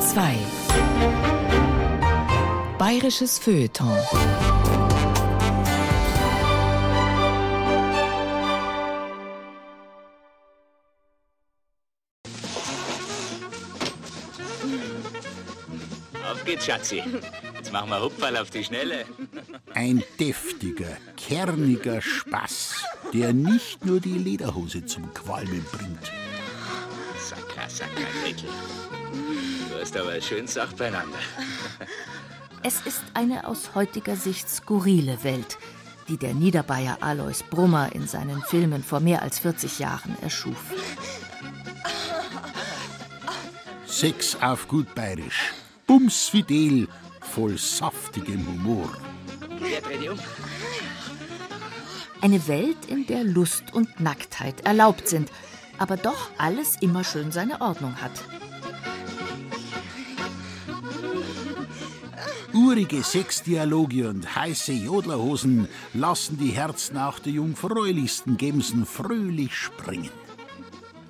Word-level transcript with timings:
Bayern 0.00 0.08
2 0.08 0.38
Bayerisches 2.78 3.38
Feuilleton 3.38 3.98
Auf 16.30 16.44
geht's, 16.44 16.64
Schatzi. 16.64 17.02
Jetzt 17.54 17.72
machen 17.72 17.90
wir 17.90 18.02
Hupferl 18.02 18.36
auf 18.38 18.50
die 18.50 18.64
Schnelle. 18.64 19.04
Ein 19.74 20.02
deftiger, 20.18 20.96
kerniger 21.16 22.00
Spaß, 22.00 22.84
der 23.12 23.32
nicht 23.34 23.84
nur 23.84 24.00
die 24.00 24.16
Lederhose 24.16 24.86
zum 24.86 25.12
Qualmen 25.12 25.66
bringt. 25.72 26.10
Sacka, 27.18 27.68
Sacka, 27.68 28.06
Gretel. 28.22 28.48
Du 29.80 29.86
hast 29.86 29.96
aber 29.96 30.10
eine 30.10 30.20
schöne 30.20 30.46
Sache 30.46 30.76
beieinander. 30.76 31.16
Es 32.62 32.82
ist 32.82 33.02
eine 33.14 33.46
aus 33.46 33.74
heutiger 33.74 34.14
Sicht 34.14 34.46
skurrile 34.50 35.24
Welt, 35.24 35.56
die 36.08 36.18
der 36.18 36.34
Niederbayer 36.34 36.98
Alois 37.00 37.42
Brummer 37.48 37.90
in 37.94 38.06
seinen 38.06 38.42
Filmen 38.42 38.84
vor 38.84 39.00
mehr 39.00 39.22
als 39.22 39.38
40 39.38 39.78
Jahren 39.78 40.14
erschuf. 40.20 40.58
Sex 43.86 44.36
auf 44.42 44.68
gut 44.68 44.94
bayerisch. 44.94 45.54
Bumsfidel, 45.86 46.86
voll 47.22 47.56
saftigem 47.56 48.46
Humor. 48.46 48.94
Um? 49.48 50.18
Eine 52.20 52.46
Welt, 52.48 52.84
in 52.86 53.06
der 53.06 53.24
Lust 53.24 53.72
und 53.72 53.98
Nacktheit 53.98 54.66
erlaubt 54.66 55.08
sind, 55.08 55.30
aber 55.78 55.96
doch 55.96 56.28
alles 56.36 56.76
immer 56.82 57.02
schön 57.02 57.32
seine 57.32 57.62
Ordnung 57.62 57.96
hat. 58.02 58.12
Urige 62.52 63.04
Sexdialoge 63.04 64.08
und 64.08 64.34
heiße 64.34 64.72
Jodlerhosen 64.72 65.68
lassen 65.94 66.36
die 66.36 66.50
Herzen 66.50 66.98
auch 66.98 67.20
der 67.20 67.32
jungfräulichsten 67.32 68.36
Gemsen 68.36 68.86
fröhlich 68.86 69.54
springen. 69.54 70.10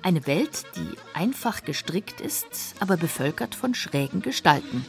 Eine 0.03 0.25
Welt, 0.27 0.65
die 0.75 0.95
einfach 1.13 1.63
gestrickt 1.63 2.21
ist, 2.21 2.75
aber 2.79 2.97
bevölkert 2.97 3.55
von 3.55 3.73
schrägen 3.73 4.21
Gestalten. 4.21 4.85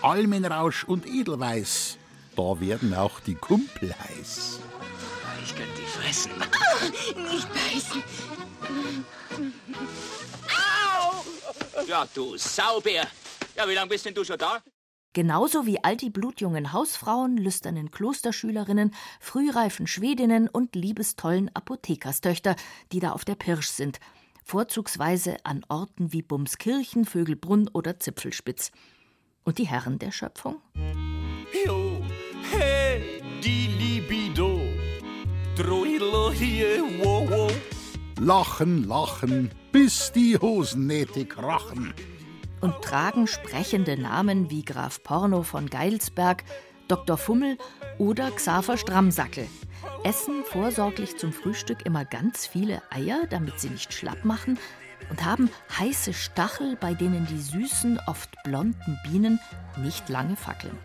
Almenrausch 0.00 0.84
und 0.84 1.06
Edelweiß, 1.06 1.98
da 2.36 2.60
werden 2.60 2.94
auch 2.94 3.20
die 3.20 3.34
Kumpel 3.34 3.94
heiß. 3.98 4.60
Ich 5.44 5.54
könnte 5.54 5.72
die 5.78 5.86
fressen. 5.86 6.32
Nicht 7.30 7.48
beißen. 7.52 8.02
Ja, 11.86 12.06
du 12.14 12.36
Saubär. 12.36 13.06
Ja, 13.56 13.68
wie 13.68 13.74
lange 13.74 13.88
bist 13.88 14.04
denn 14.04 14.14
du 14.14 14.24
schon 14.24 14.38
da? 14.38 14.62
Genauso 15.16 15.64
wie 15.64 15.82
all 15.82 15.96
die 15.96 16.10
blutjungen 16.10 16.74
Hausfrauen, 16.74 17.38
lüsternen 17.38 17.90
Klosterschülerinnen, 17.90 18.92
frühreifen 19.18 19.86
Schwedinnen 19.86 20.46
und 20.46 20.74
liebestollen 20.74 21.50
Apothekerstöchter, 21.54 22.54
die 22.92 23.00
da 23.00 23.12
auf 23.12 23.24
der 23.24 23.34
Pirsch 23.34 23.68
sind, 23.68 23.98
vorzugsweise 24.44 25.38
an 25.44 25.64
Orten 25.68 26.12
wie 26.12 26.20
Bumskirchen, 26.20 27.06
Vögelbrunn 27.06 27.70
oder 27.72 27.98
Zipfelspitz. 27.98 28.72
Und 29.42 29.56
die 29.56 29.66
Herren 29.66 29.98
der 29.98 30.12
Schöpfung? 30.12 30.60
Jo, 31.64 32.02
hey, 32.50 33.22
die 33.42 33.68
Libido. 33.68 34.60
Droidlo 35.56 36.30
hier, 36.30 36.82
wow, 37.02 37.26
wow. 37.30 37.52
Lachen, 38.20 38.86
lachen, 38.86 39.50
bis 39.76 40.10
die 40.10 40.38
Hosennähte 40.38 41.26
krachen. 41.26 41.92
und 42.62 42.80
tragen 42.80 43.26
sprechende 43.26 44.00
Namen 44.00 44.50
wie 44.50 44.64
Graf 44.64 45.02
Porno 45.02 45.42
von 45.42 45.68
Geilsberg, 45.68 46.44
Dr. 46.88 47.18
Fummel 47.18 47.58
oder 47.98 48.30
Xaver 48.30 48.78
Strammsackel. 48.78 49.46
Essen 50.02 50.44
vorsorglich 50.44 51.18
zum 51.18 51.30
Frühstück 51.30 51.84
immer 51.84 52.06
ganz 52.06 52.46
viele 52.46 52.80
Eier, 52.90 53.26
damit 53.28 53.60
sie 53.60 53.68
nicht 53.68 53.92
schlapp 53.92 54.24
machen, 54.24 54.58
und 55.10 55.22
haben 55.22 55.50
heiße 55.78 56.14
Stachel, 56.14 56.76
bei 56.76 56.94
denen 56.94 57.26
die 57.26 57.38
süßen, 57.38 58.00
oft 58.06 58.30
blonden 58.44 58.98
Bienen 59.04 59.38
nicht 59.76 60.08
lange 60.08 60.36
fackeln. 60.36 60.78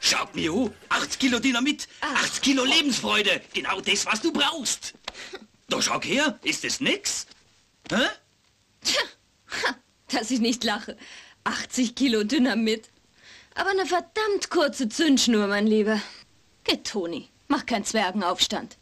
Schaut 0.00 0.34
mir 0.34 0.52
an, 0.52 0.72
80 0.88 1.18
Kilo 1.20 1.38
Dynamit, 1.38 1.86
80 2.00 2.42
Kilo 2.42 2.64
Lebensfreude, 2.64 3.40
genau 3.54 3.80
das, 3.80 4.04
was 4.04 4.20
du 4.20 4.32
brauchst. 4.32 4.94
Da 5.68 5.80
schau 5.80 6.02
her, 6.02 6.40
ist 6.42 6.64
das 6.64 6.80
nix? 6.80 7.28
Hä? 7.90 8.06
Dass 10.12 10.30
ich 10.30 10.40
nicht 10.40 10.64
lache. 10.64 10.96
80 11.44 11.94
Kilo 11.94 12.24
Dynamit. 12.24 12.88
Aber 13.54 13.70
eine 13.70 13.86
verdammt 13.86 14.50
kurze 14.50 14.88
Zündschnur, 14.88 15.46
mein 15.46 15.66
Lieber. 15.66 16.00
Geht, 16.64 16.86
Toni. 16.86 17.28
Mach 17.48 17.66
keinen 17.66 17.84
Zwergenaufstand. 17.84 18.76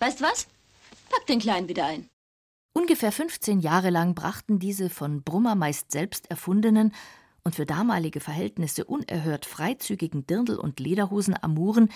Weißt 0.00 0.20
was? 0.22 0.46
Pack 1.10 1.26
den 1.26 1.38
Kleinen 1.38 1.68
wieder 1.68 1.86
ein. 1.86 2.08
Ungefähr 2.72 3.12
15 3.12 3.60
Jahre 3.60 3.90
lang 3.90 4.14
brachten 4.14 4.58
diese 4.58 4.90
von 4.90 5.22
Brummer 5.22 5.54
meist 5.54 5.90
selbst 5.90 6.30
erfundenen 6.30 6.94
und 7.44 7.54
für 7.54 7.66
damalige 7.66 8.20
Verhältnisse 8.20 8.84
unerhört 8.84 9.46
freizügigen 9.46 10.26
Dirndl- 10.26 10.58
und 10.58 10.80
Lederhosen-Amuren 10.80 11.90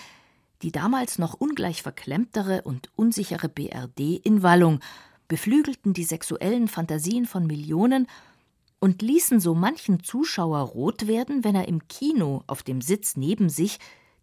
die 0.63 0.71
damals 0.71 1.19
noch 1.19 1.33
ungleich 1.33 1.83
verklemmtere 1.83 2.61
und 2.61 2.89
unsichere 2.95 3.49
BRD 3.49 4.17
in 4.23 4.43
Wallung, 4.43 4.79
beflügelten 5.33 5.93
die 5.93 6.03
sexuellen 6.03 6.67
Fantasien 6.67 7.25
von 7.25 7.47
Millionen 7.47 8.07
und 8.79 9.01
ließen 9.01 9.39
so 9.39 9.55
manchen 9.55 10.03
Zuschauer 10.03 10.59
rot 10.59 11.07
werden, 11.07 11.43
wenn 11.43 11.55
er 11.55 11.67
im 11.67 11.87
Kino 11.87 12.43
auf 12.45 12.61
dem 12.61 12.81
Sitz 12.81 13.15
neben 13.15 13.49
sich 13.49 13.79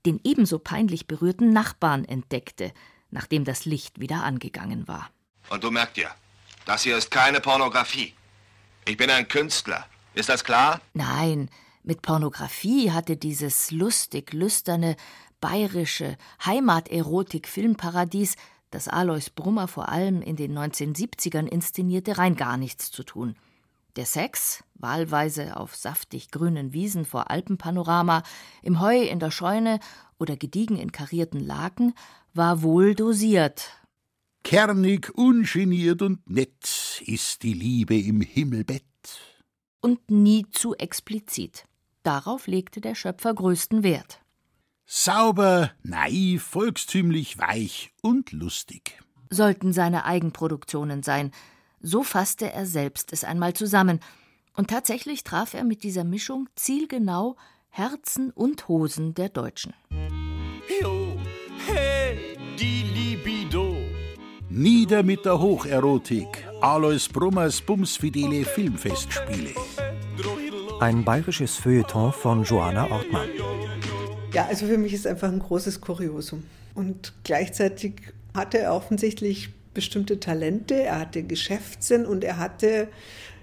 den 0.06 0.20
ebenso 0.22 0.60
peinlich 0.60 1.08
berührten 1.08 1.52
Nachbarn 1.52 2.04
entdeckte, 2.04 2.72
nachdem 3.10 3.44
das 3.44 3.64
Licht 3.64 3.98
wieder 3.98 4.22
angegangen 4.22 4.86
war. 4.86 5.10
Und 5.48 5.64
du 5.64 5.72
merkt 5.72 5.96
ja, 5.96 6.14
das 6.64 6.84
hier 6.84 6.96
ist 6.96 7.10
keine 7.10 7.40
Pornografie. 7.40 8.14
Ich 8.86 8.96
bin 8.96 9.10
ein 9.10 9.26
Künstler. 9.26 9.86
Ist 10.14 10.28
das 10.28 10.44
klar? 10.44 10.80
Nein, 10.94 11.50
mit 11.82 12.02
Pornografie 12.02 12.92
hatte 12.92 13.16
dieses 13.16 13.72
lustig 13.72 14.32
lüsterne, 14.32 14.94
bayerische 15.40 16.16
Heimaterotik-Filmparadies, 16.46 18.36
das 18.70 18.88
Alois 18.88 19.30
Brummer 19.34 19.68
vor 19.68 19.88
allem 19.88 20.22
in 20.22 20.36
den 20.36 20.56
1970ern 20.56 21.46
inszenierte, 21.46 22.18
rein 22.18 22.36
gar 22.36 22.56
nichts 22.56 22.90
zu 22.90 23.02
tun. 23.02 23.36
Der 23.96 24.06
Sex, 24.06 24.62
wahlweise 24.74 25.56
auf 25.56 25.74
saftig 25.74 26.30
grünen 26.30 26.72
Wiesen 26.72 27.04
vor 27.04 27.30
Alpenpanorama, 27.30 28.22
im 28.62 28.80
Heu 28.80 29.02
in 29.02 29.18
der 29.18 29.32
Scheune 29.32 29.80
oder 30.18 30.36
gediegen 30.36 30.76
in 30.76 30.92
karierten 30.92 31.40
Laken, 31.40 31.94
war 32.32 32.62
wohl 32.62 32.94
dosiert. 32.94 33.70
Kernig, 34.44 35.10
ungeniert 35.16 36.02
und 36.02 36.28
nett 36.30 37.02
ist 37.04 37.42
die 37.42 37.52
Liebe 37.52 37.98
im 37.98 38.20
Himmelbett. 38.20 38.84
Und 39.80 40.10
nie 40.10 40.46
zu 40.50 40.74
explizit. 40.76 41.64
Darauf 42.02 42.46
legte 42.46 42.80
der 42.80 42.94
Schöpfer 42.94 43.34
größten 43.34 43.82
Wert. 43.82 44.19
Sauber, 44.92 45.70
naiv, 45.84 46.42
volkstümlich, 46.42 47.38
weich 47.38 47.92
und 48.02 48.32
lustig. 48.32 49.00
Sollten 49.30 49.72
seine 49.72 50.04
Eigenproduktionen 50.04 51.04
sein. 51.04 51.30
So 51.80 52.02
fasste 52.02 52.52
er 52.52 52.66
selbst 52.66 53.12
es 53.12 53.22
einmal 53.22 53.54
zusammen. 53.54 54.00
Und 54.56 54.68
tatsächlich 54.68 55.22
traf 55.22 55.54
er 55.54 55.62
mit 55.62 55.84
dieser 55.84 56.02
Mischung 56.02 56.48
zielgenau 56.56 57.36
Herzen 57.68 58.32
und 58.32 58.66
Hosen 58.66 59.14
der 59.14 59.28
Deutschen. 59.28 59.74
Jo, 60.82 61.16
hey, 61.68 62.36
die 62.58 62.82
Libido. 62.82 63.76
Nieder 64.48 65.04
mit 65.04 65.24
der 65.24 65.38
Hocherotik. 65.38 66.48
Alois 66.62 67.08
Brummers 67.12 67.60
bumsfidele 67.60 68.44
Filmfestspiele. 68.44 69.54
Ein 70.80 71.04
bayerisches 71.04 71.58
Feuilleton 71.58 72.12
von 72.12 72.42
Joanna 72.42 72.90
Ortmann. 72.90 73.28
Ja, 74.32 74.46
also 74.46 74.66
für 74.66 74.78
mich 74.78 74.92
ist 74.92 75.00
es 75.00 75.06
einfach 75.06 75.28
ein 75.28 75.40
großes 75.40 75.80
Kuriosum. 75.80 76.44
Und 76.74 77.12
gleichzeitig 77.24 77.94
hatte 78.32 78.58
er 78.58 78.74
offensichtlich 78.74 79.50
bestimmte 79.74 80.20
Talente, 80.20 80.74
er 80.74 81.00
hatte 81.00 81.24
Geschäftssinn 81.24 82.06
und 82.06 82.22
er 82.22 82.38
hatte 82.38 82.88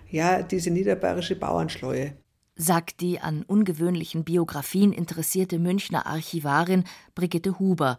ja 0.09 0.41
diese 0.41 0.71
niederbayerische 0.71 1.35
Bauernschleue. 1.35 2.13
sagt 2.55 3.01
die 3.01 3.19
an 3.19 3.43
ungewöhnlichen 3.43 4.23
Biografien 4.23 4.91
interessierte 4.91 5.59
Münchner 5.59 6.07
Archivarin 6.07 6.85
Brigitte 7.13 7.59
Huber, 7.59 7.97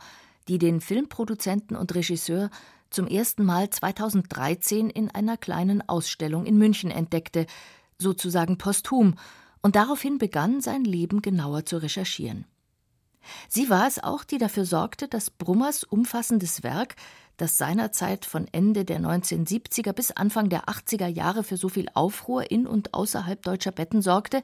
die 0.49 0.59
den 0.59 0.81
Filmproduzenten 0.81 1.77
und 1.77 1.95
Regisseur 1.95 2.51
zum 2.91 3.07
ersten 3.07 3.45
Mal 3.45 3.69
2013 3.69 4.89
in 4.91 5.11
einer 5.11 5.37
kleinen 5.37 5.87
Ausstellung 5.89 6.47
in 6.47 6.57
München 6.57 6.91
entdeckte, 6.91 7.47
sozusagen 7.99 8.59
posthum, 8.59 9.15
und 9.61 9.77
daraufhin 9.77 10.19
begann, 10.19 10.61
sein 10.61 10.85
Leben 10.85 11.21
genauer 11.21 11.67
zu 11.67 11.79
recherchieren. 11.79 12.47
Sie 13.49 13.71
war 13.71 13.87
es 13.87 14.03
auch, 14.03 14.25
die 14.25 14.39
dafür 14.39 14.65
sorgte, 14.65 15.09
dass 15.09 15.31
Brummers 15.31 15.85
umfassendes 15.85 16.63
Werk 16.63 16.97
das 17.39 17.57
seinerzeit 17.57 18.25
von 18.27 18.47
Ende 18.53 18.85
der 18.85 19.01
1970er 19.01 19.93
bis 19.93 20.11
Anfang 20.11 20.49
der 20.49 20.65
80er 20.65 21.07
Jahre 21.07 21.45
für 21.45 21.57
so 21.57 21.69
viel 21.69 21.87
Aufruhr 21.95 22.51
in 22.51 22.67
und 22.67 22.95
außerhalb 22.95 23.41
deutscher 23.43 23.71
Betten 23.71 24.03
sorgte, 24.03 24.43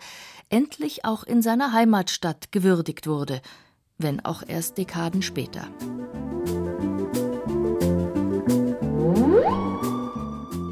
endlich 0.49 1.05
auch 1.05 1.25
in 1.25 1.43
seiner 1.43 1.73
Heimatstadt 1.73 2.53
gewürdigt 2.53 3.07
wurde, 3.07 3.43
wenn 3.99 4.25
auch 4.25 4.43
erst 4.47 4.79
Dekaden 4.79 5.23
später. 5.23 5.69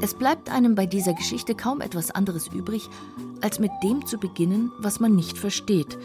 Es 0.01 0.13
bleibt 0.13 0.49
einem 0.49 0.75
bei 0.75 0.85
dieser 0.85 1.13
Geschichte 1.13 1.55
kaum 1.55 1.81
etwas 1.81 2.11
anderes 2.11 2.47
übrig, 2.47 2.89
als 3.41 3.59
mit 3.59 3.71
dem 3.83 4.05
zu 4.05 4.17
beginnen, 4.17 4.71
was 4.79 4.99
man 4.99 5.15
nicht 5.15 5.37
versteht. 5.37 5.97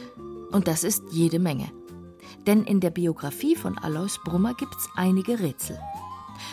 Und 0.50 0.68
das 0.68 0.84
ist 0.84 1.02
jede 1.10 1.38
Menge. 1.38 1.70
Denn 2.48 2.64
in 2.64 2.80
der 2.80 2.88
Biografie 2.88 3.56
von 3.56 3.76
Alois 3.76 4.18
Brummer 4.24 4.54
gibt's 4.54 4.88
einige 4.96 5.38
Rätsel. 5.38 5.78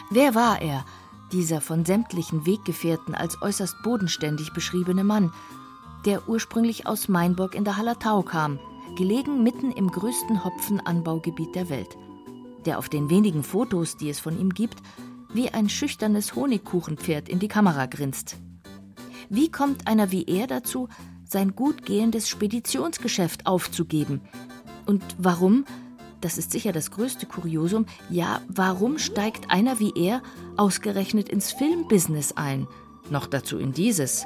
Wer 0.09 0.35
war 0.35 0.61
er, 0.61 0.83
dieser 1.31 1.61
von 1.61 1.85
sämtlichen 1.85 2.45
Weggefährten 2.45 3.15
als 3.15 3.41
äußerst 3.41 3.81
bodenständig 3.81 4.51
beschriebene 4.51 5.05
Mann, 5.05 5.31
der 6.03 6.27
ursprünglich 6.27 6.85
aus 6.85 7.07
Mainburg 7.07 7.55
in 7.55 7.63
der 7.63 7.77
Hallertau 7.77 8.23
kam, 8.23 8.59
gelegen 8.97 9.41
mitten 9.41 9.71
im 9.71 9.89
größten 9.89 10.43
Hopfenanbaugebiet 10.43 11.55
der 11.55 11.69
Welt, 11.69 11.95
der 12.65 12.77
auf 12.77 12.89
den 12.89 13.09
wenigen 13.09 13.41
Fotos, 13.41 13.95
die 13.95 14.09
es 14.09 14.19
von 14.19 14.37
ihm 14.37 14.49
gibt, 14.49 14.79
wie 15.33 15.51
ein 15.51 15.69
schüchternes 15.69 16.35
Honigkuchenpferd 16.35 17.29
in 17.29 17.39
die 17.39 17.47
Kamera 17.47 17.85
grinst. 17.85 18.35
Wie 19.29 19.49
kommt 19.49 19.87
einer 19.87 20.11
wie 20.11 20.25
er 20.25 20.47
dazu, 20.47 20.89
sein 21.23 21.55
gut 21.55 21.85
gehendes 21.85 22.27
Speditionsgeschäft 22.27 23.47
aufzugeben? 23.47 24.19
Und 24.85 25.01
warum, 25.17 25.63
das 26.25 26.39
ist 26.39 26.51
sicher 26.51 26.71
das 26.71 26.89
größte 26.89 27.27
Kuriosum, 27.27 27.85
ja, 28.09 28.41
warum 28.47 28.97
steigt 28.97 29.51
einer 29.51 29.79
wie 29.79 29.93
er 29.95 30.23
ausgerechnet 30.57 31.29
ins 31.29 31.51
Filmbusiness 31.51 32.31
ein? 32.35 32.67
Noch 33.11 33.27
dazu 33.27 33.59
in 33.59 33.73
dieses. 33.73 34.25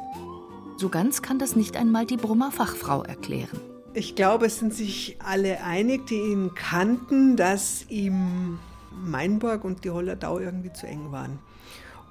So 0.78 0.88
ganz 0.88 1.22
kann 1.22 1.40
das 1.40 1.58
nicht 1.58 1.76
einmal 1.76 2.06
die 2.06 2.16
Brummer 2.16 2.54
Fachfrau 2.54 3.04
erklären. 3.04 3.60
Ich 3.94 4.16
glaube, 4.16 4.46
es 4.46 4.60
sind 4.60 4.74
sich 4.74 5.18
alle 5.22 5.62
einig, 5.62 6.08
die 6.08 6.22
ihn 6.22 6.56
kannten, 6.56 7.36
dass 7.36 7.86
ihm 7.90 8.60
Mainburg 9.04 9.66
und 9.66 9.84
die 9.84 9.90
Hollertau 9.90 10.40
irgendwie 10.40 10.72
zu 10.72 10.88
eng 10.88 11.12
waren. 11.12 11.40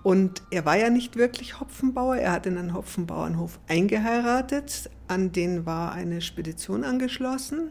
Und 0.03 0.43
er 0.51 0.67
war 0.67 0.77
ja 0.77 0.91
nicht 0.91 1.17
wirklich 1.17 1.61
Hopfenbauer, 1.61 2.17
er 2.17 2.33
hat 2.33 2.45
in 2.45 2.59
einen 2.59 2.75
Hopfenbauernhof 2.75 3.59
eingeheiratet, 3.69 4.91
an 5.07 5.33
den 5.33 5.65
war 5.65 5.93
eine 5.93 6.21
Spedition 6.21 6.85
angeschlossen, 6.85 7.71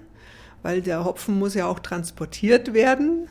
weil 0.64 0.82
der 0.82 1.06
Hopfen 1.06 1.38
muss 1.38 1.54
ja 1.54 1.68
auch 1.68 1.80
transportiert 1.80 2.74
werden. 2.74 3.28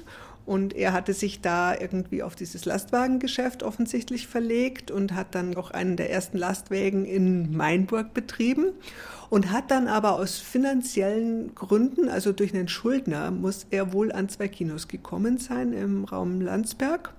Und 0.47 0.75
er 0.75 0.93
hatte 0.93 1.13
sich 1.13 1.41
da 1.41 1.75
irgendwie 1.75 2.23
auf 2.23 2.37
dieses 2.37 2.65
Lastwagengeschäft 2.65 3.65
offensichtlich 3.65 4.29
verlegt 4.29 4.93
und 4.93 5.13
hat 5.13 5.35
dann 5.35 5.57
auch 5.57 5.73
einen 5.73 5.97
der 5.97 6.11
ersten 6.11 6.39
Lastwägen 6.39 7.05
in 7.05 7.57
Mainburg 7.57 8.15
betrieben 8.15 8.67
und 9.29 9.51
hat 9.51 9.73
dann 9.73 9.89
aber 9.89 10.13
aus 10.13 10.39
finanziellen 10.39 11.53
Gründen, 11.57 12.09
also 12.09 12.33
durch 12.33 12.55
einen 12.55 12.69
Schuldner, 12.69 13.33
muss 13.33 13.67
er 13.71 13.93
wohl 13.93 14.13
an 14.13 14.29
zwei 14.29 14.47
Kinos 14.47 14.87
gekommen 14.87 15.39
sein 15.39 15.73
im 15.73 16.05
Raum 16.05 16.41
Landsberg. 16.41 17.13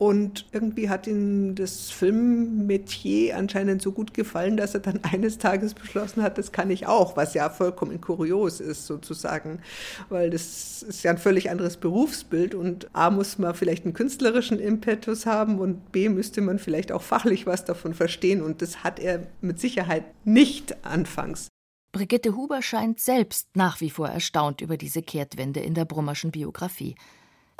Und 0.00 0.46
irgendwie 0.52 0.88
hat 0.88 1.06
ihm 1.06 1.54
das 1.54 1.90
Filmmetier 1.90 3.36
anscheinend 3.36 3.82
so 3.82 3.92
gut 3.92 4.14
gefallen, 4.14 4.56
dass 4.56 4.72
er 4.72 4.80
dann 4.80 5.00
eines 5.12 5.36
Tages 5.36 5.74
beschlossen 5.74 6.22
hat, 6.22 6.38
das 6.38 6.52
kann 6.52 6.70
ich 6.70 6.86
auch, 6.86 7.18
was 7.18 7.34
ja 7.34 7.50
vollkommen 7.50 8.00
kurios 8.00 8.60
ist 8.60 8.86
sozusagen, 8.86 9.60
weil 10.08 10.30
das 10.30 10.82
ist 10.82 11.02
ja 11.02 11.10
ein 11.10 11.18
völlig 11.18 11.50
anderes 11.50 11.76
Berufsbild 11.76 12.54
und 12.54 12.88
A 12.94 13.10
muss 13.10 13.36
man 13.36 13.54
vielleicht 13.54 13.84
einen 13.84 13.92
künstlerischen 13.92 14.58
Impetus 14.58 15.26
haben 15.26 15.58
und 15.58 15.92
B 15.92 16.08
müsste 16.08 16.40
man 16.40 16.58
vielleicht 16.58 16.92
auch 16.92 17.02
fachlich 17.02 17.44
was 17.44 17.66
davon 17.66 17.92
verstehen 17.92 18.40
und 18.40 18.62
das 18.62 18.82
hat 18.82 19.00
er 19.00 19.26
mit 19.42 19.60
Sicherheit 19.60 20.04
nicht 20.24 20.82
anfangs. 20.82 21.48
Brigitte 21.92 22.34
Huber 22.36 22.62
scheint 22.62 23.00
selbst 23.00 23.54
nach 23.54 23.82
wie 23.82 23.90
vor 23.90 24.08
erstaunt 24.08 24.62
über 24.62 24.78
diese 24.78 25.02
Kehrtwende 25.02 25.60
in 25.60 25.74
der 25.74 25.84
Brummerschen 25.84 26.30
Biografie. 26.30 26.94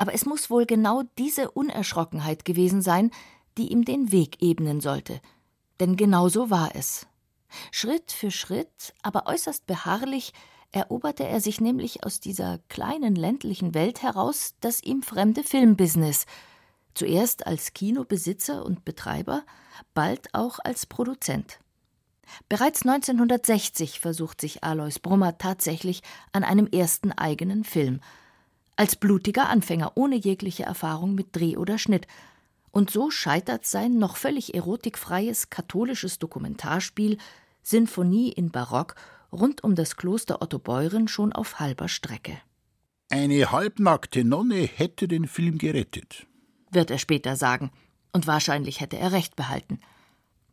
Aber 0.01 0.15
es 0.15 0.25
muss 0.25 0.49
wohl 0.49 0.65
genau 0.65 1.03
diese 1.19 1.51
Unerschrockenheit 1.51 2.43
gewesen 2.43 2.81
sein, 2.81 3.11
die 3.59 3.71
ihm 3.71 3.85
den 3.85 4.11
Weg 4.11 4.41
ebnen 4.41 4.81
sollte. 4.81 5.21
Denn 5.79 5.95
genau 5.95 6.27
so 6.27 6.49
war 6.49 6.75
es. 6.75 7.05
Schritt 7.69 8.11
für 8.11 8.31
Schritt, 8.31 8.95
aber 9.03 9.27
äußerst 9.27 9.67
beharrlich, 9.67 10.33
eroberte 10.71 11.27
er 11.27 11.39
sich 11.39 11.61
nämlich 11.61 12.03
aus 12.03 12.19
dieser 12.19 12.57
kleinen 12.67 13.13
ländlichen 13.13 13.75
Welt 13.75 14.01
heraus 14.01 14.55
das 14.59 14.81
ihm 14.81 15.03
fremde 15.03 15.43
Filmbusiness, 15.43 16.25
zuerst 16.95 17.45
als 17.45 17.75
Kinobesitzer 17.75 18.65
und 18.65 18.83
Betreiber, 18.83 19.43
bald 19.93 20.33
auch 20.33 20.57
als 20.63 20.87
Produzent. 20.87 21.59
Bereits 22.49 22.87
1960 22.87 23.99
versucht 23.99 24.41
sich 24.41 24.63
Alois 24.63 24.97
Brummer 24.99 25.37
tatsächlich 25.37 26.01
an 26.31 26.43
einem 26.43 26.65
ersten 26.65 27.11
eigenen 27.11 27.63
Film– 27.63 28.01
als 28.75 28.95
blutiger 28.95 29.49
Anfänger 29.49 29.93
ohne 29.95 30.15
jegliche 30.15 30.63
Erfahrung 30.63 31.15
mit 31.15 31.35
Dreh 31.35 31.57
oder 31.57 31.77
Schnitt. 31.77 32.07
Und 32.71 32.89
so 32.89 33.11
scheitert 33.11 33.65
sein 33.65 33.97
noch 33.97 34.17
völlig 34.17 34.55
erotikfreies 34.55 35.49
katholisches 35.49 36.19
Dokumentarspiel 36.19 37.17
Sinfonie 37.61 38.31
in 38.31 38.49
Barock 38.49 38.95
rund 39.31 39.63
um 39.63 39.75
das 39.75 39.97
Kloster 39.97 40.41
Otto 40.41 40.59
Beuren 40.59 41.07
schon 41.07 41.33
auf 41.33 41.59
halber 41.59 41.87
Strecke. 41.87 42.37
Eine 43.09 43.51
halbnackte 43.51 44.23
Nonne 44.23 44.61
hätte 44.61 45.07
den 45.07 45.27
Film 45.27 45.57
gerettet, 45.57 46.27
wird 46.71 46.91
er 46.91 46.97
später 46.97 47.35
sagen, 47.35 47.71
und 48.13 48.27
wahrscheinlich 48.27 48.79
hätte 48.79 48.97
er 48.97 49.11
recht 49.11 49.35
behalten. 49.35 49.79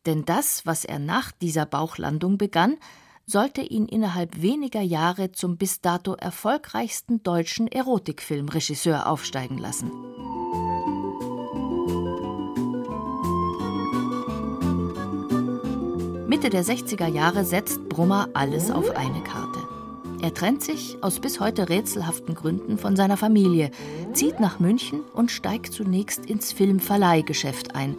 Denn 0.06 0.24
das, 0.24 0.66
was 0.66 0.84
er 0.84 0.98
nach 0.98 1.32
dieser 1.32 1.66
Bauchlandung 1.66 2.38
begann, 2.38 2.76
sollte 3.28 3.60
ihn 3.60 3.86
innerhalb 3.86 4.40
weniger 4.40 4.80
Jahre 4.80 5.32
zum 5.32 5.58
bis 5.58 5.82
dato 5.82 6.14
erfolgreichsten 6.14 7.22
deutschen 7.22 7.68
Erotikfilmregisseur 7.68 9.06
aufsteigen 9.06 9.58
lassen. 9.58 9.90
Mitte 16.26 16.48
der 16.48 16.64
60er 16.64 17.06
Jahre 17.06 17.44
setzt 17.44 17.86
Brummer 17.90 18.30
alles 18.32 18.70
auf 18.70 18.96
eine 18.96 19.22
Karte. 19.22 19.60
Er 20.22 20.32
trennt 20.32 20.62
sich 20.62 20.96
aus 21.02 21.20
bis 21.20 21.38
heute 21.38 21.68
rätselhaften 21.68 22.34
Gründen 22.34 22.78
von 22.78 22.96
seiner 22.96 23.18
Familie, 23.18 23.70
zieht 24.14 24.40
nach 24.40 24.58
München 24.58 25.02
und 25.02 25.30
steigt 25.30 25.72
zunächst 25.72 26.24
ins 26.24 26.52
Filmverleihgeschäft 26.52 27.74
ein, 27.74 27.96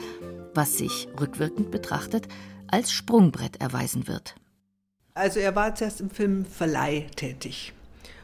was 0.56 0.78
sich 0.78 1.08
rückwirkend 1.20 1.70
betrachtet 1.70 2.28
als 2.68 2.92
Sprungbrett 2.92 3.62
erweisen 3.62 4.08
wird. 4.08 4.36
Also 5.20 5.42
er 5.42 5.54
war 5.54 5.76
zuerst 5.76 6.00
im 6.00 6.10
Filmverleih 6.10 7.08
tätig 7.16 7.74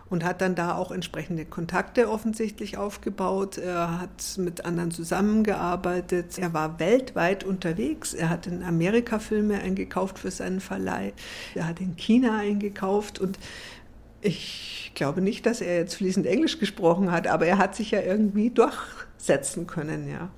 und 0.09 0.23
hat 0.23 0.39
dann 0.39 0.55
da 0.55 0.77
auch 0.77 0.91
entsprechende 0.91 1.43
Kontakte 1.43 2.09
offensichtlich 2.09 2.77
aufgebaut. 2.77 3.57
Er 3.57 3.99
hat 3.99 4.37
mit 4.37 4.63
anderen 4.63 4.91
zusammengearbeitet. 4.91 6.37
Er 6.37 6.53
war 6.53 6.79
weltweit 6.79 7.43
unterwegs. 7.43 8.13
Er 8.13 8.29
hat 8.29 8.47
in 8.47 8.63
Amerika 8.63 9.19
Filme 9.19 9.59
eingekauft 9.59 10.19
für 10.19 10.31
seinen 10.31 10.61
Verleih. 10.61 11.11
Er 11.53 11.67
hat 11.67 11.81
in 11.81 11.97
China 11.97 12.37
eingekauft 12.37 13.19
und 13.19 13.37
ich 14.21 14.93
glaube 14.95 15.19
nicht, 15.19 15.45
dass 15.45 15.59
er 15.59 15.75
jetzt 15.75 15.95
fließend 15.95 16.25
Englisch 16.25 16.59
gesprochen 16.59 17.11
hat, 17.11 17.27
aber 17.27 17.45
er 17.45 17.57
hat 17.57 17.75
sich 17.75 17.91
ja 17.91 17.99
irgendwie 17.99 18.51
durchsetzen 18.51 19.67
können, 19.67 20.09
ja. 20.09 20.29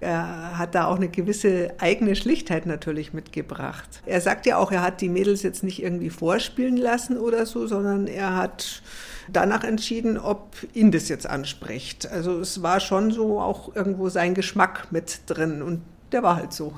Er 0.00 0.56
hat 0.56 0.74
da 0.76 0.86
auch 0.86 0.96
eine 0.96 1.08
gewisse 1.08 1.72
eigene 1.78 2.14
Schlichtheit 2.14 2.66
natürlich 2.66 3.12
mitgebracht. 3.12 4.00
Er 4.06 4.20
sagt 4.20 4.46
ja 4.46 4.56
auch, 4.56 4.70
er 4.70 4.82
hat 4.82 5.00
die 5.00 5.08
Mädels 5.08 5.42
jetzt 5.42 5.64
nicht 5.64 5.82
irgendwie 5.82 6.10
vorspielen 6.10 6.76
lassen 6.76 7.18
oder 7.18 7.46
so, 7.46 7.66
sondern 7.66 8.06
er 8.06 8.36
hat 8.36 8.82
danach 9.32 9.64
entschieden, 9.64 10.16
ob 10.16 10.54
ihn 10.72 10.92
das 10.92 11.08
jetzt 11.08 11.28
anspricht. 11.28 12.06
Also 12.10 12.38
es 12.38 12.62
war 12.62 12.78
schon 12.78 13.10
so 13.10 13.40
auch 13.40 13.74
irgendwo 13.74 14.08
sein 14.08 14.34
Geschmack 14.34 14.92
mit 14.92 15.22
drin 15.26 15.62
und 15.62 15.82
der 16.12 16.22
war 16.22 16.36
halt 16.36 16.52
so. 16.52 16.74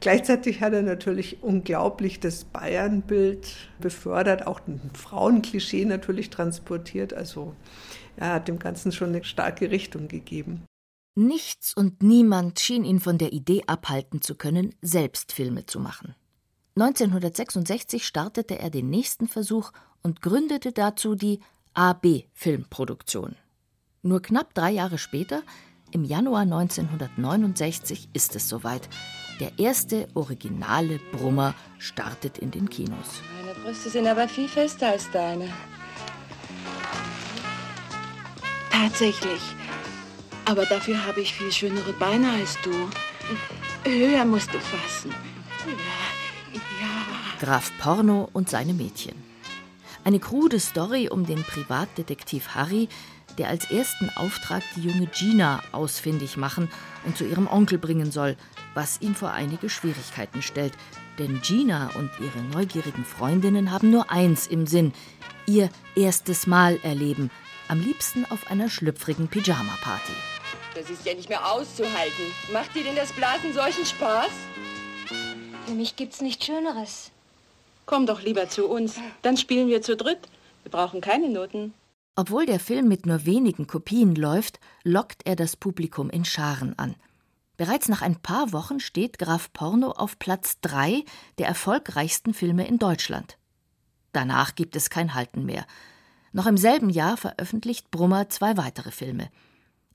Gleichzeitig 0.00 0.62
hat 0.62 0.72
er 0.72 0.82
natürlich 0.82 1.42
unglaublich 1.42 2.20
das 2.20 2.44
Bayernbild 2.44 3.54
befördert, 3.80 4.46
auch 4.46 4.60
ein 4.66 4.80
Frauenklischee 4.94 5.84
natürlich 5.84 6.30
transportiert. 6.30 7.12
Also 7.12 7.54
er 8.16 8.34
hat 8.34 8.48
dem 8.48 8.58
Ganzen 8.58 8.92
schon 8.92 9.10
eine 9.10 9.24
starke 9.24 9.70
Richtung 9.70 10.08
gegeben. 10.08 10.62
Nichts 11.14 11.74
und 11.74 12.02
niemand 12.02 12.60
schien 12.60 12.84
ihn 12.84 13.00
von 13.00 13.18
der 13.18 13.32
Idee 13.32 13.62
abhalten 13.66 14.22
zu 14.22 14.34
können, 14.34 14.74
selbst 14.80 15.32
Filme 15.32 15.66
zu 15.66 15.80
machen. 15.80 16.14
1966 16.76 18.06
startete 18.06 18.58
er 18.58 18.70
den 18.70 18.88
nächsten 18.90 19.26
Versuch 19.26 19.72
und 20.02 20.22
gründete 20.22 20.72
dazu 20.72 21.14
die 21.14 21.40
AB 21.74 22.24
Filmproduktion. 22.32 23.36
Nur 24.02 24.22
knapp 24.22 24.54
drei 24.54 24.70
Jahre 24.70 24.98
später, 24.98 25.42
im 25.90 26.04
Januar 26.04 26.42
1969, 26.42 28.08
ist 28.12 28.36
es 28.36 28.48
soweit. 28.48 28.88
Der 29.40 29.58
erste 29.58 30.08
originale 30.14 31.00
Brummer 31.12 31.54
startet 31.78 32.38
in 32.38 32.50
den 32.50 32.70
Kinos. 32.70 33.20
Meine 33.44 33.58
Brüste 33.58 33.90
sind 33.90 34.06
aber 34.06 34.28
viel 34.28 34.48
fester 34.48 34.90
als 34.90 35.10
deine. 35.10 35.48
Tatsächlich. 38.70 39.40
Aber 40.50 40.66
dafür 40.66 41.06
habe 41.06 41.20
ich 41.20 41.32
viel 41.32 41.52
schönere 41.52 41.92
Beine 41.92 42.28
als 42.32 42.58
du. 42.64 42.72
Höher 43.88 44.24
musst 44.24 44.52
du 44.52 44.58
fassen. 44.58 45.14
Ja, 45.64 46.56
ja. 46.80 47.38
Graf 47.38 47.70
Porno 47.78 48.28
und 48.32 48.50
seine 48.50 48.74
Mädchen. 48.74 49.14
Eine 50.02 50.18
krude 50.18 50.58
Story 50.58 51.08
um 51.08 51.24
den 51.24 51.44
Privatdetektiv 51.44 52.48
Harry, 52.48 52.88
der 53.38 53.46
als 53.46 53.70
ersten 53.70 54.10
Auftrag 54.16 54.64
die 54.74 54.80
junge 54.80 55.06
Gina 55.06 55.62
ausfindig 55.70 56.36
machen 56.36 56.68
und 57.06 57.16
zu 57.16 57.24
ihrem 57.24 57.46
Onkel 57.46 57.78
bringen 57.78 58.10
soll, 58.10 58.36
was 58.74 59.00
ihn 59.00 59.14
vor 59.14 59.30
einige 59.30 59.68
Schwierigkeiten 59.68 60.42
stellt. 60.42 60.72
Denn 61.20 61.40
Gina 61.42 61.92
und 61.96 62.10
ihre 62.18 62.42
neugierigen 62.52 63.04
Freundinnen 63.04 63.70
haben 63.70 63.90
nur 63.90 64.10
eins 64.10 64.48
im 64.48 64.66
Sinn: 64.66 64.94
ihr 65.46 65.70
erstes 65.94 66.48
Mal 66.48 66.80
erleben, 66.82 67.30
am 67.68 67.78
liebsten 67.78 68.24
auf 68.24 68.50
einer 68.50 68.68
schlüpfrigen 68.68 69.28
Pyjama-Party. 69.28 70.29
Das 70.74 70.88
ist 70.88 71.04
ja 71.04 71.14
nicht 71.14 71.28
mehr 71.28 71.52
auszuhalten. 71.52 72.24
Macht 72.52 72.74
dir 72.74 72.84
denn 72.84 72.94
das 72.94 73.12
Blasen 73.12 73.52
solchen 73.52 73.84
Spaß? 73.84 74.30
Für 75.66 75.72
mich 75.72 75.96
gibt's 75.96 76.20
nichts 76.20 76.46
Schöneres. 76.46 77.10
Komm 77.86 78.06
doch 78.06 78.22
lieber 78.22 78.48
zu 78.48 78.68
uns. 78.68 78.94
Dann 79.22 79.36
spielen 79.36 79.68
wir 79.68 79.82
zu 79.82 79.96
dritt. 79.96 80.20
Wir 80.62 80.70
brauchen 80.70 81.00
keine 81.00 81.28
Noten. 81.28 81.74
Obwohl 82.14 82.46
der 82.46 82.60
Film 82.60 82.86
mit 82.86 83.06
nur 83.06 83.26
wenigen 83.26 83.66
Kopien 83.66 84.14
läuft, 84.14 84.60
lockt 84.84 85.26
er 85.26 85.36
das 85.36 85.56
Publikum 85.56 86.08
in 86.10 86.24
Scharen 86.24 86.78
an. 86.78 86.94
Bereits 87.56 87.88
nach 87.88 88.02
ein 88.02 88.16
paar 88.16 88.52
Wochen 88.52 88.78
steht 88.78 89.18
Graf 89.18 89.52
Porno 89.52 89.90
auf 89.90 90.18
Platz 90.18 90.60
3 90.62 91.04
der 91.38 91.46
erfolgreichsten 91.46 92.32
Filme 92.32 92.66
in 92.66 92.78
Deutschland. 92.78 93.38
Danach 94.12 94.54
gibt 94.54 94.76
es 94.76 94.88
kein 94.88 95.14
Halten 95.14 95.44
mehr. 95.44 95.66
Noch 96.32 96.46
im 96.46 96.56
selben 96.56 96.90
Jahr 96.90 97.16
veröffentlicht 97.16 97.90
Brummer 97.90 98.28
zwei 98.28 98.56
weitere 98.56 98.92
Filme. 98.92 99.30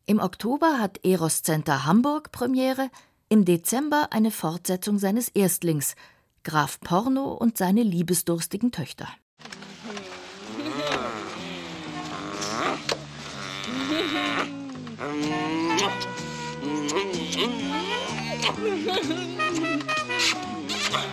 Im 0.07 0.19
Oktober 0.19 0.77
hat 0.77 1.03
Eros 1.03 1.41
Center 1.41 1.85
Hamburg 1.85 2.31
Premiere, 2.31 2.91
im 3.27 3.43
Dezember 3.43 4.09
eine 4.11 4.29
Fortsetzung 4.29 4.99
seines 4.99 5.29
Erstlings, 5.29 5.95
Graf 6.43 6.79
Porno 6.79 7.33
und 7.33 7.57
seine 7.57 7.81
liebesdurstigen 7.81 8.71
Töchter. 8.71 9.07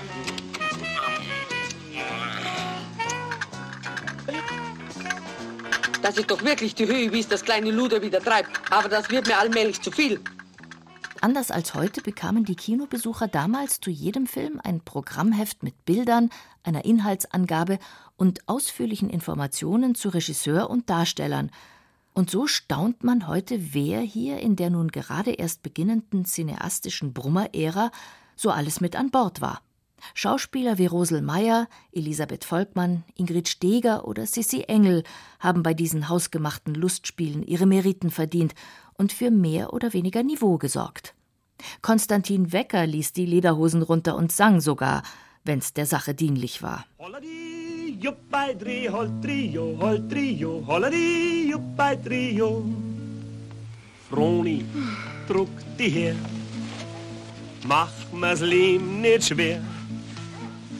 Das 6.02 6.18
ist 6.18 6.30
doch 6.30 6.42
wirklich 6.42 6.74
die 6.74 6.86
Höhe, 6.86 7.12
wie 7.12 7.20
es 7.20 7.28
das 7.28 7.44
kleine 7.44 7.70
Luder 7.70 8.02
wieder 8.02 8.20
treibt. 8.20 8.50
Aber 8.70 8.88
das 8.88 9.08
wird 9.08 9.28
mir 9.28 9.38
allmählich 9.38 9.80
zu 9.80 9.92
viel. 9.92 10.20
Anders 11.20 11.52
als 11.52 11.74
heute 11.74 12.00
bekamen 12.00 12.44
die 12.44 12.56
Kinobesucher 12.56 13.28
damals 13.28 13.80
zu 13.80 13.90
jedem 13.90 14.26
Film 14.26 14.60
ein 14.64 14.80
Programmheft 14.80 15.62
mit 15.62 15.84
Bildern, 15.84 16.30
einer 16.64 16.84
Inhaltsangabe 16.84 17.78
und 18.16 18.48
ausführlichen 18.48 19.08
Informationen 19.08 19.94
zu 19.94 20.08
Regisseur 20.08 20.68
und 20.68 20.90
Darstellern. 20.90 21.52
Und 22.12 22.28
so 22.28 22.48
staunt 22.48 23.04
man 23.04 23.28
heute, 23.28 23.72
wer 23.72 24.00
hier 24.00 24.40
in 24.40 24.56
der 24.56 24.70
nun 24.70 24.88
gerade 24.88 25.30
erst 25.30 25.62
beginnenden 25.62 26.24
cineastischen 26.24 27.12
Brummer-Ära 27.12 27.92
so 28.34 28.50
alles 28.50 28.80
mit 28.80 28.96
an 28.96 29.12
Bord 29.12 29.40
war. 29.40 29.62
Schauspieler 30.14 30.78
wie 30.78 30.86
Rosel 30.86 31.22
Meyer, 31.22 31.68
Elisabeth 31.92 32.44
Volkmann, 32.44 33.04
Ingrid 33.14 33.48
Steger 33.48 34.06
oder 34.06 34.26
Sissi 34.26 34.62
Engel 34.62 35.04
haben 35.40 35.62
bei 35.62 35.74
diesen 35.74 36.08
hausgemachten 36.08 36.74
Lustspielen 36.74 37.42
ihre 37.42 37.66
Meriten 37.66 38.10
verdient 38.10 38.54
und 38.94 39.12
für 39.12 39.30
mehr 39.30 39.72
oder 39.72 39.92
weniger 39.92 40.22
Niveau 40.22 40.58
gesorgt. 40.58 41.14
Konstantin 41.80 42.52
Wecker 42.52 42.86
ließ 42.86 43.12
die 43.12 43.26
Lederhosen 43.26 43.82
runter 43.82 44.16
und 44.16 44.32
sang 44.32 44.60
sogar, 44.60 45.02
wenn's 45.44 45.72
der 45.72 45.86
Sache 45.86 46.14
dienlich 46.14 46.62
war. 46.62 46.84
Froni, 54.10 54.64
druck 55.28 55.48
die 55.78 55.88
her, 55.88 56.16
mach 57.66 57.92
mir's 58.12 58.40
Leben 58.40 59.00
nicht 59.00 59.24
schwer. 59.24 59.62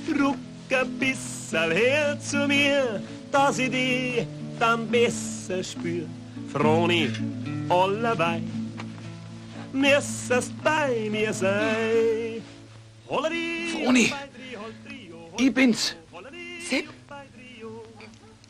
Druck 0.07 0.37
ein 0.71 0.99
bisschen 0.99 1.71
her 1.71 2.19
zu 2.21 2.47
mir, 2.47 3.03
dass 3.31 3.59
ich 3.59 3.71
dich 3.71 4.27
dann 4.59 4.89
besser 4.89 5.63
spür. 5.63 6.07
Froni, 6.53 7.11
allebei, 7.69 8.43
müsstest 9.73 10.53
bei 10.63 11.09
mir 11.11 11.33
sein. 11.33 12.43
Froni, 13.07 14.13
ich 15.39 15.55
bin's. 15.55 15.95
Sepp? 16.69 16.89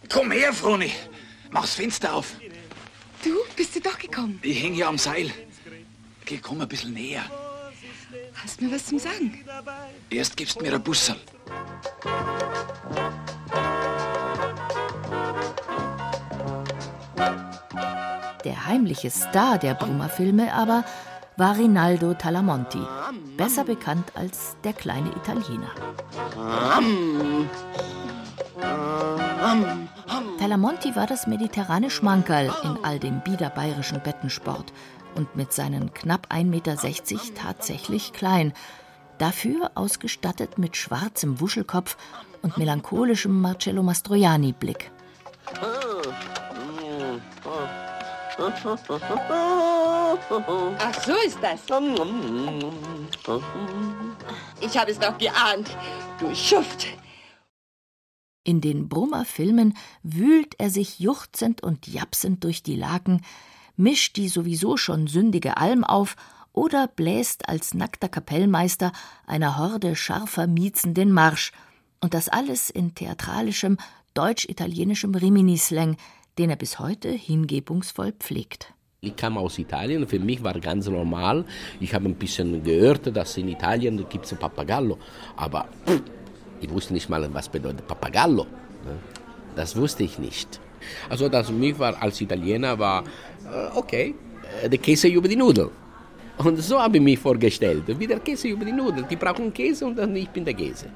Komm 0.08 0.30
her, 0.30 0.52
Froni. 0.52 0.92
Mach's 1.50 1.74
Fenster 1.74 2.14
auf. 2.14 2.34
Du, 3.24 3.30
bist 3.56 3.74
du 3.76 3.80
doch 3.80 3.98
gekommen? 3.98 4.38
Ich 4.42 4.62
häng 4.62 4.74
hier 4.74 4.88
am 4.88 4.98
Seil. 4.98 5.30
Geh, 6.24 6.38
komm 6.38 6.60
ein 6.60 6.68
bisschen 6.68 6.92
näher. 6.92 7.24
Hast 8.34 8.60
mir 8.60 8.72
was 8.72 8.86
zum 8.86 8.98
Sagen? 8.98 9.44
Erst 10.10 10.36
gibst 10.36 10.60
mir 10.60 10.74
ein 10.74 10.82
Bussel. 10.82 11.16
Der 18.44 18.66
heimliche 18.66 19.10
Star 19.10 19.58
der 19.58 19.74
Brummer-Filme 19.74 20.52
aber 20.52 20.84
war 21.36 21.56
Rinaldo 21.56 22.14
Talamonti, 22.14 22.82
besser 23.36 23.64
bekannt 23.64 24.12
als 24.14 24.56
der 24.64 24.72
kleine 24.72 25.10
Italiener. 25.10 25.70
Talamonti 30.38 30.96
war 30.96 31.06
das 31.06 31.26
mediterrane 31.26 31.90
Schmankerl 31.90 32.52
in 32.64 32.84
all 32.84 32.98
dem 32.98 33.20
biederbayerischen 33.20 34.00
Bettensport 34.00 34.72
und 35.14 35.36
mit 35.36 35.52
seinen 35.52 35.94
knapp 35.94 36.28
1,60 36.32 36.44
Meter 36.44 36.76
tatsächlich 37.34 38.12
klein, 38.12 38.52
dafür 39.22 39.70
ausgestattet 39.76 40.58
mit 40.58 40.76
schwarzem 40.76 41.40
Wuschelkopf 41.40 41.96
und 42.42 42.58
melancholischem 42.58 43.40
Marcello 43.40 43.84
Mastroianni-Blick. 43.84 44.90
Ach, 50.78 51.04
so 51.06 51.14
ist 51.24 51.38
das. 51.40 51.60
Ich 54.60 54.76
habe 54.76 54.90
es 54.90 54.98
doch 54.98 55.16
geahnt. 55.18 55.70
Du 56.18 56.34
Schuft. 56.34 56.88
In 58.42 58.60
den 58.60 58.88
Brummer-Filmen 58.88 59.76
wühlt 60.02 60.56
er 60.58 60.70
sich 60.70 60.98
juchzend 60.98 61.62
und 61.62 61.86
japsend 61.86 62.42
durch 62.42 62.64
die 62.64 62.74
Laken, 62.74 63.24
mischt 63.76 64.16
die 64.16 64.28
sowieso 64.28 64.76
schon 64.76 65.06
sündige 65.06 65.58
Alm 65.58 65.84
auf 65.84 66.16
oder 66.52 66.88
bläst 66.88 67.48
als 67.48 67.74
nackter 67.74 68.08
Kapellmeister 68.08 68.92
einer 69.26 69.58
Horde 69.58 69.96
scharfer 69.96 70.46
Miezen 70.46 70.94
den 70.94 71.12
Marsch. 71.12 71.52
Und 72.00 72.14
das 72.14 72.28
alles 72.28 72.70
in 72.70 72.94
theatralischem, 72.94 73.78
deutsch-italienischem 74.14 75.14
Rimini-Slang, 75.14 75.96
den 76.38 76.50
er 76.50 76.56
bis 76.56 76.78
heute 76.78 77.10
hingebungsvoll 77.10 78.12
pflegt. 78.12 78.72
Ich 79.00 79.16
kam 79.16 79.36
aus 79.36 79.58
Italien, 79.58 80.06
für 80.06 80.20
mich 80.20 80.44
war 80.44 80.58
ganz 80.60 80.86
normal. 80.88 81.44
Ich 81.80 81.92
habe 81.92 82.08
ein 82.08 82.14
bisschen 82.14 82.62
gehört, 82.62 83.14
dass 83.16 83.36
in 83.36 83.48
Italien 83.48 84.06
gibt 84.08 84.26
es 84.26 84.34
Papagallo, 84.34 84.96
aber 85.36 85.66
ich 86.60 86.70
wusste 86.70 86.92
nicht 86.92 87.08
mal, 87.08 87.28
was 87.34 87.48
bedeutet 87.48 87.86
Papagallo. 87.86 88.46
Das 89.56 89.74
wusste 89.76 90.04
ich 90.04 90.18
nicht. 90.18 90.60
Also 91.08 91.28
das 91.28 91.48
für 91.48 91.52
mich 91.52 91.78
war 91.78 92.00
als 92.00 92.20
Italiener 92.20 92.78
war 92.78 93.02
äh, 93.44 93.76
okay, 93.76 94.14
äh, 94.62 94.68
der 94.68 94.78
Käse 94.78 95.08
über 95.08 95.28
die 95.28 95.36
Nudel. 95.36 95.70
Und 96.38 96.56
so 96.58 96.80
habe 96.80 96.96
ich 96.96 97.02
mich 97.02 97.18
vorgestellt, 97.18 97.84
wie 97.98 98.06
der 98.06 98.20
Käse 98.20 98.48
über 98.48 98.64
die 98.64 98.72
Nudel. 98.72 99.04
Die 99.04 99.16
brauchen 99.16 99.52
Käse 99.52 99.86
und 99.86 99.96
dann 99.96 100.16
ich 100.16 100.28
bin 100.30 100.44
der 100.44 100.54
Käse. 100.54 100.86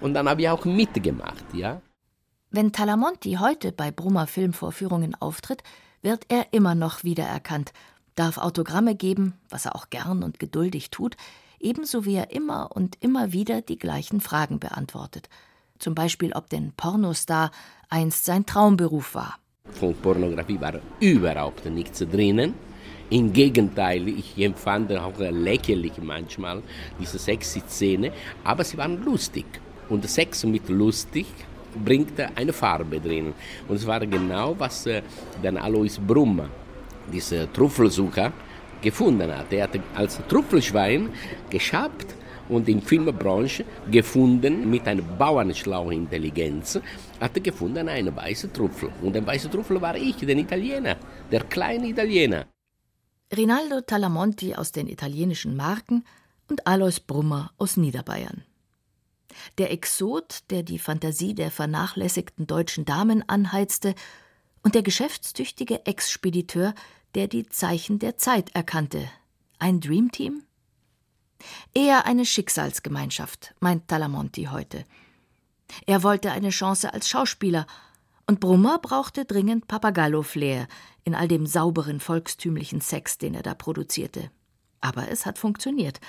Und 0.00 0.14
dann 0.14 0.28
habe 0.28 0.42
ich 0.42 0.48
auch 0.48 0.64
mitgemacht, 0.64 1.44
ja. 1.52 1.80
Wenn 2.50 2.72
Talamonti 2.72 3.34
heute 3.40 3.72
bei 3.72 3.90
Brummer 3.90 4.26
Filmvorführungen 4.26 5.14
auftritt, 5.16 5.62
wird 6.02 6.26
er 6.28 6.52
immer 6.52 6.74
noch 6.74 7.02
wiedererkannt, 7.02 7.72
darf 8.14 8.38
Autogramme 8.38 8.94
geben, 8.94 9.34
was 9.48 9.66
er 9.66 9.74
auch 9.74 9.90
gern 9.90 10.22
und 10.22 10.38
geduldig 10.38 10.90
tut, 10.90 11.16
ebenso 11.58 12.04
wie 12.04 12.14
er 12.14 12.30
immer 12.30 12.70
und 12.72 12.96
immer 13.00 13.32
wieder 13.32 13.62
die 13.62 13.78
gleichen 13.78 14.20
Fragen 14.20 14.60
beantwortet. 14.60 15.28
Zum 15.78 15.94
Beispiel, 15.94 16.32
ob 16.32 16.48
denn 16.48 16.72
Pornostar 16.76 17.50
einst 17.88 18.24
sein 18.24 18.46
Traumberuf 18.46 19.14
war. 19.14 19.38
Von 19.70 19.94
Pornografie 19.94 20.60
war 20.60 20.74
überhaupt 21.00 21.64
nichts 21.66 21.98
drinnen. 22.00 22.54
Im 23.10 23.32
Gegenteil, 23.32 24.08
ich 24.08 24.38
empfand 24.38 24.92
auch 24.92 25.18
lächerlich 25.18 25.92
manchmal 26.00 26.62
diese 26.98 27.18
sexy 27.18 27.62
Szene, 27.68 28.12
aber 28.42 28.64
sie 28.64 28.78
waren 28.78 29.04
lustig. 29.04 29.46
Und 29.88 30.08
Sex 30.08 30.44
mit 30.44 30.68
lustig 30.68 31.26
bringt 31.84 32.18
eine 32.34 32.52
Farbe 32.52 32.98
drin. 32.98 33.34
Und 33.68 33.76
es 33.76 33.86
war 33.86 34.00
genau, 34.06 34.54
was 34.58 34.86
äh, 34.86 35.02
dann 35.42 35.58
Alois 35.58 35.98
Brummer 36.00 36.48
dieser 37.12 37.52
Trüffelsucher, 37.52 38.32
gefunden 38.84 39.34
hat. 39.34 39.52
Er 39.52 39.64
hat 39.64 39.80
als 39.94 40.20
Trüffelschwein 40.28 41.08
geschabt 41.50 42.14
und 42.48 42.68
in 42.68 42.82
Filmbranche 42.82 43.64
gefunden 43.90 44.70
mit 44.70 44.86
einer 44.86 45.02
bauernschlauen 45.02 45.92
Intelligenz, 45.92 46.78
hat 47.18 47.34
er 47.34 47.40
gefunden 47.40 47.88
einen 47.88 48.14
weißen 48.14 48.52
Trüffel. 48.52 48.90
Und 49.02 49.14
der 49.14 49.26
weiße 49.26 49.50
Trüffel 49.50 49.80
war 49.80 49.96
ich, 49.96 50.16
der 50.16 50.36
Italiener, 50.36 50.96
der 51.32 51.44
kleine 51.44 51.88
Italiener. 51.88 52.44
Rinaldo 53.32 53.80
Talamonti 53.80 54.54
aus 54.54 54.72
den 54.72 54.86
italienischen 54.86 55.56
Marken 55.56 56.04
und 56.48 56.66
Alois 56.66 57.00
Brummer 57.04 57.52
aus 57.58 57.76
Niederbayern. 57.76 58.44
Der 59.58 59.72
Exot, 59.72 60.44
der 60.50 60.62
die 60.62 60.78
Fantasie 60.78 61.34
der 61.34 61.50
vernachlässigten 61.50 62.46
deutschen 62.46 62.84
Damen 62.84 63.28
anheizte, 63.28 63.94
und 64.62 64.74
der 64.74 64.82
geschäftstüchtige 64.82 65.84
Ex-Spediteur, 65.84 66.74
der 67.14 67.28
die 67.28 67.46
Zeichen 67.46 67.98
der 67.98 68.16
Zeit 68.16 68.54
erkannte. 68.54 69.10
Ein 69.58 69.80
Dreamteam? 69.80 70.42
Eher 71.74 72.06
eine 72.06 72.24
Schicksalsgemeinschaft, 72.24 73.54
meint 73.60 73.88
Talamonti 73.88 74.44
heute. 74.44 74.84
Er 75.86 76.02
wollte 76.02 76.32
eine 76.32 76.50
Chance 76.50 76.92
als 76.94 77.08
Schauspieler, 77.08 77.66
und 78.26 78.40
Brummer 78.40 78.78
brauchte 78.78 79.24
dringend 79.24 79.68
Papagallo-Flair 79.68 80.66
in 81.04 81.14
all 81.14 81.28
dem 81.28 81.46
sauberen, 81.46 82.00
volkstümlichen 82.00 82.80
Sex, 82.80 83.18
den 83.18 83.34
er 83.34 83.42
da 83.42 83.54
produzierte. 83.54 84.30
Aber 84.80 85.10
es 85.10 85.26
hat 85.26 85.38
funktioniert. 85.38 86.00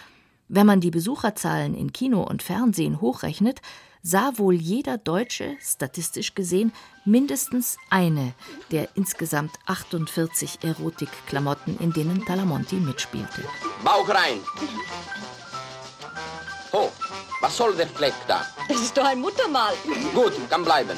Wenn 0.47 0.67
man 0.67 0.79
die 0.79 0.91
Besucherzahlen 0.91 1.73
in 1.73 1.91
Kino 1.91 2.21
und 2.21 2.43
Fernsehen 2.43 3.01
hochrechnet, 3.01 3.61
sah 4.01 4.37
wohl 4.37 4.53
jeder 4.53 4.99
Deutsche, 4.99 5.57
statistisch 5.59 6.35
gesehen, 6.35 6.71
mindestens 7.03 7.77
eine 7.89 8.33
der 8.71 8.89
insgesamt 8.95 9.53
48 9.65 10.59
Erotikklamotten, 10.63 11.79
in 11.79 11.91
denen 11.91 12.23
Talamonti 12.23 12.75
mitspielte. 12.75 13.41
Bauch 13.83 14.07
rein! 14.07 14.39
Oh, 16.71 16.91
was 17.41 17.57
soll 17.57 17.75
der 17.75 17.87
Fleck 17.87 18.13
da? 18.27 18.45
Das 18.67 18.81
ist 18.81 18.95
doch 18.95 19.05
ein 19.05 19.19
Muttermal. 19.19 19.73
Gut, 20.13 20.33
kann 20.49 20.63
bleiben. 20.63 20.97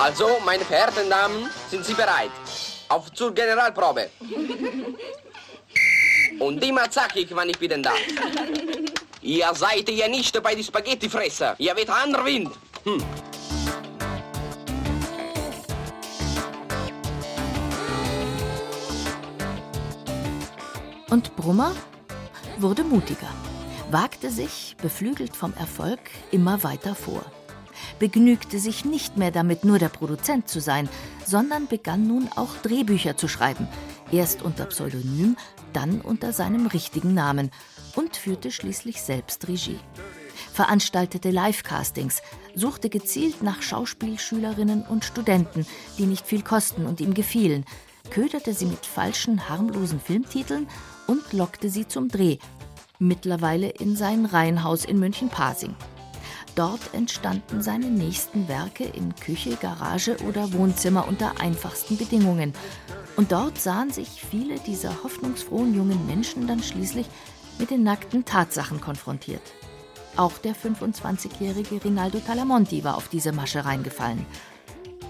Also, 0.00 0.38
meine 0.46 0.64
verehrten 0.64 1.10
Damen, 1.10 1.50
sind 1.68 1.84
Sie 1.84 1.92
bereit? 1.92 2.30
Auf 2.88 3.12
zur 3.12 3.34
Generalprobe. 3.34 4.08
Und 6.38 6.64
immer 6.64 6.90
zackig, 6.90 7.28
wann 7.32 7.50
ich 7.50 7.58
bin 7.58 7.82
da. 7.82 7.92
Ihr 9.20 9.54
seid 9.54 9.90
ja 9.90 10.08
nicht 10.08 10.42
bei 10.42 10.54
die 10.54 10.64
Spaghettifresser. 10.64 11.54
Ihr 11.58 11.76
weht 11.76 11.90
anderer 11.90 12.24
Wind. 12.24 12.50
Hm. 12.84 13.04
Und 21.10 21.36
Brummer 21.36 21.76
wurde 22.56 22.84
mutiger, 22.84 23.34
wagte 23.90 24.30
sich, 24.30 24.76
beflügelt 24.80 25.36
vom 25.36 25.52
Erfolg, 25.58 26.00
immer 26.30 26.62
weiter 26.62 26.94
vor. 26.94 27.22
Begnügte 27.98 28.58
sich 28.58 28.84
nicht 28.84 29.16
mehr 29.16 29.30
damit, 29.30 29.64
nur 29.64 29.78
der 29.78 29.88
Produzent 29.88 30.48
zu 30.48 30.60
sein, 30.60 30.88
sondern 31.26 31.66
begann 31.66 32.06
nun 32.06 32.28
auch 32.34 32.56
Drehbücher 32.62 33.16
zu 33.16 33.28
schreiben, 33.28 33.68
erst 34.12 34.42
unter 34.42 34.66
Pseudonym, 34.66 35.36
dann 35.72 36.00
unter 36.00 36.32
seinem 36.32 36.66
richtigen 36.66 37.14
Namen 37.14 37.50
und 37.96 38.16
führte 38.16 38.50
schließlich 38.50 39.02
selbst 39.02 39.48
Regie. 39.48 39.78
Veranstaltete 40.52 41.30
Live-Castings, 41.30 42.22
suchte 42.54 42.88
gezielt 42.88 43.42
nach 43.42 43.62
Schauspielschülerinnen 43.62 44.82
und 44.82 45.04
Studenten, 45.04 45.66
die 45.98 46.06
nicht 46.06 46.26
viel 46.26 46.42
kosten 46.42 46.86
und 46.86 47.00
ihm 47.00 47.14
gefielen, 47.14 47.64
köderte 48.10 48.54
sie 48.54 48.66
mit 48.66 48.86
falschen, 48.86 49.48
harmlosen 49.48 50.00
Filmtiteln 50.00 50.66
und 51.06 51.32
lockte 51.32 51.70
sie 51.70 51.86
zum 51.86 52.08
Dreh, 52.08 52.38
mittlerweile 52.98 53.68
in 53.68 53.96
sein 53.96 54.26
Reihenhaus 54.26 54.84
in 54.84 54.98
München-Pasing. 54.98 55.76
Dort 56.60 56.92
entstanden 56.92 57.62
seine 57.62 57.86
nächsten 57.86 58.46
Werke 58.46 58.84
in 58.84 59.14
Küche, 59.14 59.56
Garage 59.56 60.18
oder 60.28 60.52
Wohnzimmer 60.52 61.08
unter 61.08 61.40
einfachsten 61.40 61.96
Bedingungen. 61.96 62.52
Und 63.16 63.32
dort 63.32 63.58
sahen 63.58 63.90
sich 63.90 64.22
viele 64.22 64.58
dieser 64.58 65.02
hoffnungsfrohen 65.02 65.74
jungen 65.74 66.06
Menschen 66.06 66.46
dann 66.46 66.62
schließlich 66.62 67.06
mit 67.58 67.70
den 67.70 67.82
nackten 67.82 68.26
Tatsachen 68.26 68.78
konfrontiert. 68.78 69.40
Auch 70.18 70.36
der 70.36 70.54
25-jährige 70.54 71.82
Rinaldo 71.82 72.18
Talamonti 72.18 72.84
war 72.84 72.98
auf 72.98 73.08
diese 73.08 73.32
Masche 73.32 73.64
reingefallen. 73.64 74.26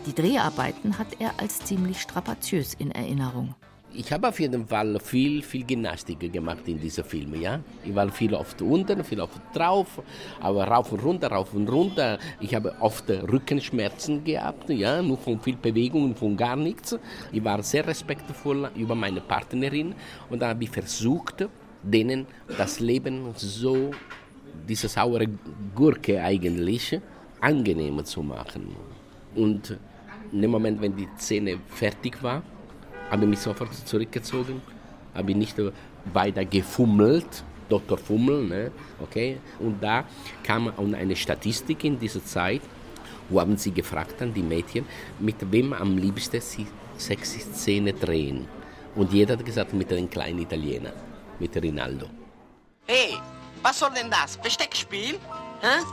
Die 0.06 0.14
Dreharbeiten 0.14 0.98
hat 0.98 1.08
er 1.18 1.32
als 1.40 1.58
ziemlich 1.64 2.00
strapaziös 2.00 2.74
in 2.74 2.92
Erinnerung. 2.92 3.56
Ich 3.92 4.12
habe 4.12 4.28
auf 4.28 4.38
jeden 4.38 4.68
Fall 4.68 5.00
viel, 5.00 5.42
viel 5.42 5.64
Gymnastik 5.64 6.32
gemacht 6.32 6.66
in 6.66 6.80
diesen 6.80 7.02
Filmen, 7.02 7.40
ja. 7.40 7.58
Ich 7.84 7.92
war 7.92 8.08
viel 8.12 8.34
oft 8.34 8.62
unten, 8.62 9.02
viel 9.02 9.20
oft 9.20 9.40
drauf, 9.52 10.00
aber 10.40 10.64
rauf 10.64 10.92
und 10.92 11.02
runter, 11.02 11.28
rauf 11.28 11.52
und 11.54 11.68
runter. 11.68 12.18
Ich 12.38 12.54
habe 12.54 12.72
oft 12.78 13.10
Rückenschmerzen 13.10 14.22
gehabt, 14.22 14.70
ja, 14.70 15.02
nur 15.02 15.18
von 15.18 15.40
viel 15.40 15.56
Bewegung 15.56 16.04
und 16.04 16.18
von 16.18 16.36
gar 16.36 16.54
nichts. 16.54 16.96
Ich 17.32 17.42
war 17.42 17.62
sehr 17.64 17.84
respektvoll 17.84 18.70
über 18.76 18.94
meine 18.94 19.20
Partnerin 19.20 19.94
und 20.28 20.40
da 20.40 20.50
habe 20.50 20.62
ich 20.62 20.70
versucht, 20.70 21.48
denen 21.82 22.26
das 22.56 22.78
Leben 22.78 23.32
so, 23.34 23.90
diese 24.68 24.86
saure 24.88 25.26
Gurke 25.74 26.22
eigentlich, 26.22 27.00
angenehmer 27.40 28.04
zu 28.04 28.22
machen. 28.22 28.68
Und 29.34 29.76
in 30.32 30.42
dem 30.42 30.50
Moment, 30.52 30.80
wenn 30.80 30.94
die 30.94 31.08
Szene 31.18 31.58
fertig 31.68 32.22
war, 32.22 32.42
habe 33.10 33.26
mich 33.26 33.40
sofort 33.40 33.74
zurückgezogen, 33.74 34.62
habe 35.14 35.34
nicht 35.34 35.56
weiter 36.12 36.44
gefummelt, 36.44 37.44
Dr. 37.68 37.98
Fummel, 37.98 38.44
ne? 38.44 38.70
okay? 39.00 39.38
Und 39.58 39.82
da 39.82 40.04
kam 40.42 40.72
eine 40.94 41.16
Statistik 41.16 41.84
in 41.84 41.98
dieser 41.98 42.24
Zeit, 42.24 42.62
wo 43.28 43.40
haben 43.40 43.56
sie 43.56 43.70
gefragt 43.70 44.20
an 44.22 44.34
die 44.34 44.42
Mädchen, 44.42 44.84
mit 45.18 45.36
wem 45.50 45.72
am 45.72 45.96
liebsten 45.96 46.40
sie 46.40 46.66
sexy 46.96 47.40
Szene 47.40 47.92
drehen. 47.92 48.46
Und 48.94 49.12
jeder 49.12 49.34
hat 49.34 49.44
gesagt, 49.44 49.72
mit 49.72 49.92
einem 49.92 50.10
kleinen 50.10 50.40
Italiener, 50.40 50.92
mit 51.38 51.54
Rinaldo. 51.56 52.06
Hey, 52.86 53.16
was 53.62 53.78
soll 53.78 53.90
denn 53.94 54.10
das? 54.10 54.36
Besteckspiel? 54.36 55.14
Hä? 55.60 55.84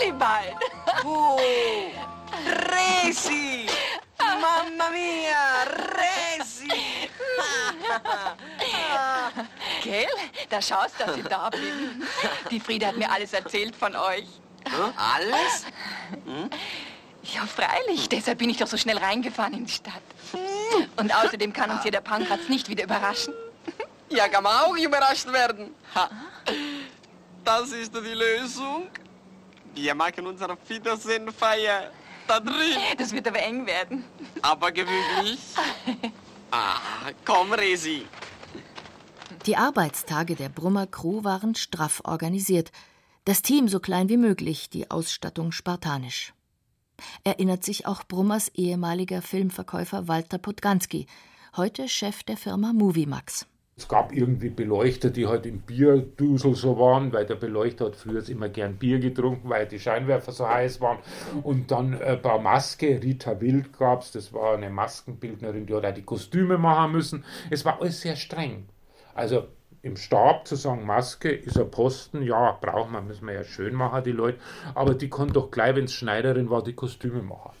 Willibald! 0.00 0.56
Oh, 1.04 1.38
Resi! 2.70 3.66
Mamma 4.18 4.90
mia, 4.90 5.64
Resi! 5.96 6.68
Gell? 9.82 10.06
Da 10.48 10.62
schaust, 10.62 10.94
dass 10.98 11.16
ich 11.16 11.24
da 11.24 11.50
bin. 11.50 12.06
Die 12.50 12.60
Frieda 12.60 12.88
hat 12.88 12.96
mir 12.96 13.10
alles 13.10 13.32
erzählt 13.32 13.76
von 13.76 13.94
euch. 13.94 14.26
Hm? 14.64 14.92
Alles? 14.96 15.66
Hm? 16.24 16.50
Ja, 17.22 17.46
freilich. 17.46 18.08
Deshalb 18.08 18.38
bin 18.38 18.48
ich 18.48 18.56
doch 18.56 18.66
so 18.66 18.76
schnell 18.76 18.98
reingefahren 18.98 19.54
in 19.54 19.66
die 19.66 19.72
Stadt. 19.72 20.02
Und 20.96 21.14
außerdem 21.14 21.52
kann 21.52 21.70
uns 21.70 21.82
hier 21.82 21.92
der 21.92 22.00
Pankratz 22.00 22.48
nicht 22.48 22.68
wieder 22.68 22.84
überraschen. 22.84 23.34
Ja, 24.08 24.28
kann 24.28 24.42
man 24.44 24.64
auch 24.64 24.76
überrascht 24.76 25.30
werden. 25.30 25.74
Das 27.44 27.70
ist 27.70 27.94
die 27.94 28.14
Lösung. 28.14 28.88
Wir 29.74 29.94
machen 29.94 30.26
unsere 30.26 30.56
Wiedersehenfeier 30.68 31.90
da 32.26 32.40
drin. 32.40 32.76
Das 32.98 33.12
wird 33.12 33.26
aber 33.26 33.42
eng 33.42 33.66
werden. 33.66 34.04
Aber 34.42 34.72
gemütlich. 34.72 35.40
Ah, 36.52 36.80
komm, 37.24 37.52
Resi. 37.52 38.06
Die 39.46 39.56
Arbeitstage 39.56 40.34
der 40.34 40.48
Brummer 40.48 40.88
Crew 40.88 41.22
waren 41.22 41.54
straff 41.54 42.00
organisiert. 42.02 42.72
Das 43.24 43.42
Team 43.42 43.68
so 43.68 43.78
klein 43.78 44.08
wie 44.08 44.16
möglich, 44.16 44.68
die 44.68 44.90
Ausstattung 44.90 45.52
spartanisch. 45.52 46.34
Erinnert 47.22 47.62
sich 47.62 47.86
auch 47.86 48.02
Brummers 48.02 48.48
ehemaliger 48.48 49.22
Filmverkäufer 49.22 50.08
Walter 50.08 50.38
Podganski, 50.38 51.06
heute 51.56 51.88
Chef 51.88 52.24
der 52.24 52.36
Firma 52.36 52.72
Moviemax. 52.72 53.46
Es 53.80 53.88
gab 53.88 54.12
irgendwie 54.12 54.50
Beleuchter, 54.50 55.08
die 55.08 55.26
halt 55.26 55.46
im 55.46 55.60
Bierdusel 55.60 56.54
so 56.54 56.78
waren, 56.78 57.14
weil 57.14 57.24
der 57.24 57.36
Beleuchter 57.36 57.86
hat 57.86 57.96
früher 57.96 58.28
immer 58.28 58.50
gern 58.50 58.76
Bier 58.76 58.98
getrunken, 58.98 59.48
weil 59.48 59.66
die 59.66 59.78
Scheinwerfer 59.78 60.32
so 60.32 60.46
heiß 60.46 60.82
waren. 60.82 60.98
Und 61.42 61.70
dann 61.70 61.98
ein 61.98 62.20
paar 62.20 62.38
Maske, 62.38 63.00
Rita 63.02 63.40
Wild 63.40 63.78
gab 63.78 64.02
es, 64.02 64.12
das 64.12 64.34
war 64.34 64.54
eine 64.54 64.68
Maskenbildnerin, 64.68 65.64
die 65.64 65.74
hat 65.74 65.86
auch 65.86 65.94
die 65.94 66.02
Kostüme 66.02 66.58
machen 66.58 66.92
müssen. 66.92 67.24
Es 67.48 67.64
war 67.64 67.80
alles 67.80 68.02
sehr 68.02 68.16
streng. 68.16 68.66
Also 69.14 69.44
im 69.80 69.96
Stab 69.96 70.46
zu 70.46 70.56
sagen, 70.56 70.84
Maske 70.84 71.30
ist 71.30 71.58
ein 71.58 71.70
Posten, 71.70 72.22
ja, 72.22 72.58
braucht 72.60 72.90
man, 72.90 73.06
müssen 73.06 73.26
wir 73.26 73.32
ja 73.32 73.44
schön 73.44 73.74
machen, 73.74 74.04
die 74.04 74.12
Leute. 74.12 74.38
Aber 74.74 74.92
die 74.92 75.08
konnten 75.08 75.32
doch 75.32 75.50
gleich, 75.50 75.74
wenn 75.74 75.84
es 75.84 75.94
Schneiderin 75.94 76.50
war, 76.50 76.62
die 76.62 76.74
Kostüme 76.74 77.22
machen. 77.22 77.52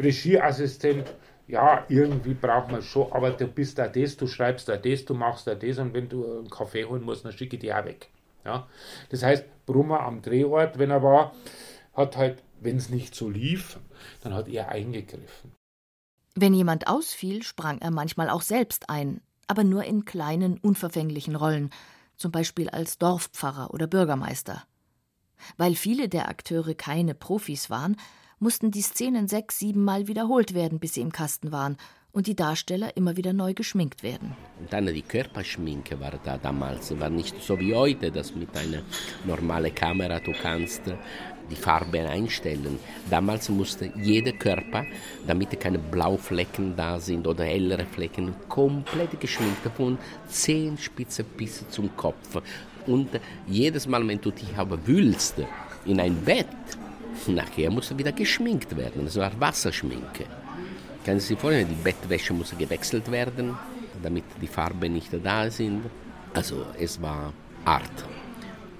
Regieassistent, 0.00 1.04
ja, 1.48 1.84
irgendwie 1.88 2.34
braucht 2.34 2.70
man 2.70 2.82
schon, 2.82 3.12
aber 3.12 3.30
du 3.30 3.46
bist 3.46 3.78
da 3.78 3.88
das, 3.88 4.16
du 4.16 4.26
schreibst 4.26 4.68
da 4.68 4.76
das, 4.76 5.04
du 5.04 5.14
machst 5.14 5.46
da 5.46 5.54
das 5.54 5.78
und 5.78 5.94
wenn 5.94 6.08
du 6.08 6.24
einen 6.24 6.50
Kaffee 6.50 6.84
holen 6.84 7.02
musst, 7.02 7.24
dann 7.24 7.32
schicke 7.32 7.56
ich 7.56 7.60
dich 7.60 7.72
auch 7.72 7.84
weg. 7.84 8.08
Ja? 8.44 8.66
Das 9.10 9.22
heißt, 9.22 9.44
Brummer 9.66 10.00
am 10.00 10.22
Drehort, 10.22 10.78
wenn 10.78 10.90
er 10.90 11.02
war, 11.02 11.32
hat 11.94 12.16
halt 12.16 12.42
wenn 12.60 12.76
es 12.76 12.88
nicht 12.88 13.14
so 13.14 13.28
lief, 13.28 13.78
dann 14.22 14.34
hat 14.34 14.48
er 14.48 14.68
eingegriffen. 14.68 15.52
Wenn 16.34 16.54
jemand 16.54 16.86
ausfiel, 16.86 17.42
sprang 17.42 17.78
er 17.78 17.90
manchmal 17.90 18.28
auch 18.28 18.42
selbst 18.42 18.90
ein, 18.90 19.20
aber 19.46 19.64
nur 19.64 19.84
in 19.84 20.04
kleinen, 20.04 20.58
unverfänglichen 20.58 21.36
Rollen, 21.36 21.70
zum 22.16 22.32
Beispiel 22.32 22.68
als 22.68 22.98
Dorfpfarrer 22.98 23.72
oder 23.72 23.86
Bürgermeister. 23.86 24.64
Weil 25.56 25.74
viele 25.74 26.08
der 26.08 26.28
Akteure 26.28 26.74
keine 26.74 27.14
Profis 27.14 27.70
waren, 27.70 27.96
mussten 28.38 28.70
die 28.70 28.82
Szenen 28.82 29.28
sechs, 29.28 29.58
siebenmal 29.58 30.08
wiederholt 30.08 30.54
werden, 30.54 30.78
bis 30.78 30.94
sie 30.94 31.00
im 31.00 31.12
Kasten 31.12 31.52
waren 31.52 31.76
und 32.12 32.26
die 32.26 32.34
Darsteller 32.34 32.96
immer 32.96 33.18
wieder 33.18 33.34
neu 33.34 33.52
geschminkt 33.52 34.02
werden. 34.02 34.34
Und 34.58 34.72
dann 34.72 34.86
die 34.86 35.02
Körperschminke 35.02 36.00
war 36.00 36.12
da 36.24 36.38
damals, 36.38 36.98
war 36.98 37.10
nicht 37.10 37.42
so 37.42 37.60
wie 37.60 37.74
heute, 37.74 38.10
dass 38.10 38.34
mit 38.34 38.56
einer 38.56 38.82
normalen 39.26 39.74
Kamera 39.74 40.18
du 40.20 40.32
kannst 40.32 40.82
die 41.50 41.56
Farbe 41.56 42.08
einstellen. 42.08 42.78
Damals 43.10 43.48
musste 43.50 43.92
jeder 43.96 44.32
Körper, 44.32 44.86
damit 45.26 45.60
keine 45.60 45.78
Blauflecken 45.78 46.74
da 46.74 46.98
sind 46.98 47.26
oder 47.26 47.44
hellere 47.44 47.84
Flecken, 47.84 48.34
komplett 48.48 49.20
geschminkt 49.20 49.68
von 49.76 49.98
Zehenspitze 50.26 51.22
bis 51.22 51.68
zum 51.68 51.94
Kopf. 51.96 52.40
Und 52.86 53.10
jedes 53.46 53.86
Mal, 53.86 54.06
wenn 54.08 54.20
du 54.20 54.30
dich 54.30 54.56
aber 54.56 54.86
wühlst 54.86 55.34
in 55.84 56.00
ein 56.00 56.16
Bett, 56.24 56.46
nachher 57.28 57.70
musste 57.70 57.98
wieder 57.98 58.12
geschminkt 58.12 58.76
werden. 58.76 59.04
Das 59.04 59.16
war 59.16 59.32
Wasserschminke. 59.40 60.26
Können 61.04 61.20
Sie 61.20 61.28
sich 61.28 61.38
vorstellen, 61.38 61.68
die 61.68 61.82
Bettwäsche 61.82 62.32
musste 62.32 62.56
gewechselt 62.56 63.10
werden, 63.10 63.56
damit 64.02 64.24
die 64.40 64.46
Farben 64.46 64.92
nicht 64.92 65.10
da 65.24 65.50
sind. 65.50 65.84
Also 66.34 66.66
es 66.78 67.00
war 67.00 67.32
Art. 67.64 68.04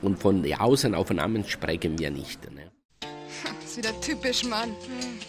Und 0.03 0.19
von 0.19 0.43
den 0.43 0.59
Außenaufnahmen 0.59 1.45
sprechen 1.45 1.99
wir 1.99 2.11
nicht. 2.11 2.53
Ne? 2.53 2.71
Das 3.01 3.71
ist 3.71 3.77
wieder 3.79 4.01
typisch, 4.01 4.45
Mann. 4.45 4.75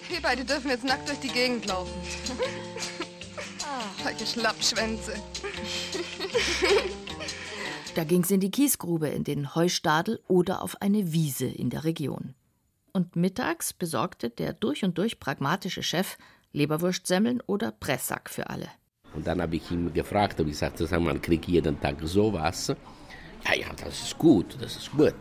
Wir 0.09 0.21
beide 0.21 0.43
dürfen 0.43 0.69
jetzt 0.69 0.83
nackt 0.83 1.07
durch 1.07 1.19
die 1.19 1.29
Gegend 1.29 1.65
laufen. 1.67 1.93
Ah, 3.63 3.83
solche 4.03 4.25
Schlappschwänze. 4.25 5.13
Da 7.95 8.03
ging's 8.03 8.29
in 8.29 8.39
die 8.39 8.51
Kiesgrube, 8.51 9.07
in 9.07 9.23
den 9.23 9.55
Heustadel 9.55 10.19
oder 10.27 10.61
auf 10.61 10.81
eine 10.81 11.13
Wiese 11.13 11.47
in 11.47 11.69
der 11.69 11.83
Region. 11.83 12.35
Und 12.97 13.15
mittags 13.15 13.73
besorgte 13.73 14.31
der 14.31 14.53
durch 14.53 14.83
und 14.83 14.97
durch 14.97 15.19
pragmatische 15.19 15.83
Chef 15.83 16.17
Leberwurstsemmeln 16.51 17.43
oder 17.45 17.71
Pressack 17.71 18.27
für 18.27 18.49
alle. 18.49 18.69
Und 19.13 19.27
dann 19.27 19.39
habe 19.39 19.57
ich 19.57 19.69
ihn 19.69 19.93
gefragt, 19.93 20.39
ich 20.39 20.47
gesagt, 20.47 20.79
sag 20.79 20.99
mal, 20.99 21.19
kriege 21.19 21.43
ich 21.43 21.47
jeden 21.47 21.79
Tag 21.79 21.97
sowas? 22.01 22.69
Ja, 23.45 23.53
ja, 23.53 23.67
das 23.83 24.01
ist 24.01 24.17
gut, 24.17 24.57
das 24.60 24.77
ist 24.77 24.91
gut. 24.91 25.13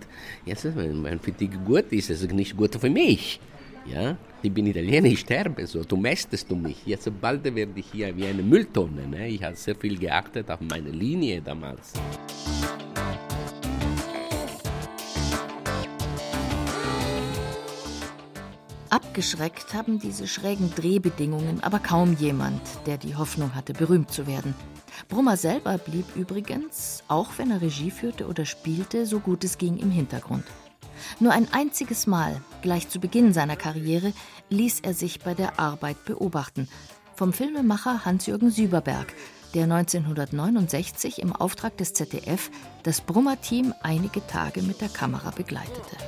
Jetzt, 0.46 0.64
wenn 0.74 1.02
man 1.02 1.20
für 1.20 1.32
dich 1.32 1.50
gut 1.66 1.92
ist, 1.92 2.08
ist 2.08 2.22
es 2.22 2.32
nicht 2.32 2.56
gut 2.56 2.74
für 2.76 2.88
mich. 2.88 3.40
Ja, 3.84 4.16
ich 4.40 4.50
bin 4.50 4.66
Italiener, 4.66 5.08
ich 5.08 5.20
sterbe 5.20 5.66
so, 5.66 5.84
du 5.84 5.98
mästest 5.98 6.50
du 6.50 6.56
mich. 6.56 6.78
Jetzt 6.86 7.10
bald 7.20 7.44
werde 7.44 7.78
ich 7.78 7.92
hier 7.92 8.16
wie 8.16 8.24
eine 8.24 8.42
Mülltonne. 8.42 9.06
Ne? 9.06 9.28
Ich 9.28 9.42
habe 9.44 9.54
sehr 9.54 9.76
viel 9.76 9.98
geachtet 9.98 10.50
auf 10.50 10.60
meine 10.62 10.92
Linie 10.92 11.42
damals. 11.42 11.92
Abgeschreckt 18.96 19.74
haben 19.74 19.98
diese 19.98 20.26
schrägen 20.26 20.72
Drehbedingungen 20.74 21.62
aber 21.62 21.80
kaum 21.80 22.16
jemand, 22.16 22.62
der 22.86 22.96
die 22.96 23.14
Hoffnung 23.14 23.54
hatte, 23.54 23.74
berühmt 23.74 24.10
zu 24.10 24.26
werden. 24.26 24.54
Brummer 25.10 25.36
selber 25.36 25.76
blieb 25.76 26.16
übrigens, 26.16 27.04
auch 27.06 27.32
wenn 27.36 27.50
er 27.50 27.60
Regie 27.60 27.90
führte 27.90 28.26
oder 28.26 28.46
spielte, 28.46 29.04
so 29.04 29.20
gut 29.20 29.44
es 29.44 29.58
ging 29.58 29.76
im 29.76 29.90
Hintergrund. 29.90 30.44
Nur 31.20 31.32
ein 31.32 31.46
einziges 31.52 32.06
Mal, 32.06 32.40
gleich 32.62 32.88
zu 32.88 32.98
Beginn 32.98 33.34
seiner 33.34 33.56
Karriere, 33.56 34.14
ließ 34.48 34.80
er 34.80 34.94
sich 34.94 35.20
bei 35.20 35.34
der 35.34 35.60
Arbeit 35.60 36.02
beobachten. 36.06 36.66
Vom 37.16 37.34
Filmemacher 37.34 38.06
Hans-Jürgen 38.06 38.50
Süberberg, 38.50 39.12
der 39.52 39.64
1969 39.64 41.20
im 41.20 41.34
Auftrag 41.34 41.76
des 41.76 41.92
ZDF 41.92 42.50
das 42.82 43.02
Brummer-Team 43.02 43.74
einige 43.82 44.26
Tage 44.26 44.62
mit 44.62 44.80
der 44.80 44.88
Kamera 44.88 45.32
begleitete. 45.32 45.98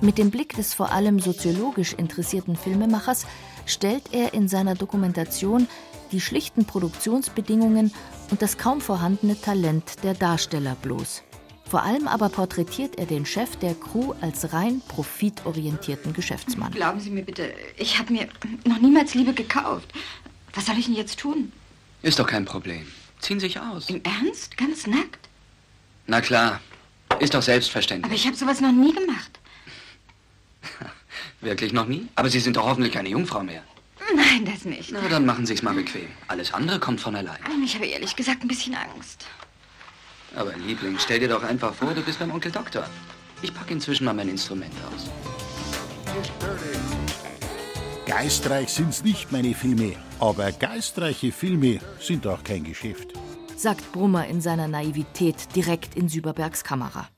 Mit 0.00 0.16
dem 0.16 0.30
Blick 0.30 0.54
des 0.54 0.74
vor 0.74 0.92
allem 0.92 1.18
soziologisch 1.18 1.92
interessierten 1.92 2.54
Filmemachers 2.54 3.26
stellt 3.66 4.12
er 4.12 4.32
in 4.32 4.48
seiner 4.48 4.76
Dokumentation 4.76 5.66
die 6.12 6.20
schlichten 6.20 6.64
Produktionsbedingungen 6.64 7.92
und 8.30 8.40
das 8.40 8.58
kaum 8.58 8.80
vorhandene 8.80 9.40
Talent 9.40 10.04
der 10.04 10.14
Darsteller 10.14 10.76
bloß. 10.82 11.24
Vor 11.68 11.82
allem 11.82 12.06
aber 12.06 12.28
porträtiert 12.28 12.96
er 12.96 13.06
den 13.06 13.26
Chef 13.26 13.56
der 13.56 13.74
Crew 13.74 14.14
als 14.20 14.52
rein 14.52 14.80
profitorientierten 14.86 16.12
Geschäftsmann. 16.12 16.72
Glauben 16.72 17.00
Sie 17.00 17.10
mir 17.10 17.24
bitte, 17.24 17.52
ich 17.76 17.98
habe 17.98 18.12
mir 18.12 18.28
noch 18.64 18.78
niemals 18.78 19.14
Liebe 19.14 19.34
gekauft. 19.34 19.92
Was 20.54 20.66
soll 20.66 20.78
ich 20.78 20.86
denn 20.86 20.94
jetzt 20.94 21.18
tun? 21.18 21.52
Ist 22.02 22.20
doch 22.20 22.26
kein 22.26 22.44
Problem. 22.44 22.86
Ziehen 23.20 23.40
Sie 23.40 23.46
sich 23.46 23.58
aus. 23.58 23.90
Im 23.90 24.00
Ernst? 24.04 24.56
Ganz 24.56 24.86
nackt? 24.86 25.28
Na 26.06 26.20
klar. 26.20 26.60
Ist 27.18 27.34
doch 27.34 27.42
selbstverständlich. 27.42 28.06
Aber 28.06 28.14
ich 28.14 28.26
habe 28.26 28.36
sowas 28.36 28.60
noch 28.60 28.72
nie 28.72 28.94
gemacht. 28.94 29.37
Wirklich 31.40 31.72
noch 31.72 31.86
nie? 31.86 32.08
Aber 32.14 32.30
Sie 32.30 32.40
sind 32.40 32.56
doch 32.56 32.66
hoffentlich 32.66 32.92
keine 32.92 33.08
Jungfrau 33.08 33.42
mehr. 33.42 33.62
Nein, 34.14 34.44
das 34.44 34.64
nicht. 34.64 34.92
Na, 34.92 35.00
dann 35.08 35.26
machen 35.26 35.46
Sie 35.46 35.54
es 35.54 35.62
mal 35.62 35.74
bequem. 35.74 36.08
Alles 36.28 36.54
andere 36.54 36.78
kommt 36.78 37.00
von 37.00 37.14
allein. 37.14 37.38
Ich 37.64 37.74
habe 37.74 37.86
ehrlich 37.86 38.16
gesagt 38.16 38.42
ein 38.42 38.48
bisschen 38.48 38.74
Angst. 38.74 39.26
Aber 40.34 40.54
Liebling, 40.56 40.98
stell 40.98 41.20
dir 41.20 41.28
doch 41.28 41.42
einfach 41.42 41.74
vor, 41.74 41.94
du 41.94 42.02
bist 42.02 42.18
beim 42.18 42.30
Onkel 42.30 42.52
Doktor. 42.52 42.88
Ich 43.42 43.54
packe 43.54 43.72
inzwischen 43.72 44.04
mal 44.04 44.14
mein 44.14 44.28
Instrument 44.28 44.72
aus. 44.92 45.10
Geistreich 48.06 48.70
sind's 48.70 49.04
nicht 49.04 49.32
meine 49.32 49.54
Filme, 49.54 49.94
aber 50.18 50.50
geistreiche 50.52 51.30
Filme 51.30 51.78
sind 52.00 52.26
auch 52.26 52.42
kein 52.42 52.64
Geschäft. 52.64 53.12
Sagt 53.56 53.92
Brummer 53.92 54.26
in 54.26 54.40
seiner 54.40 54.68
Naivität 54.68 55.54
direkt 55.54 55.94
in 55.94 56.08
Süberbergs 56.08 56.64
Kamera. 56.64 57.08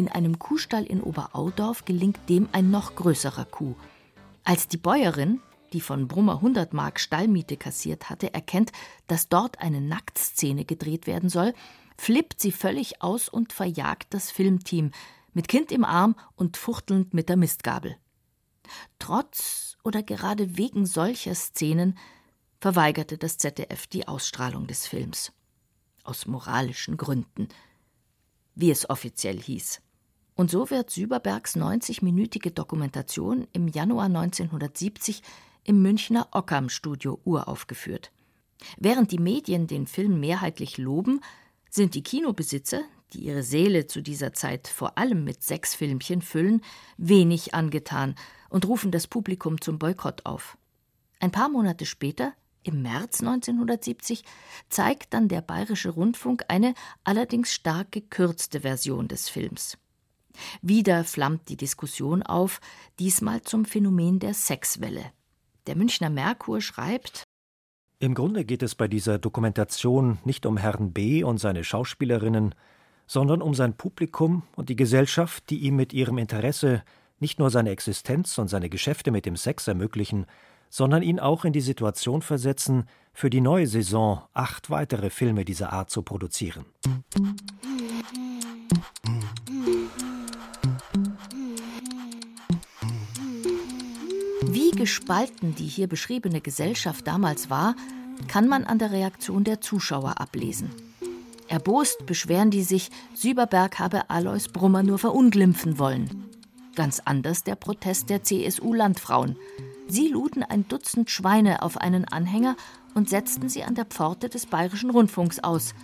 In 0.00 0.08
einem 0.08 0.38
Kuhstall 0.38 0.84
in 0.84 1.02
Oberaudorf 1.02 1.84
gelingt 1.84 2.18
dem 2.30 2.48
ein 2.52 2.70
noch 2.70 2.94
größerer 2.94 3.44
Kuh. 3.44 3.74
Als 4.44 4.66
die 4.66 4.78
Bäuerin, 4.78 5.42
die 5.74 5.82
von 5.82 6.08
Brummer 6.08 6.36
100 6.36 6.72
Mark 6.72 6.98
Stallmiete 6.98 7.58
kassiert 7.58 8.08
hatte, 8.08 8.32
erkennt, 8.32 8.72
dass 9.08 9.28
dort 9.28 9.58
eine 9.58 9.82
Nacktszene 9.82 10.64
gedreht 10.64 11.06
werden 11.06 11.28
soll, 11.28 11.52
flippt 11.98 12.40
sie 12.40 12.50
völlig 12.50 13.02
aus 13.02 13.28
und 13.28 13.52
verjagt 13.52 14.14
das 14.14 14.30
Filmteam, 14.30 14.90
mit 15.34 15.48
Kind 15.48 15.70
im 15.70 15.84
Arm 15.84 16.16
und 16.34 16.56
fuchtelnd 16.56 17.12
mit 17.12 17.28
der 17.28 17.36
Mistgabel. 17.36 17.98
Trotz 18.98 19.76
oder 19.84 20.02
gerade 20.02 20.56
wegen 20.56 20.86
solcher 20.86 21.34
Szenen 21.34 21.98
verweigerte 22.58 23.18
das 23.18 23.36
ZDF 23.36 23.86
die 23.86 24.08
Ausstrahlung 24.08 24.66
des 24.66 24.86
Films. 24.86 25.30
Aus 26.04 26.24
moralischen 26.24 26.96
Gründen, 26.96 27.48
wie 28.54 28.70
es 28.70 28.88
offiziell 28.88 29.38
hieß. 29.38 29.82
Und 30.40 30.50
so 30.50 30.70
wird 30.70 30.88
Süberbergs 30.88 31.54
90-minütige 31.54 32.50
Dokumentation 32.50 33.46
im 33.52 33.68
Januar 33.68 34.06
1970 34.06 35.20
im 35.64 35.82
Münchner 35.82 36.28
Ockam-Studio 36.30 37.20
uraufgeführt. 37.24 38.10
Während 38.78 39.12
die 39.12 39.18
Medien 39.18 39.66
den 39.66 39.86
Film 39.86 40.18
mehrheitlich 40.18 40.78
loben, 40.78 41.20
sind 41.68 41.94
die 41.94 42.02
Kinobesitzer, 42.02 42.80
die 43.12 43.26
ihre 43.26 43.42
Seele 43.42 43.86
zu 43.86 44.00
dieser 44.00 44.32
Zeit 44.32 44.66
vor 44.66 44.96
allem 44.96 45.24
mit 45.24 45.42
Sexfilmchen 45.42 46.22
füllen, 46.22 46.62
wenig 46.96 47.52
angetan 47.52 48.14
und 48.48 48.66
rufen 48.66 48.90
das 48.90 49.06
Publikum 49.06 49.60
zum 49.60 49.78
Boykott 49.78 50.24
auf. 50.24 50.56
Ein 51.18 51.32
paar 51.32 51.50
Monate 51.50 51.84
später, 51.84 52.32
im 52.62 52.80
März 52.80 53.20
1970, 53.20 54.24
zeigt 54.70 55.12
dann 55.12 55.28
der 55.28 55.42
Bayerische 55.42 55.90
Rundfunk 55.90 56.46
eine 56.48 56.72
allerdings 57.04 57.52
stark 57.52 57.92
gekürzte 57.92 58.62
Version 58.62 59.06
des 59.06 59.28
Films. 59.28 59.76
Wieder 60.62 61.04
flammt 61.04 61.48
die 61.48 61.56
Diskussion 61.56 62.22
auf, 62.22 62.60
diesmal 62.98 63.42
zum 63.42 63.64
Phänomen 63.64 64.18
der 64.18 64.34
Sexwelle. 64.34 65.04
Der 65.66 65.76
Münchner 65.76 66.10
Merkur 66.10 66.60
schreibt 66.60 67.24
Im 67.98 68.14
Grunde 68.14 68.44
geht 68.44 68.62
es 68.62 68.74
bei 68.74 68.88
dieser 68.88 69.18
Dokumentation 69.18 70.18
nicht 70.24 70.46
um 70.46 70.56
Herrn 70.56 70.92
B. 70.92 71.22
und 71.22 71.38
seine 71.38 71.64
Schauspielerinnen, 71.64 72.54
sondern 73.06 73.42
um 73.42 73.54
sein 73.54 73.76
Publikum 73.76 74.44
und 74.56 74.68
die 74.68 74.76
Gesellschaft, 74.76 75.50
die 75.50 75.58
ihm 75.60 75.76
mit 75.76 75.92
ihrem 75.92 76.18
Interesse 76.18 76.82
nicht 77.18 77.38
nur 77.38 77.50
seine 77.50 77.70
Existenz 77.70 78.38
und 78.38 78.48
seine 78.48 78.70
Geschäfte 78.70 79.10
mit 79.10 79.26
dem 79.26 79.36
Sex 79.36 79.68
ermöglichen, 79.68 80.26
sondern 80.70 81.02
ihn 81.02 81.18
auch 81.18 81.44
in 81.44 81.52
die 81.52 81.60
Situation 81.60 82.22
versetzen, 82.22 82.84
für 83.12 83.28
die 83.28 83.40
neue 83.40 83.66
Saison 83.66 84.22
acht 84.32 84.70
weitere 84.70 85.10
Filme 85.10 85.44
dieser 85.44 85.72
Art 85.72 85.90
zu 85.90 86.02
produzieren. 86.02 86.64
Gespalten 94.80 95.54
die 95.54 95.66
hier 95.66 95.88
beschriebene 95.88 96.40
Gesellschaft 96.40 97.06
damals 97.06 97.50
war, 97.50 97.76
kann 98.28 98.48
man 98.48 98.64
an 98.64 98.78
der 98.78 98.92
Reaktion 98.92 99.44
der 99.44 99.60
Zuschauer 99.60 100.18
ablesen. 100.22 100.70
Erbost 101.48 102.06
beschweren 102.06 102.50
die 102.50 102.62
sich, 102.62 102.88
Süberberg 103.12 103.78
habe 103.78 104.08
Alois 104.08 104.48
Brummer 104.50 104.82
nur 104.82 104.98
verunglimpfen 104.98 105.78
wollen. 105.78 106.30
Ganz 106.76 107.02
anders 107.04 107.44
der 107.44 107.56
Protest 107.56 108.08
der 108.08 108.22
CSU-Landfrauen. 108.22 109.36
Sie 109.86 110.08
luden 110.08 110.42
ein 110.42 110.66
Dutzend 110.66 111.10
Schweine 111.10 111.60
auf 111.60 111.76
einen 111.76 112.06
Anhänger 112.06 112.56
und 112.94 113.10
setzten 113.10 113.50
sie 113.50 113.64
an 113.64 113.74
der 113.74 113.84
Pforte 113.84 114.30
des 114.30 114.46
Bayerischen 114.46 114.88
Rundfunks 114.88 115.40
aus. 115.40 115.74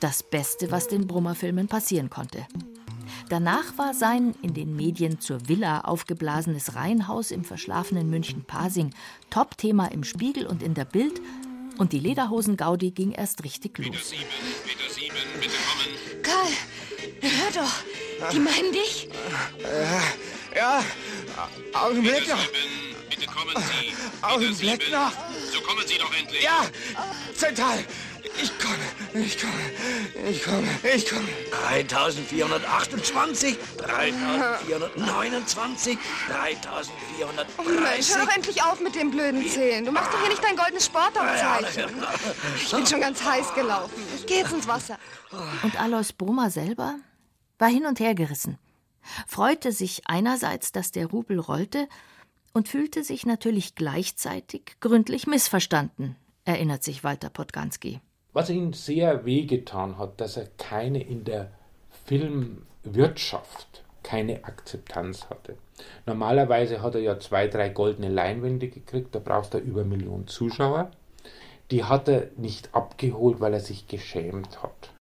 Das 0.00 0.24
Beste, 0.24 0.72
was 0.72 0.88
den 0.88 1.06
Brummer-Filmen 1.06 1.68
passieren 1.68 2.10
konnte. 2.10 2.44
Danach 3.28 3.78
war 3.78 3.94
sein 3.94 4.34
in 4.42 4.52
den 4.54 4.76
Medien 4.76 5.18
zur 5.18 5.48
Villa 5.48 5.80
aufgeblasenes 5.80 6.74
Reihenhaus 6.74 7.30
im 7.30 7.44
verschlafenen 7.44 8.10
München-Pasing 8.10 8.90
Top-Thema 9.30 9.86
im 9.86 10.04
Spiegel 10.04 10.46
und 10.46 10.62
in 10.62 10.74
der 10.74 10.84
Bild 10.84 11.20
und 11.78 11.92
die 11.92 11.98
Lederhosen-Gaudi 11.98 12.90
ging 12.90 13.12
erst 13.12 13.44
richtig 13.44 13.78
los. 13.78 14.12
Karl, 16.22 16.52
hör 17.20 17.62
doch, 17.62 18.30
die 18.32 18.38
meinen 18.38 18.72
dich? 18.72 19.08
Äh, 19.58 20.56
ja, 20.56 20.84
Augenblick 21.72 22.28
noch. 22.28 22.46
Bitte 23.10 23.26
kommen 23.26 23.56
Sie. 23.56 23.94
Augenblick 24.22 24.90
noch. 24.92 25.12
So 25.52 25.60
kommen 25.60 25.84
Sie 25.86 25.98
doch 25.98 26.12
endlich. 26.16 26.42
Ja, 26.42 26.66
zentral. 27.34 27.84
Ich 28.42 28.58
komme, 28.58 28.74
ich 29.14 29.38
komme, 29.38 29.52
ich 30.28 30.42
komme, 30.42 30.66
ich 30.94 31.08
komme. 31.08 31.28
3428, 31.50 33.56
3429, 33.76 35.98
3430. 36.28 37.58
Oh 37.58 37.62
Mensch, 37.62 38.14
hör 38.14 38.24
doch 38.24 38.34
endlich 38.34 38.62
auf 38.62 38.80
mit 38.80 38.94
dem 38.94 39.10
blöden 39.10 39.46
Zählen. 39.48 39.84
Du 39.84 39.92
machst 39.92 40.10
doch 40.12 40.20
hier 40.20 40.30
nicht 40.30 40.42
dein 40.42 40.56
goldenes 40.56 40.86
Sportabzeichen. 40.86 41.90
Ich 42.56 42.70
bin 42.70 42.86
schon 42.86 43.00
ganz 43.00 43.22
heiß 43.22 43.52
gelaufen. 43.54 44.02
Ich 44.16 44.24
geh 44.26 44.38
jetzt 44.38 44.52
ins 44.52 44.66
Wasser. 44.66 44.98
Und 45.62 45.78
Alois 45.80 46.12
Brummer 46.16 46.50
selber 46.50 46.96
war 47.58 47.68
hin 47.68 47.84
und 47.86 48.00
her 48.00 48.14
gerissen. 48.14 48.58
Freute 49.26 49.72
sich 49.72 50.02
einerseits, 50.06 50.72
dass 50.72 50.90
der 50.90 51.06
Rubel 51.06 51.38
rollte, 51.38 51.88
und 52.54 52.68
fühlte 52.68 53.04
sich 53.04 53.26
natürlich 53.26 53.74
gleichzeitig 53.74 54.76
gründlich 54.80 55.26
missverstanden, 55.26 56.16
erinnert 56.44 56.84
sich 56.84 57.04
Walter 57.04 57.28
Podganski. 57.28 58.00
Was 58.34 58.50
ihm 58.50 58.72
sehr 58.72 59.24
wehgetan 59.24 59.96
hat, 59.96 60.20
dass 60.20 60.36
er 60.36 60.48
keine 60.58 61.02
in 61.02 61.24
der 61.24 61.52
Filmwirtschaft 62.04 63.84
keine 64.02 64.44
Akzeptanz 64.44 65.30
hatte. 65.30 65.56
Normalerweise 66.04 66.82
hat 66.82 66.96
er 66.96 67.00
ja 67.00 67.18
zwei, 67.18 67.48
drei 67.48 67.68
goldene 67.68 68.08
Leinwände 68.08 68.68
gekriegt, 68.68 69.14
da 69.14 69.20
brauchst 69.20 69.54
du 69.54 69.58
über 69.58 69.80
eine 69.80 69.90
Million 69.90 70.26
Zuschauer. 70.26 70.90
Die 71.70 71.84
hat 71.84 72.08
er 72.08 72.28
nicht 72.36 72.74
abgeholt, 72.74 73.40
weil 73.40 73.54
er 73.54 73.60
sich 73.60 73.86
geschämt 73.88 74.62
hat. 74.62 74.93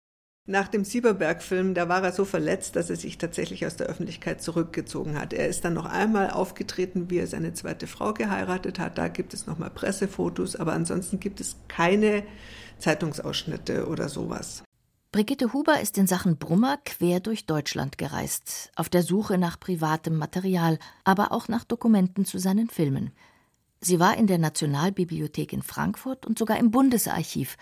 Nach 0.45 0.67
dem 0.67 0.83
Sieberberg-Film, 0.83 1.73
da 1.73 1.87
war 1.87 2.03
er 2.03 2.11
so 2.11 2.25
verletzt, 2.25 2.75
dass 2.75 2.89
er 2.89 2.97
sich 2.97 3.17
tatsächlich 3.17 3.65
aus 3.65 3.77
der 3.77 3.87
Öffentlichkeit 3.87 4.41
zurückgezogen 4.41 5.17
hat. 5.17 5.31
Er 5.31 5.47
ist 5.47 5.63
dann 5.63 5.73
noch 5.73 5.85
einmal 5.85 6.31
aufgetreten, 6.31 7.09
wie 7.09 7.19
er 7.19 7.27
seine 7.27 7.53
zweite 7.53 7.87
Frau 7.87 8.13
geheiratet 8.13 8.77
hat. 8.77 8.97
Da 8.97 9.07
gibt 9.07 9.33
es 9.33 9.47
nochmal 9.47 9.69
Pressefotos, 9.69 10.57
aber 10.57 10.73
ansonsten 10.73 11.21
gibt 11.21 11.39
es 11.39 11.55
keine 11.69 12.23
Zeitungsausschnitte 12.77 13.87
oder 13.87 14.09
sowas. 14.09 14.63
Brigitte 15.13 15.53
Huber 15.53 15.79
ist 15.79 15.97
in 15.97 16.07
Sachen 16.07 16.35
Brummer 16.35 16.77
quer 16.83 17.21
durch 17.21 17.45
Deutschland 17.45 17.97
gereist, 17.97 18.71
auf 18.75 18.89
der 18.89 19.03
Suche 19.03 19.37
nach 19.37 19.57
privatem 19.57 20.17
Material, 20.17 20.77
aber 21.05 21.31
auch 21.31 21.47
nach 21.47 21.63
Dokumenten 21.63 22.25
zu 22.25 22.37
seinen 22.37 22.69
Filmen. 22.69 23.11
Sie 23.79 23.99
war 23.99 24.17
in 24.17 24.27
der 24.27 24.39
Nationalbibliothek 24.39 25.53
in 25.53 25.61
Frankfurt 25.61 26.25
und 26.25 26.37
sogar 26.37 26.57
im 26.57 26.71
Bundesarchiv, 26.71 27.57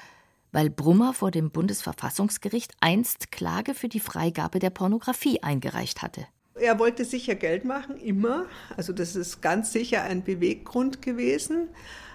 weil 0.51 0.69
Brummer 0.69 1.13
vor 1.13 1.31
dem 1.31 1.51
Bundesverfassungsgericht 1.51 2.73
einst 2.79 3.31
Klage 3.31 3.73
für 3.73 3.89
die 3.89 3.99
Freigabe 3.99 4.59
der 4.59 4.69
Pornografie 4.69 5.41
eingereicht 5.41 6.01
hatte. 6.01 6.25
Er 6.55 6.79
wollte 6.79 7.05
sicher 7.05 7.35
Geld 7.35 7.65
machen, 7.65 7.97
immer. 7.97 8.45
Also 8.75 8.93
das 8.93 9.15
ist 9.15 9.41
ganz 9.41 9.71
sicher 9.71 10.03
ein 10.03 10.23
Beweggrund 10.23 11.01
gewesen. 11.01 11.69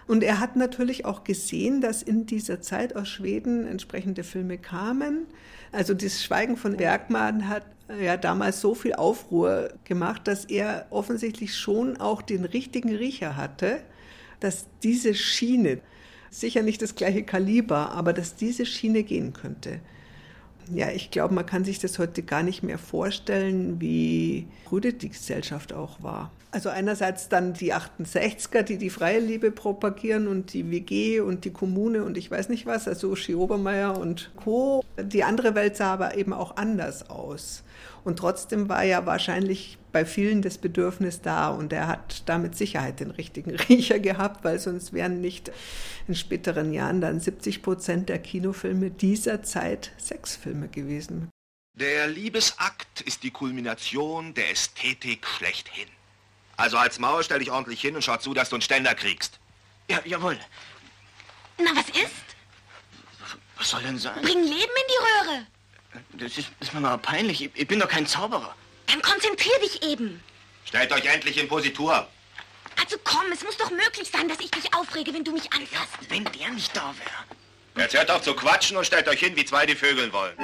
Und 0.07 0.23
er 0.23 0.39
hat 0.39 0.55
natürlich 0.55 1.05
auch 1.05 1.25
gesehen, 1.25 1.81
dass 1.81 2.03
in 2.03 2.27
dieser 2.27 2.61
Zeit 2.61 2.95
aus 2.95 3.09
Schweden 3.09 3.67
entsprechende 3.67 4.23
Filme 4.23 4.57
kamen. 4.57 5.27
Also 5.73 5.95
das 5.95 6.23
Schweigen 6.23 6.57
von 6.57 6.77
Bergmann 6.77 7.49
hat 7.49 7.65
ja 8.01 8.17
damals 8.17 8.61
so 8.61 8.75
viel 8.75 8.95
Aufruhr 8.95 9.71
gemacht, 9.85 10.29
dass 10.29 10.45
er 10.45 10.87
offensichtlich 10.91 11.57
schon 11.57 11.97
auch 11.97 12.23
den 12.23 12.45
richtigen 12.45 12.95
Riecher 12.95 13.37
hatte, 13.37 13.81
dass 14.41 14.67
diese 14.83 15.15
Schiene, 15.15 15.81
sicher 16.31 16.63
nicht 16.63 16.83
das 16.83 16.95
gleiche 16.95 17.23
Kaliber, 17.23 17.93
aber 17.93 18.13
dass 18.13 18.37
diese 18.37 18.67
Schiene 18.67 19.03
gehen 19.03 19.33
könnte. 19.33 19.81
Ja, 20.73 20.91
ich 20.91 21.11
glaube, 21.11 21.35
man 21.35 21.47
kann 21.47 21.65
sich 21.65 21.79
das 21.79 21.99
heute 21.99 22.23
gar 22.23 22.43
nicht 22.43 22.63
mehr 22.63 22.79
vorstellen, 22.79 23.81
wie 23.81 24.47
rüde 24.71 24.93
die 24.93 25.11
Gesellschaft 25.11 25.73
auch 25.73 26.03
war. 26.03 26.33
Also 26.51 26.71
einerseits 26.71 27.29
dann 27.29 27.53
die 27.53 27.75
68er, 27.75 28.63
die 28.63 28.79
die 28.79 28.91
freie 28.91 29.21
Liebe 29.21 29.51
propagieren 29.51 30.27
und 30.27 30.55
die 30.55 30.71
WG 30.71 31.21
und 31.21 31.45
die 31.45 31.53
Kommune 31.53 32.03
und 32.03 32.17
ich 32.17 32.31
weiß 32.31 32.49
nicht 32.49 32.67
was, 32.67 32.89
also 32.89 33.11
Uschi 33.11 33.35
Obermeier 33.35 33.99
und 33.99 34.31
Co. 34.37 34.83
Die 35.01 35.23
andere 35.23 35.55
Welt 35.55 35.77
sah 35.77 35.93
aber 35.93 36.17
eben 36.17 36.33
auch 36.33 36.57
anders 36.57 37.11
aus. 37.11 37.63
Und 38.07 38.21
trotzdem 38.21 38.69
war 38.69 38.85
ja 38.85 39.05
wahrscheinlich 39.05 39.79
bei 39.91 40.07
vielen 40.07 40.41
das 40.41 40.59
Bedürfnis 40.59 41.23
da 41.23 41.49
und 41.49 41.73
er 41.73 41.89
hat 41.89 42.23
da 42.27 42.39
mit 42.39 42.57
Sicherheit 42.57 43.01
den 43.01 43.11
richtigen 43.11 43.57
Riecher 43.69 43.99
gehabt, 43.99 44.45
weil 44.45 44.61
sonst 44.61 44.93
wären 44.93 45.21
nicht 45.21 45.51
in 46.07 46.15
späteren 46.15 46.73
Jahren 46.73 47.01
dann 47.01 47.19
70 47.19 47.63
Prozent 47.63 48.09
der 48.09 48.21
Kinofilme 48.21 48.93
dieser 48.93 49.43
Zeit 49.43 49.91
Sexfilme 49.99 50.69
gewesen. 50.69 51.31
Der 51.75 52.07
Liebesakt 52.07 53.01
ist 53.01 53.25
die 53.25 53.33
Kulmination 53.33 54.35
der 54.35 54.53
Ästhetik 54.53 55.27
schlechthin. 55.27 55.89
Also 56.57 56.77
als 56.77 57.01
Mauer 57.01 57.25
stell 57.25 57.41
dich 57.41 57.51
ordentlich 57.51 57.81
hin 57.81 57.97
und 57.97 58.03
schau 58.03 58.19
zu, 58.19 58.35
dass 58.35 58.51
du 58.51 58.55
einen 58.55 58.63
Ständer 58.63 58.95
kriegst. 58.95 59.41
Ja, 59.91 59.99
jawohl. 60.05 60.39
Na, 61.59 61.73
was 61.75 61.89
ist? 61.89 62.37
Was 63.57 63.71
soll 63.71 63.83
denn 63.83 63.99
sein? 63.99 64.23
Bring 64.23 64.45
Leben 64.45 64.53
in 64.53 64.59
die 64.61 65.26
Röhre. 65.26 65.26
Das 66.19 66.39
ist, 66.39 66.49
ist 66.61 66.75
mir 66.75 66.87
aber 66.87 66.99
peinlich. 67.03 67.43
Ich, 67.43 67.51
ich 67.55 67.69
bin 67.69 67.81
doch 67.81 67.89
kein 67.89 68.07
Zauberer. 68.07 68.55
Dann 68.87 69.03
konzentrier 69.03 69.59
dich 69.63 69.83
eben. 69.83 70.23
Stellt 70.65 70.93
euch 70.93 71.05
endlich 71.05 71.39
in 71.39 71.49
Positur. 71.49 72.07
Also 72.81 72.97
komm, 73.05 73.25
es 73.33 73.43
muss 73.45 73.57
doch 73.57 73.71
möglich 73.71 74.11
sein, 74.11 74.29
dass 74.29 74.39
ich 74.41 74.51
dich 74.51 74.73
aufrege, 74.75 75.13
wenn 75.15 75.25
du 75.25 75.33
mich 75.33 75.53
anfasst. 75.53 75.99
Wenn 76.09 76.25
der 76.25 76.51
nicht 76.51 76.77
da 76.77 76.95
wäre. 76.99 77.85
Jetzt 77.85 77.95
hört 77.95 78.11
auf 78.11 78.23
zu 78.23 78.35
quatschen 78.35 78.77
und 78.77 78.87
stellt 78.87 79.09
euch 79.09 79.21
hin, 79.21 79.37
wie 79.37 79.45
zwei 79.45 79.67
die 79.67 79.75
Vögeln 79.75 80.13
wollen. 80.13 80.35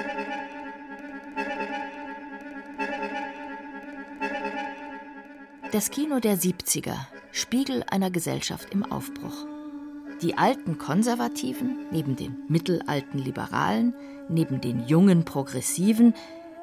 Das 5.72 5.90
Kino 5.90 6.20
der 6.20 6.36
70er, 6.36 7.06
Spiegel 7.32 7.82
einer 7.88 8.10
Gesellschaft 8.10 8.68
im 8.72 8.84
Aufbruch. 8.90 9.51
Die 10.22 10.38
alten 10.38 10.78
Konservativen, 10.78 11.86
neben 11.90 12.14
den 12.14 12.36
mittelalten 12.48 13.18
Liberalen, 13.18 13.92
neben 14.28 14.60
den 14.60 14.86
jungen 14.86 15.24
Progressiven, 15.24 16.14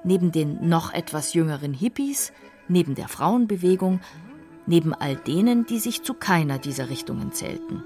neben 0.05 0.31
den 0.31 0.69
noch 0.69 0.93
etwas 0.93 1.33
jüngeren 1.33 1.73
Hippies, 1.73 2.31
neben 2.69 2.95
der 2.95 3.09
Frauenbewegung, 3.09 3.99
neben 4.65 4.93
all 4.93 5.17
denen, 5.17 5.65
die 5.65 5.79
sich 5.79 6.03
zu 6.03 6.13
keiner 6.13 6.57
dieser 6.57 6.89
Richtungen 6.89 7.33
zählten. 7.33 7.83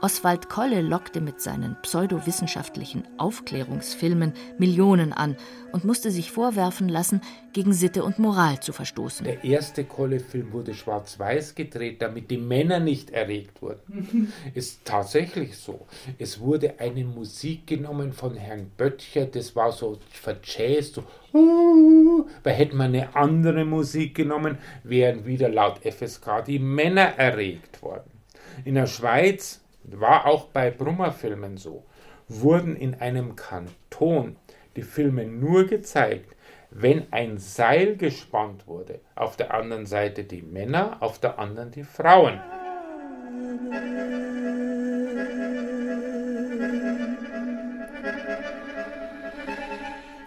Oswald 0.00 0.48
Kolle 0.48 0.82
lockte 0.82 1.20
mit 1.20 1.40
seinen 1.40 1.76
pseudowissenschaftlichen 1.82 3.04
Aufklärungsfilmen 3.18 4.32
Millionen 4.58 5.12
an 5.12 5.36
und 5.72 5.84
musste 5.84 6.10
sich 6.10 6.30
vorwerfen 6.30 6.88
lassen, 6.88 7.20
gegen 7.52 7.72
Sitte 7.72 8.04
und 8.04 8.18
Moral 8.18 8.60
zu 8.60 8.72
verstoßen. 8.72 9.24
Der 9.24 9.44
erste 9.44 9.84
Kolle-Film 9.84 10.52
wurde 10.52 10.74
schwarz-weiß 10.74 11.54
gedreht, 11.54 12.02
damit 12.02 12.30
die 12.30 12.38
Männer 12.38 12.80
nicht 12.80 13.10
erregt 13.10 13.62
wurden. 13.62 14.32
Ist 14.54 14.84
tatsächlich 14.84 15.56
so. 15.56 15.86
Es 16.18 16.40
wurde 16.40 16.78
eine 16.78 17.04
Musik 17.04 17.66
genommen 17.66 18.12
von 18.12 18.36
Herrn 18.36 18.70
Böttcher, 18.76 19.26
das 19.26 19.54
war 19.56 19.72
so 19.72 19.98
verjazzt, 20.10 20.94
so 20.94 21.04
weil 21.32 22.54
hätte 22.54 22.76
man 22.76 22.88
eine 22.88 23.14
andere 23.16 23.64
Musik 23.64 24.14
genommen, 24.14 24.58
wären 24.82 25.24
wieder 25.24 25.48
laut 25.48 25.80
FSK 25.82 26.44
die 26.46 26.58
Männer 26.58 27.18
erregt 27.18 27.82
worden. 27.82 28.10
In 28.64 28.74
der 28.74 28.86
Schweiz 28.86 29.61
war 29.84 30.26
auch 30.26 30.46
bei 30.46 30.70
Brummer-Filmen 30.70 31.56
so, 31.56 31.84
wurden 32.28 32.76
in 32.76 32.94
einem 32.94 33.36
Kanton 33.36 34.36
die 34.76 34.82
Filme 34.82 35.26
nur 35.26 35.66
gezeigt, 35.66 36.34
wenn 36.70 37.12
ein 37.12 37.38
Seil 37.38 37.96
gespannt 37.96 38.66
wurde. 38.66 39.00
Auf 39.14 39.36
der 39.36 39.52
anderen 39.52 39.86
Seite 39.86 40.24
die 40.24 40.42
Männer, 40.42 40.96
auf 41.00 41.18
der 41.18 41.38
anderen 41.38 41.70
die 41.70 41.84
Frauen. 41.84 42.40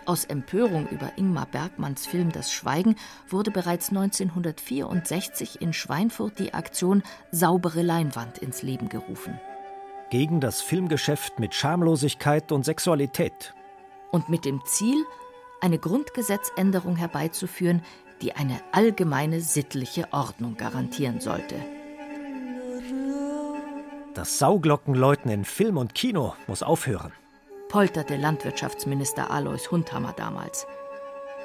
Aus 0.05 0.25
Empörung 0.25 0.87
über 0.89 1.13
Ingmar 1.17 1.47
Bergmanns 1.47 2.05
Film 2.05 2.31
Das 2.31 2.51
Schweigen 2.51 2.95
wurde 3.27 3.49
bereits 3.49 3.89
1964 3.89 5.61
in 5.61 5.73
Schweinfurt 5.73 6.37
die 6.37 6.53
Aktion 6.53 7.01
Saubere 7.31 7.81
Leinwand 7.81 8.37
ins 8.37 8.61
Leben 8.61 8.87
gerufen. 8.89 9.39
Gegen 10.11 10.39
das 10.39 10.61
Filmgeschäft 10.61 11.39
mit 11.39 11.55
Schamlosigkeit 11.55 12.51
und 12.51 12.63
Sexualität. 12.63 13.53
und 14.11 14.29
mit 14.29 14.45
dem 14.45 14.61
Ziel, 14.65 15.03
eine 15.59 15.79
Grundgesetzänderung 15.79 16.95
herbeizuführen, 16.95 17.81
die 18.21 18.33
eine 18.33 18.61
allgemeine 18.71 19.41
sittliche 19.41 20.07
Ordnung 20.13 20.55
garantieren 20.55 21.19
sollte. 21.19 21.55
Das 24.13 24.37
Sauglockenläuten 24.39 25.29
in 25.31 25.43
Film 25.43 25.75
und 25.77 25.93
Kino 25.95 26.35
muss 26.47 26.63
aufhören, 26.63 27.11
polterte 27.75 28.15
Landwirtschaftsminister 28.15 29.29
Alois 29.29 29.69
Hundhammer 29.69 30.13
damals. 30.13 30.65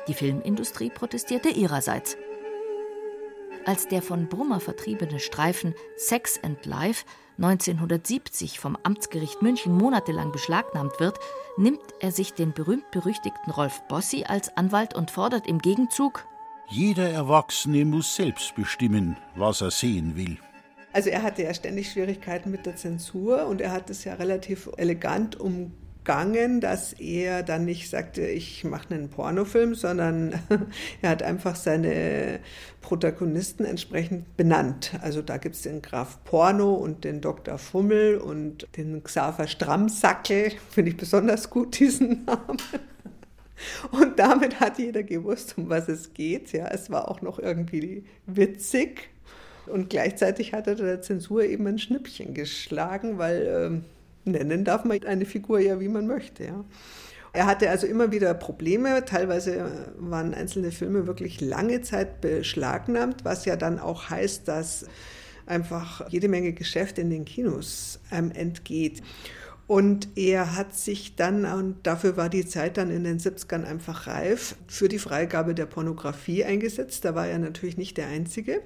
Die 0.06 0.14
Filmindustrie 0.14 0.88
protestierte 0.88 1.48
ihrerseits. 1.48 2.16
Als 3.66 3.88
der 3.88 4.00
von 4.00 4.28
Brummer 4.28 4.60
vertriebene 4.60 5.18
Streifen 5.18 5.74
Sex 5.96 6.38
and 6.44 6.64
Life 6.66 7.04
1970 7.38 8.60
vom 8.60 8.78
Amtsgericht 8.84 9.42
München 9.42 9.76
monatelang 9.76 10.30
beschlagnahmt 10.30 11.00
wird, 11.00 11.18
nimmt 11.56 11.82
er 11.98 12.12
sich 12.12 12.32
den 12.32 12.52
berühmt-berüchtigten 12.52 13.52
Rolf 13.52 13.82
Bossi 13.88 14.22
als 14.22 14.56
Anwalt 14.56 14.94
und 14.94 15.10
fordert 15.10 15.48
im 15.48 15.58
Gegenzug 15.58 16.24
Jeder 16.68 17.10
Erwachsene 17.10 17.84
muss 17.84 18.14
selbst 18.14 18.54
bestimmen, 18.54 19.16
was 19.34 19.62
er 19.62 19.72
sehen 19.72 20.14
will. 20.14 20.38
Also 20.92 21.10
er 21.10 21.24
hatte 21.24 21.42
ja 21.42 21.52
ständig 21.52 21.90
Schwierigkeiten 21.90 22.52
mit 22.52 22.66
der 22.66 22.76
Zensur 22.76 23.46
und 23.46 23.60
er 23.60 23.72
hat 23.72 23.90
es 23.90 24.04
ja 24.04 24.14
relativ 24.14 24.70
elegant 24.76 25.34
umgangen, 26.00 26.60
dass 26.60 26.92
er 26.94 27.42
dann 27.42 27.64
nicht 27.64 27.90
sagte, 27.90 28.22
ich 28.22 28.64
mache 28.64 28.94
einen 28.94 29.10
Pornofilm, 29.10 29.74
sondern 29.74 30.34
er 31.02 31.10
hat 31.10 31.22
einfach 31.22 31.56
seine 31.56 32.40
Protagonisten 32.80 33.64
entsprechend 33.64 34.36
benannt. 34.36 34.92
Also 35.02 35.22
da 35.22 35.36
gibt 35.36 35.56
es 35.56 35.62
den 35.62 35.82
Graf 35.82 36.22
Porno 36.24 36.74
und 36.74 37.04
den 37.04 37.20
Dr. 37.20 37.58
Fummel 37.58 38.16
und 38.16 38.66
den 38.76 39.02
Xaver 39.04 39.46
Strammsackel, 39.46 40.52
finde 40.70 40.90
ich 40.90 40.96
besonders 40.96 41.50
gut, 41.50 41.78
diesen 41.78 42.24
Namen. 42.26 42.58
Und 43.90 44.18
damit 44.18 44.58
hat 44.58 44.78
jeder 44.78 45.02
gewusst, 45.02 45.54
um 45.58 45.68
was 45.68 45.88
es 45.88 46.14
geht. 46.14 46.52
Ja, 46.52 46.68
es 46.68 46.88
war 46.90 47.10
auch 47.10 47.20
noch 47.20 47.38
irgendwie 47.38 48.04
witzig. 48.26 49.10
Und 49.66 49.90
gleichzeitig 49.90 50.54
hat 50.54 50.66
er 50.66 50.76
der 50.76 51.02
Zensur 51.02 51.44
eben 51.44 51.66
ein 51.66 51.78
Schnippchen 51.78 52.32
geschlagen, 52.32 53.18
weil 53.18 53.42
äh, 53.42 53.99
nennen 54.24 54.64
darf 54.64 54.84
man 54.84 55.02
eine 55.04 55.24
Figur 55.24 55.60
ja, 55.60 55.80
wie 55.80 55.88
man 55.88 56.06
möchte. 56.06 56.44
Ja. 56.44 56.64
Er 57.32 57.46
hatte 57.46 57.70
also 57.70 57.86
immer 57.86 58.10
wieder 58.10 58.34
Probleme. 58.34 59.04
Teilweise 59.04 59.92
waren 59.98 60.34
einzelne 60.34 60.72
Filme 60.72 61.06
wirklich 61.06 61.40
lange 61.40 61.80
Zeit 61.82 62.20
beschlagnahmt, 62.20 63.24
was 63.24 63.44
ja 63.44 63.56
dann 63.56 63.78
auch 63.78 64.10
heißt, 64.10 64.48
dass 64.48 64.86
einfach 65.46 66.08
jede 66.08 66.28
Menge 66.28 66.52
Geschäft 66.52 66.98
in 66.98 67.10
den 67.10 67.24
Kinos 67.24 68.00
ähm, 68.10 68.32
entgeht. 68.32 69.02
Und 69.66 70.08
er 70.16 70.56
hat 70.56 70.74
sich 70.74 71.14
dann, 71.14 71.44
und 71.44 71.86
dafür 71.86 72.16
war 72.16 72.28
die 72.28 72.44
Zeit 72.44 72.76
dann 72.76 72.90
in 72.90 73.04
den 73.04 73.20
70ern 73.20 73.62
einfach 73.62 74.08
reif, 74.08 74.56
für 74.66 74.88
die 74.88 74.98
Freigabe 74.98 75.54
der 75.54 75.66
Pornografie 75.66 76.44
eingesetzt. 76.44 77.04
Da 77.04 77.14
war 77.14 77.28
er 77.28 77.38
natürlich 77.38 77.76
nicht 77.76 77.96
der 77.96 78.08
Einzige 78.08 78.62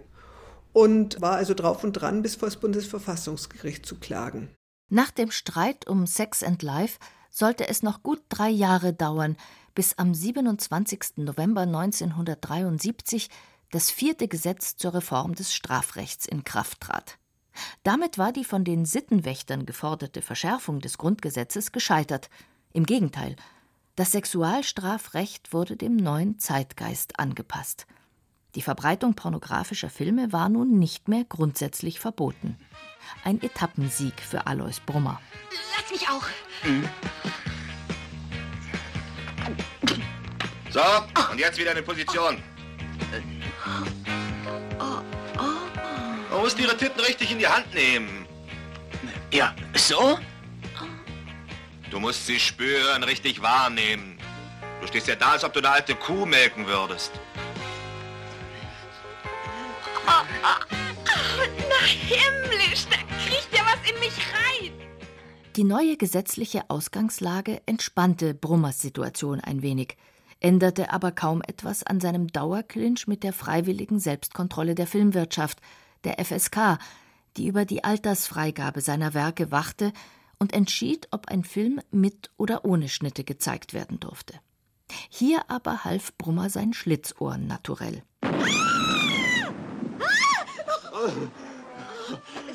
und 0.73 1.21
war 1.21 1.37
also 1.37 1.53
drauf 1.53 1.85
und 1.85 1.93
dran, 1.93 2.23
bis 2.23 2.37
vor 2.37 2.49
das 2.49 2.57
Bundesverfassungsgericht 2.57 3.85
zu 3.85 3.97
klagen. 3.97 4.49
Nach 4.94 5.11
dem 5.11 5.33
Streit 5.33 5.88
um 5.88 6.07
Sex 6.07 6.44
and 6.44 6.62
Life 6.62 7.00
sollte 7.28 7.66
es 7.66 7.83
noch 7.83 8.04
gut 8.04 8.22
drei 8.28 8.48
Jahre 8.48 8.92
dauern, 8.92 9.37
bis 9.74 9.98
am 9.98 10.14
27. 10.14 11.16
November 11.16 11.62
1973 11.62 13.28
das 13.72 13.90
vierte 13.90 14.28
Gesetz 14.28 14.76
zur 14.76 14.94
Reform 14.94 15.35
des 15.35 15.52
Strafrechts 15.52 16.26
in 16.26 16.44
Kraft 16.44 16.80
trat. 16.80 17.18
Damit 17.83 18.18
war 18.18 18.30
die 18.30 18.44
von 18.44 18.62
den 18.62 18.85
Sittenwächtern 18.85 19.66
geforderte 19.66 20.22
Verschärfung 20.22 20.78
des 20.78 20.96
Grundgesetzes 20.96 21.72
gescheitert. 21.72 22.30
Im 22.72 22.87
Gegenteil, 22.87 23.35
das 23.96 24.12
Sexualstrafrecht 24.12 25.52
wurde 25.52 25.76
dem 25.76 25.96
neuen 25.96 26.38
Zeitgeist 26.38 27.18
angepasst. 27.18 27.88
Die 28.55 28.62
Verbreitung 28.62 29.14
pornografischer 29.14 29.90
Filme 29.90 30.33
war 30.33 30.49
nun 30.49 30.79
nicht 30.79 31.09
mehr 31.09 31.25
grundsätzlich 31.29 31.99
verboten. 31.99 32.57
Ein 33.25 33.43
Etappensieg 33.43 34.21
für 34.21 34.47
Alois 34.47 34.81
Brummer. 34.87 35.21
Lass 35.77 35.90
mich 35.90 36.09
auch. 36.09 36.27
Mhm. 36.64 36.88
So, 40.71 40.81
und 41.31 41.38
jetzt 41.38 41.59
wieder 41.59 41.73
eine 41.73 41.83
Position. 41.83 42.43
Man 46.31 46.40
muss 46.40 46.59
ihre 46.59 46.77
Titten 46.77 47.01
richtig 47.01 47.33
in 47.33 47.38
die 47.38 47.47
Hand 47.47 47.73
nehmen. 47.75 48.27
Ja, 49.33 49.55
so? 49.75 50.19
Du 51.90 52.01
musst 52.01 52.27
sie 52.27 52.38
spüren, 52.38 53.03
richtig 53.03 53.43
wahrnehmen. 53.43 54.19
Du 54.81 54.87
stehst 54.87 55.07
ja 55.07 55.14
da, 55.17 55.33
als 55.33 55.45
ob 55.45 55.53
du 55.53 55.61
eine 55.61 55.71
alte 55.71 55.95
Kuh 55.95 56.27
melken 56.27 56.67
würdest. 56.67 57.12
Oh, 60.07 60.25
oh, 60.43 60.64
na 61.69 61.87
himmlisch, 61.87 62.87
da 62.90 62.97
kriegt 63.25 63.49
ja 63.53 63.61
was 63.64 63.90
in 63.90 63.99
mich 64.01 64.19
rein. 64.33 64.73
Die 65.57 65.64
neue 65.64 65.97
gesetzliche 65.97 66.69
Ausgangslage 66.69 67.62
entspannte 67.67 68.35
Brummers 68.35 68.81
Situation 68.81 69.40
ein 69.40 69.62
wenig, 69.62 69.97
änderte 70.40 70.93
aber 70.93 71.12
kaum 71.12 71.43
etwas 71.47 71.85
an 71.85 72.01
seinem 72.01 72.29
Dauerclinch 72.29 73.07
mit 73.07 73.23
der 73.23 73.33
freiwilligen 73.33 74.01
Selbstkontrolle 74.01 74.75
der 74.75 74.87
Filmwirtschaft, 74.87 75.61
der 76.05 76.23
FSK, 76.25 76.79
die 77.37 77.47
über 77.47 77.64
die 77.64 77.85
Altersfreigabe 77.85 78.81
seiner 78.81 79.14
Werke 79.14 79.51
wachte 79.51 79.93
und 80.38 80.53
entschied, 80.53 81.09
ob 81.11 81.29
ein 81.29 81.45
Film 81.45 81.81
mit 81.90 82.31
oder 82.37 82.64
ohne 82.64 82.88
Schnitte 82.88 83.25
gezeigt 83.25 83.75
werden 83.75 84.01
durfte. 84.01 84.35
Hier 85.09 85.49
aber 85.49 85.85
half 85.85 86.17
Brummer 86.19 86.51
sein 86.51 86.73
Schlitzohren 86.73 87.47
naturell. 87.47 88.03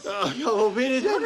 Ja, 0.03 0.27
ja, 0.27 0.47
wo 0.51 0.69
bin 0.69 0.93
ich 0.93 1.03
denn? 1.03 1.23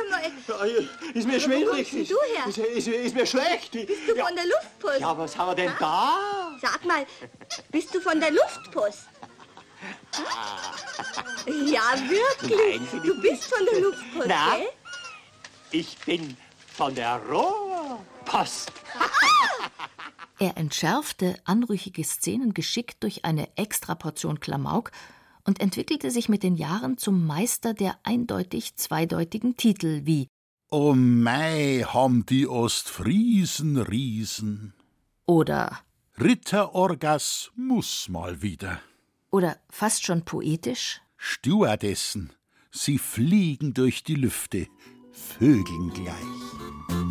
Ja, 0.48 0.66
ist 1.14 1.28
mir 1.28 1.40
schwindelig. 1.40 1.92
Wo 1.92 1.98
kommst 1.98 2.12
du 2.12 2.16
her? 2.36 2.48
Ist, 2.48 2.58
ist, 2.58 2.88
ist 2.88 3.16
mir 3.16 3.26
schlecht. 3.26 3.72
Bist 3.72 4.08
du 4.08 4.16
ja. 4.16 4.26
von 4.26 4.36
der 4.36 4.46
Luftpost? 4.46 5.00
Ja, 5.00 5.18
was 5.18 5.38
haben 5.38 5.52
wir 5.52 5.56
denn 5.56 5.74
da? 5.80 6.58
Sag 6.62 6.86
mal, 6.86 7.06
bist 7.70 7.94
du 7.94 8.00
von 8.00 8.20
der 8.20 8.32
Luftpost? 8.32 9.08
Ja, 11.46 11.82
wirklich. 12.10 12.82
Nein, 12.92 13.02
du 13.04 13.22
bist 13.22 13.44
von 13.46 13.66
der 13.66 13.82
Luftpost, 13.82 14.28
Na? 14.28 14.56
gell? 14.56 14.68
Ich 15.72 15.98
bin 16.00 16.38
von 16.74 16.96
der 16.96 17.18
Rohrpost. 17.18 18.72
Er 20.40 20.58
entschärfte 20.58 21.40
anrüchige 21.46 22.04
Szenen 22.04 22.54
geschickt 22.54 23.04
durch 23.04 23.24
eine 23.24 23.48
Extraportion 23.56 24.40
Klamauk 24.40 24.92
und 25.46 25.60
entwickelte 25.60 26.12
sich 26.12 26.30
mit 26.30 26.44
den 26.44 26.56
Jahren 26.56 26.98
zum 26.98 27.26
Meister 27.26 27.74
der 27.74 27.98
eindeutig 28.04 28.76
zweideutigen 28.76 29.58
Titel 29.58 30.02
wie 30.06 30.28
Oh 30.72 30.94
mei, 30.96 31.86
haben 31.88 32.26
die 32.26 32.48
Ostfriesen 32.48 33.78
Riesen. 33.78 34.74
oder 35.26 35.80
Ritterorgas 36.20 37.52
muss 37.56 38.10
mal 38.10 38.42
wieder. 38.42 38.80
oder 39.32 39.58
fast 39.70 40.06
schon 40.06 40.24
poetisch 40.24 41.02
Stewardessen, 41.18 42.34
sie 42.72 42.98
fliegen 42.98 43.74
durch 43.74 44.04
die 44.04 44.16
Lüfte, 44.16 44.68
Vögeln 45.12 45.94
gleich. 45.94 47.03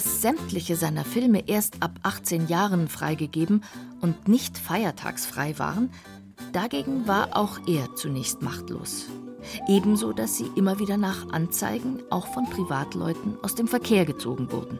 Dass 0.00 0.22
sämtliche 0.22 0.76
seiner 0.76 1.04
Filme 1.04 1.46
erst 1.46 1.82
ab 1.82 1.90
18 2.04 2.48
Jahren 2.48 2.88
freigegeben 2.88 3.62
und 4.00 4.28
nicht 4.28 4.56
feiertagsfrei 4.56 5.58
waren, 5.58 5.90
dagegen 6.54 7.06
war 7.06 7.36
auch 7.36 7.58
er 7.66 7.94
zunächst 7.96 8.40
machtlos. 8.40 9.08
Ebenso, 9.68 10.14
dass 10.14 10.38
sie 10.38 10.50
immer 10.56 10.78
wieder 10.78 10.96
nach 10.96 11.28
Anzeigen 11.32 12.00
auch 12.08 12.28
von 12.28 12.48
Privatleuten 12.48 13.36
aus 13.42 13.54
dem 13.54 13.68
Verkehr 13.68 14.06
gezogen 14.06 14.50
wurden. 14.50 14.78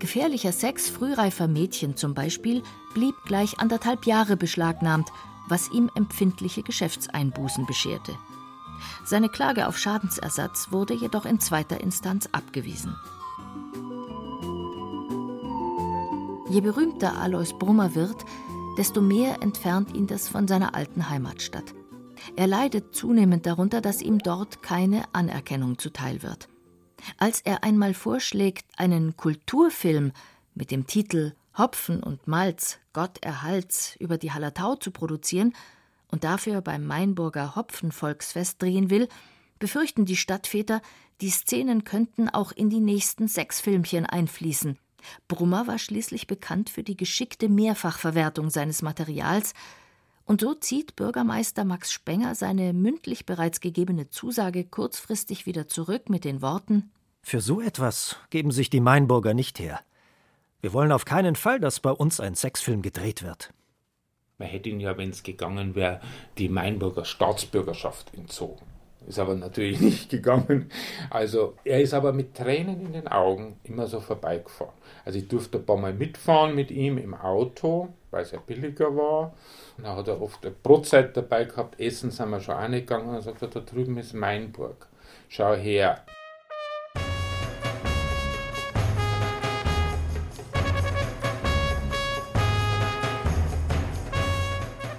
Gefährlicher 0.00 0.50
Sex 0.50 0.90
frühreifer 0.90 1.46
Mädchen 1.46 1.96
zum 1.96 2.14
Beispiel 2.14 2.64
blieb 2.92 3.14
gleich 3.26 3.60
anderthalb 3.60 4.04
Jahre 4.04 4.36
beschlagnahmt, 4.36 5.10
was 5.46 5.70
ihm 5.70 5.92
empfindliche 5.94 6.64
Geschäftseinbußen 6.64 7.66
bescherte. 7.66 8.18
Seine 9.04 9.28
Klage 9.28 9.68
auf 9.68 9.78
Schadensersatz 9.78 10.72
wurde 10.72 10.94
jedoch 10.94 11.24
in 11.24 11.38
zweiter 11.38 11.80
Instanz 11.80 12.28
abgewiesen. 12.32 12.96
Je 16.48 16.60
berühmter 16.60 17.18
Alois 17.18 17.54
Brummer 17.58 17.94
wird, 17.94 18.24
desto 18.76 19.00
mehr 19.00 19.40
entfernt 19.42 19.94
ihn 19.94 20.06
das 20.06 20.28
von 20.28 20.46
seiner 20.46 20.74
alten 20.74 21.08
Heimatstadt. 21.08 21.74
Er 22.36 22.46
leidet 22.46 22.94
zunehmend 22.94 23.46
darunter, 23.46 23.80
dass 23.80 24.02
ihm 24.02 24.18
dort 24.18 24.62
keine 24.62 25.04
Anerkennung 25.14 25.78
zuteil 25.78 26.22
wird. 26.22 26.48
Als 27.18 27.40
er 27.40 27.64
einmal 27.64 27.94
vorschlägt, 27.94 28.66
einen 28.76 29.16
Kulturfilm 29.16 30.12
mit 30.54 30.70
dem 30.70 30.86
Titel 30.86 31.34
Hopfen 31.56 32.02
und 32.02 32.26
Malz, 32.28 32.78
Gott 32.92 33.18
erhalt's 33.22 33.96
über 33.96 34.18
die 34.18 34.32
Hallertau 34.32 34.76
zu 34.76 34.90
produzieren 34.90 35.54
und 36.10 36.24
dafür 36.24 36.60
beim 36.60 36.86
Mainburger 36.86 37.56
Hopfenvolksfest 37.56 38.60
drehen 38.60 38.90
will, 38.90 39.08
befürchten 39.58 40.04
die 40.04 40.16
Stadtväter, 40.16 40.82
die 41.20 41.30
Szenen 41.30 41.84
könnten 41.84 42.28
auch 42.28 42.52
in 42.52 42.70
die 42.70 42.80
nächsten 42.80 43.28
sechs 43.28 43.60
Filmchen 43.60 44.04
einfließen. 44.04 44.78
Brummer 45.28 45.66
war 45.66 45.78
schließlich 45.78 46.26
bekannt 46.26 46.70
für 46.70 46.82
die 46.82 46.96
geschickte 46.96 47.48
Mehrfachverwertung 47.48 48.50
seines 48.50 48.82
Materials, 48.82 49.54
und 50.26 50.40
so 50.40 50.54
zieht 50.54 50.96
Bürgermeister 50.96 51.64
Max 51.64 51.92
Spenger 51.92 52.34
seine 52.34 52.72
mündlich 52.72 53.26
bereits 53.26 53.60
gegebene 53.60 54.08
Zusage 54.08 54.64
kurzfristig 54.64 55.44
wieder 55.44 55.68
zurück 55.68 56.08
mit 56.08 56.24
den 56.24 56.40
Worten 56.40 56.90
Für 57.22 57.40
so 57.40 57.60
etwas 57.60 58.16
geben 58.30 58.50
sich 58.50 58.70
die 58.70 58.80
Mainburger 58.80 59.34
nicht 59.34 59.58
her. 59.58 59.80
Wir 60.62 60.72
wollen 60.72 60.92
auf 60.92 61.04
keinen 61.04 61.36
Fall, 61.36 61.60
dass 61.60 61.80
bei 61.80 61.90
uns 61.90 62.20
ein 62.20 62.34
Sexfilm 62.34 62.80
gedreht 62.80 63.22
wird. 63.22 63.52
Man 64.38 64.48
hätte 64.48 64.70
ihn 64.70 64.80
ja, 64.80 64.96
wenn 64.96 65.10
es 65.10 65.22
gegangen 65.22 65.74
wäre, 65.74 66.00
die 66.38 66.48
Mainburger 66.48 67.04
Staatsbürgerschaft 67.04 68.14
entzogen. 68.14 68.64
Ist 69.06 69.18
aber 69.18 69.34
natürlich 69.34 69.80
nicht 69.82 70.10
gegangen. 70.10 70.70
Also 71.10 71.54
er 71.64 71.80
ist 71.80 71.94
aber 71.94 72.12
mit 72.12 72.34
Tränen 72.34 72.80
in 72.86 72.92
den 72.92 73.08
Augen 73.08 73.58
immer 73.64 73.86
so 73.86 74.00
vorbeigefahren. 74.00 74.72
Also 75.04 75.18
ich 75.18 75.28
durfte 75.28 75.58
ein 75.58 75.66
paar 75.66 75.76
Mal 75.76 75.92
mitfahren 75.92 76.54
mit 76.54 76.70
ihm 76.70 76.98
im 76.98 77.14
Auto, 77.14 77.88
weil 78.10 78.22
es 78.22 78.32
ja 78.32 78.38
billiger 78.44 78.96
war. 78.96 79.34
Und 79.76 79.84
da 79.84 79.96
hat 79.96 80.08
er 80.08 80.22
oft 80.22 80.44
eine 80.44 80.54
Brotzeit 80.54 81.16
dabei 81.16 81.44
gehabt. 81.44 81.78
Essen 81.80 82.10
sind 82.10 82.30
wir 82.30 82.40
schon 82.40 82.54
reingegangen 82.54 83.08
und 83.08 83.14
er 83.14 83.22
sagt, 83.22 83.42
da 83.42 83.60
drüben 83.60 83.98
ist 83.98 84.14
Mainburg. 84.14 84.86
Schau 85.28 85.54
her. 85.54 86.04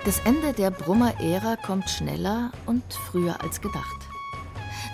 Das 0.06 0.20
Ende 0.20 0.54
der 0.54 0.70
Brummer-Ära 0.70 1.56
kommt 1.56 1.90
schneller 1.90 2.52
und 2.68 2.84
früher 2.94 3.42
als 3.42 3.60
gedacht. 3.60 4.08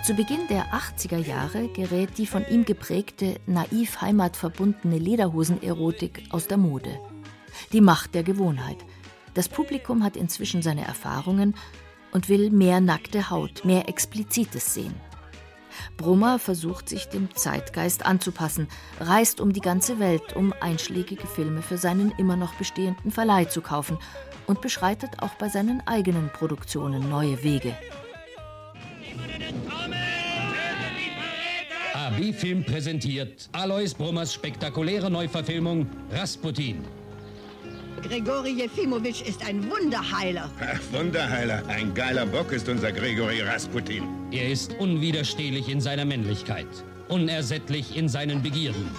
Zu 0.06 0.14
Beginn 0.14 0.48
der 0.48 0.72
80er 0.72 1.18
Jahre 1.18 1.68
gerät 1.68 2.16
die 2.16 2.26
von 2.26 2.46
ihm 2.48 2.64
geprägte, 2.64 3.38
naiv 3.44 4.00
heimatverbundene 4.00 4.96
Lederhosen-Erotik 4.96 6.22
aus 6.30 6.46
der 6.48 6.56
Mode. 6.56 6.98
Die 7.74 7.82
Macht 7.82 8.14
der 8.14 8.22
Gewohnheit. 8.22 8.78
Das 9.34 9.50
Publikum 9.50 10.02
hat 10.02 10.16
inzwischen 10.16 10.62
seine 10.62 10.86
Erfahrungen 10.86 11.56
und 12.12 12.30
will 12.30 12.50
mehr 12.50 12.80
nackte 12.80 13.28
Haut, 13.28 13.66
mehr 13.66 13.90
Explizites 13.90 14.72
sehen. 14.72 14.94
Brummer 15.98 16.38
versucht 16.38 16.88
sich 16.88 17.10
dem 17.10 17.34
Zeitgeist 17.36 18.06
anzupassen, 18.06 18.66
reist 18.98 19.42
um 19.42 19.52
die 19.52 19.60
ganze 19.60 19.98
Welt, 19.98 20.34
um 20.34 20.54
einschlägige 20.60 21.26
Filme 21.26 21.60
für 21.60 21.76
seinen 21.76 22.12
immer 22.12 22.36
noch 22.36 22.54
bestehenden 22.54 23.10
Verleih 23.10 23.44
zu 23.44 23.60
kaufen 23.60 23.98
und 24.46 24.60
beschreitet 24.60 25.10
auch 25.20 25.34
bei 25.34 25.48
seinen 25.48 25.82
eigenen 25.86 26.30
Produktionen 26.30 27.08
neue 27.08 27.42
Wege. 27.42 27.76
AB-Film 31.94 32.64
präsentiert 32.64 33.48
Alois 33.52 33.94
Brummers 33.96 34.34
spektakuläre 34.34 35.10
Neuverfilmung 35.10 35.86
Rasputin. 36.10 36.84
Grigori 38.02 38.50
Jefimowitsch 38.50 39.22
ist 39.22 39.46
ein 39.46 39.70
Wunderheiler. 39.70 40.50
Ach, 40.60 40.80
Wunderheiler. 40.92 41.62
Ein 41.68 41.94
geiler 41.94 42.26
Bock 42.26 42.50
ist 42.52 42.68
unser 42.68 42.90
Grigori 42.90 43.40
Rasputin. 43.42 44.04
Er 44.32 44.48
ist 44.50 44.74
unwiderstehlich 44.78 45.68
in 45.68 45.80
seiner 45.80 46.04
Männlichkeit, 46.04 46.66
unersättlich 47.08 47.96
in 47.96 48.08
seinen 48.08 48.42
Begierden. 48.42 48.90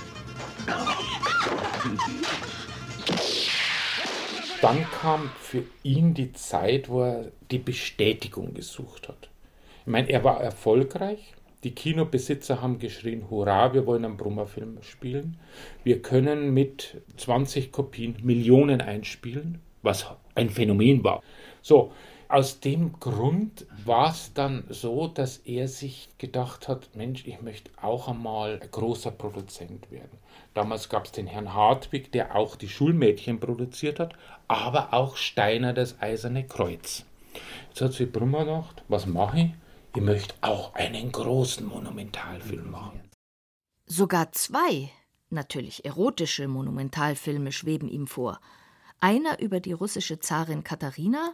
Dann 4.64 4.86
kam 5.01 5.30
für 5.41 5.66
ihn 5.84 6.14
die 6.14 6.32
Zeit, 6.32 6.88
wo 6.88 7.01
er 7.01 7.32
die 7.51 7.57
Bestätigung 7.57 8.53
gesucht 8.53 9.09
hat. 9.09 9.30
Ich 9.82 9.91
meine, 9.91 10.09
er 10.09 10.24
war 10.24 10.39
erfolgreich. 10.39 11.34
Die 11.66 11.72
Kinobesitzer 11.72 12.61
haben 12.61 12.80
geschrien, 12.80 13.30
hurra, 13.30 13.74
wir 13.74 13.86
wollen 13.86 14.05
einen 14.05 14.16
Brummer-Film 14.16 14.78
spielen. 14.82 15.38
Wir 15.84 16.01
können 16.01 16.53
mit 16.53 17.01
20 17.18 17.74
Kopien 17.74 18.16
Millionen 18.24 18.80
einspielen, 18.80 19.59
was 19.82 20.05
ein 20.34 20.49
Phänomen 20.49 21.03
war. 21.03 21.22
So, 21.61 21.91
aus 22.30 22.61
dem 22.61 22.99
Grund 23.01 23.66
war 23.84 24.11
es 24.11 24.34
dann 24.34 24.64
so, 24.70 25.07
dass 25.07 25.39
er 25.39 25.68
sich 25.68 26.07
gedacht 26.20 26.70
hat, 26.70 26.95
Mensch, 26.95 27.28
ich 27.28 27.41
möchte 27.41 27.70
auch 27.82 28.07
einmal 28.07 28.61
ein 28.61 28.72
großer 28.72 29.11
Produzent 29.11 29.91
werden. 29.91 30.23
Damals 30.54 30.89
gab 30.89 31.06
es 31.06 31.12
den 31.12 31.28
Herrn 31.28 31.54
Hartwig, 31.54 32.12
der 32.12 32.36
auch 32.36 32.56
die 32.56 32.70
Schulmädchen 32.70 33.39
produziert 33.39 33.99
hat, 33.99 34.14
aber 34.47 34.93
auch 34.93 35.18
Steiner 35.18 35.74
das 35.74 35.99
Eiserne 36.01 36.45
Kreuz. 36.45 37.06
Jetzt 37.70 37.82
hat 37.82 37.93
sich 37.93 38.12
Brummer 38.12 38.45
gedacht, 38.45 38.84
was 38.88 39.08
mache 39.08 39.39
ich? 39.39 39.51
Ich 39.95 40.01
möchte 40.01 40.36
auch 40.41 40.74
einen 40.76 41.12
großen 41.12 41.66
Monumentalfilm 41.66 42.70
machen. 42.70 43.01
Sogar 43.86 44.32
zwei, 44.32 44.89
natürlich 45.30 45.86
erotische 45.86 46.47
Monumentalfilme 46.47 47.51
schweben 47.51 47.89
ihm 47.89 48.08
vor. 48.08 48.39
Einer 48.99 49.39
über 49.39 49.60
die 49.60 49.74
russische 49.74 50.20
Zarin 50.20 50.64
Katharina 50.64 51.34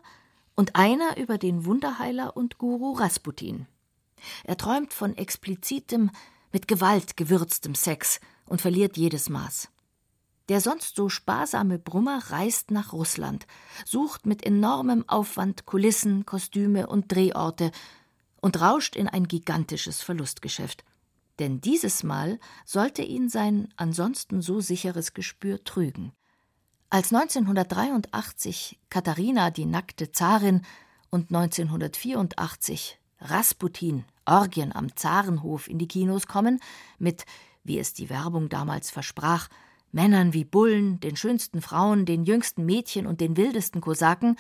und 0.55 0.76
einer 0.76 1.17
über 1.17 1.38
den 1.38 1.65
Wunderheiler 1.65 2.36
und 2.36 2.57
Guru 2.57 2.93
Rasputin. 2.93 3.67
Er 4.43 4.57
träumt 4.57 4.93
von 4.93 5.15
explizitem, 5.17 6.11
mit 6.51 6.67
Gewalt 6.67 7.15
gewürztem 7.15 7.76
Sex 7.76 8.20
und 8.50 8.62
verliert 8.62 8.97
jedes 8.97 9.30
Maß. 9.30 9.70
Der 10.50 10.62
sonst 10.62 10.95
so 10.95 11.10
sparsame 11.10 11.78
Brummer 11.78 12.20
reist 12.32 12.72
nach 12.72 12.91
Russland, 12.91 13.45
sucht 13.86 14.26
mit 14.26 14.43
enormem 14.43 15.08
Aufwand 15.08 15.66
Kulissen, 15.66 16.26
Kostüme 16.26 16.88
und 16.88 17.12
Drehorte 17.12 17.72
und 18.41 18.60
rauscht 18.60 18.95
in 18.95 19.08
ein 19.08 19.28
gigantisches 19.28 20.02
Verlustgeschäft. 20.02 20.84
Denn 21.38 21.62
dieses 21.62 22.04
Mal 22.04 22.39
sollte 22.66 23.04
ihn 23.04 23.30
sein 23.30 23.70
ansonsten 23.78 24.41
so 24.41 24.60
sicheres 24.60 25.14
Gespür 25.14 25.64
trügen. 25.64 26.14
Als 26.89 27.14
1983 27.14 28.80
Katharina 28.89 29.52
die 29.52 29.66
nackte 29.66 30.12
Zarin 30.12 30.64
und 31.12 31.30
1984 31.30 33.00
Rasputin 33.22 34.06
Orgien 34.26 34.74
am 34.76 34.95
Zarenhof 34.95 35.68
in 35.68 35.78
die 35.78 35.88
Kinos 35.88 36.28
kommen, 36.28 36.60
mit, 36.97 37.26
wie 37.64 37.80
es 37.80 37.93
die 37.93 38.10
Werbung 38.10 38.49
damals 38.49 38.91
versprach, 38.91 39.49
Männern 39.91 40.34
wie 40.34 40.43
Bullen, 40.43 40.99
den 40.99 41.16
schönsten 41.16 41.62
Frauen, 41.62 42.05
den 42.05 42.24
jüngsten 42.24 42.66
Mädchen 42.66 43.07
und 43.07 43.22
den 43.22 43.38
wildesten 43.38 43.82
Kosaken, 43.82 44.36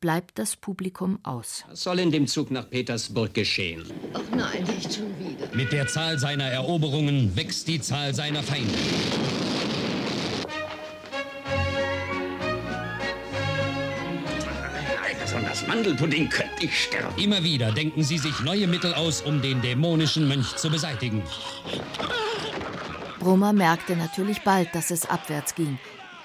bleibt 0.00 0.38
das 0.38 0.56
Publikum 0.56 1.18
aus. 1.22 1.64
Was 1.68 1.82
soll 1.82 1.98
in 1.98 2.10
dem 2.10 2.26
Zug 2.26 2.50
nach 2.50 2.68
Petersburg 2.68 3.34
geschehen? 3.34 3.84
Ach 4.12 4.20
nein, 4.36 4.64
nicht 4.64 4.94
schon 4.94 5.18
wieder. 5.18 5.48
Mit 5.54 5.72
der 5.72 5.88
Zahl 5.88 6.18
seiner 6.18 6.44
Eroberungen 6.44 7.34
wächst 7.36 7.66
die 7.66 7.80
Zahl 7.80 8.14
seiner 8.14 8.42
Feinde. 8.42 8.74
Besonders 15.20 15.66
Mandelpudding 15.66 16.28
könnte 16.30 16.64
ich 16.64 16.84
sterben. 16.84 17.22
Immer 17.22 17.44
wieder 17.44 17.70
denken 17.72 18.02
sie 18.02 18.18
sich 18.18 18.40
neue 18.40 18.66
Mittel 18.66 18.94
aus, 18.94 19.20
um 19.20 19.42
den 19.42 19.60
dämonischen 19.60 20.26
Mönch 20.26 20.56
zu 20.56 20.70
beseitigen. 20.70 21.22
Brummer 23.18 23.52
merkte 23.52 23.96
natürlich 23.96 24.42
bald, 24.42 24.72
dass 24.74 24.90
es 24.90 25.08
abwärts 25.08 25.56
ging, 25.56 25.78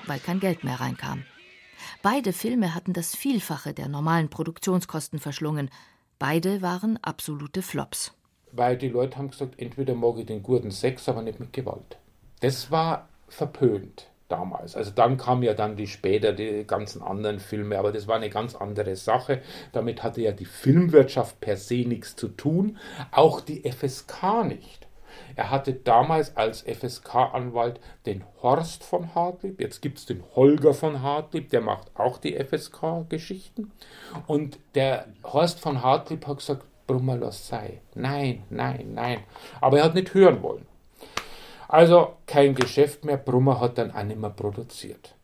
weil 0.06 0.20
kein 0.20 0.39
Geld 0.39 0.64
mehr 0.64 0.80
reinkam. 0.80 1.24
Beide 2.04 2.34
Filme 2.34 2.76
hatten 2.76 2.94
das 2.94 3.16
Vielfache 3.16 3.74
der 3.74 3.88
normalen 3.88 4.30
Produktionskosten 4.30 5.20
verschlungen. 5.20 5.72
Beide 6.20 6.62
waren 6.62 7.00
absolute 7.02 7.62
Flops. 7.62 8.14
Weil 8.52 8.78
die 8.78 8.89
Leute 8.89 9.18
haben 9.18 9.32
gesagt, 9.32 9.56
entweder 9.58 9.96
mag 9.96 10.18
ich 10.20 10.28
den 10.28 10.44
guten 10.44 10.70
Sex, 10.70 11.10
aber 11.10 11.24
nicht 11.24 11.39
mit 11.39 11.52
Gewalt. 11.52 11.98
Das 12.41 12.70
war 12.70 13.10
verpönt 13.28 14.10
damals. 14.28 14.76
Also 14.76 14.91
dann 14.91 15.18
kamen 15.18 15.44
ja 15.44 15.56
dann 15.56 15.76
die 15.76 15.88
später 15.88 16.32
die 16.32 16.66
ganzen 16.66 17.02
anderen 17.02 17.39
Filme, 17.39 17.80
aber 17.80 17.91
das 17.91 18.08
war 18.08 18.18
eine 18.18 18.30
ganz 18.30 18.56
andere 18.56 18.96
Sache. 18.96 19.41
Damit 19.72 20.04
hatte 20.04 20.22
ja 20.22 20.32
die 20.32 20.46
Filmwirtschaft 20.46 21.39
per 21.41 21.58
se 21.58 21.86
nichts 21.88 22.16
zu 22.16 22.28
tun, 22.28 22.78
auch 23.12 23.41
die 23.41 23.70
FSK 23.70 24.44
nicht. 24.46 24.82
Er 25.36 25.49
hatte 25.49 25.73
damals 25.73 26.36
als 26.38 26.61
FSK-Anwalt 26.61 27.79
den 28.05 28.23
Horst 28.41 28.84
von 28.84 29.15
Hartlieb, 29.15 29.59
jetzt 29.59 29.81
gibt 29.81 29.97
es 29.99 30.05
den 30.05 30.23
Holger 30.36 30.73
von 30.73 31.01
Hartlieb, 31.01 31.49
der 31.49 31.61
macht 31.61 31.91
auch 31.95 32.17
die 32.17 32.36
FSK-Geschichten. 32.36 33.71
Und 34.27 34.59
der 34.75 35.07
Horst 35.23 35.59
von 35.59 35.81
Hartlieb 35.81 36.27
hat 36.27 36.38
gesagt, 36.38 36.65
Brummer, 36.88 37.17
lass 37.17 37.47
sei. 37.47 37.81
Nein, 37.95 38.43
nein, 38.49 38.93
nein. 38.93 39.23
Aber 39.61 39.77
er 39.77 39.86
hat 39.86 39.95
nicht 39.95 40.13
hören 40.13 40.43
wollen. 40.43 40.65
Also 41.67 42.17
kein 42.27 42.53
Geschäft 42.53 43.05
mehr, 43.05 43.17
Brummer 43.17 43.59
hat 43.59 43.77
dann 43.77 43.91
auch 43.91 44.03
nicht 44.03 44.19
mehr 44.19 44.29
produziert. 44.29 45.15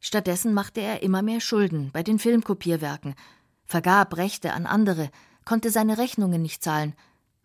Stattdessen 0.00 0.54
machte 0.54 0.80
er 0.80 1.02
immer 1.02 1.22
mehr 1.22 1.40
Schulden 1.40 1.90
bei 1.92 2.02
den 2.02 2.18
Filmkopierwerken, 2.18 3.14
vergab 3.64 4.16
Rechte 4.16 4.52
an 4.52 4.64
andere, 4.64 5.10
konnte 5.44 5.70
seine 5.70 5.98
Rechnungen 5.98 6.40
nicht 6.40 6.62
zahlen, 6.62 6.94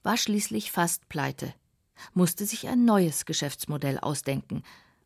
war 0.04 0.18
schließlich 0.18 0.72
fast 0.72 1.10
pleite, 1.10 1.54
musste 2.14 2.46
sich 2.46 2.68
ein 2.68 2.86
neues 2.86 3.26
Geschäftsmodell 3.26 4.00
ausdenken 4.00 4.64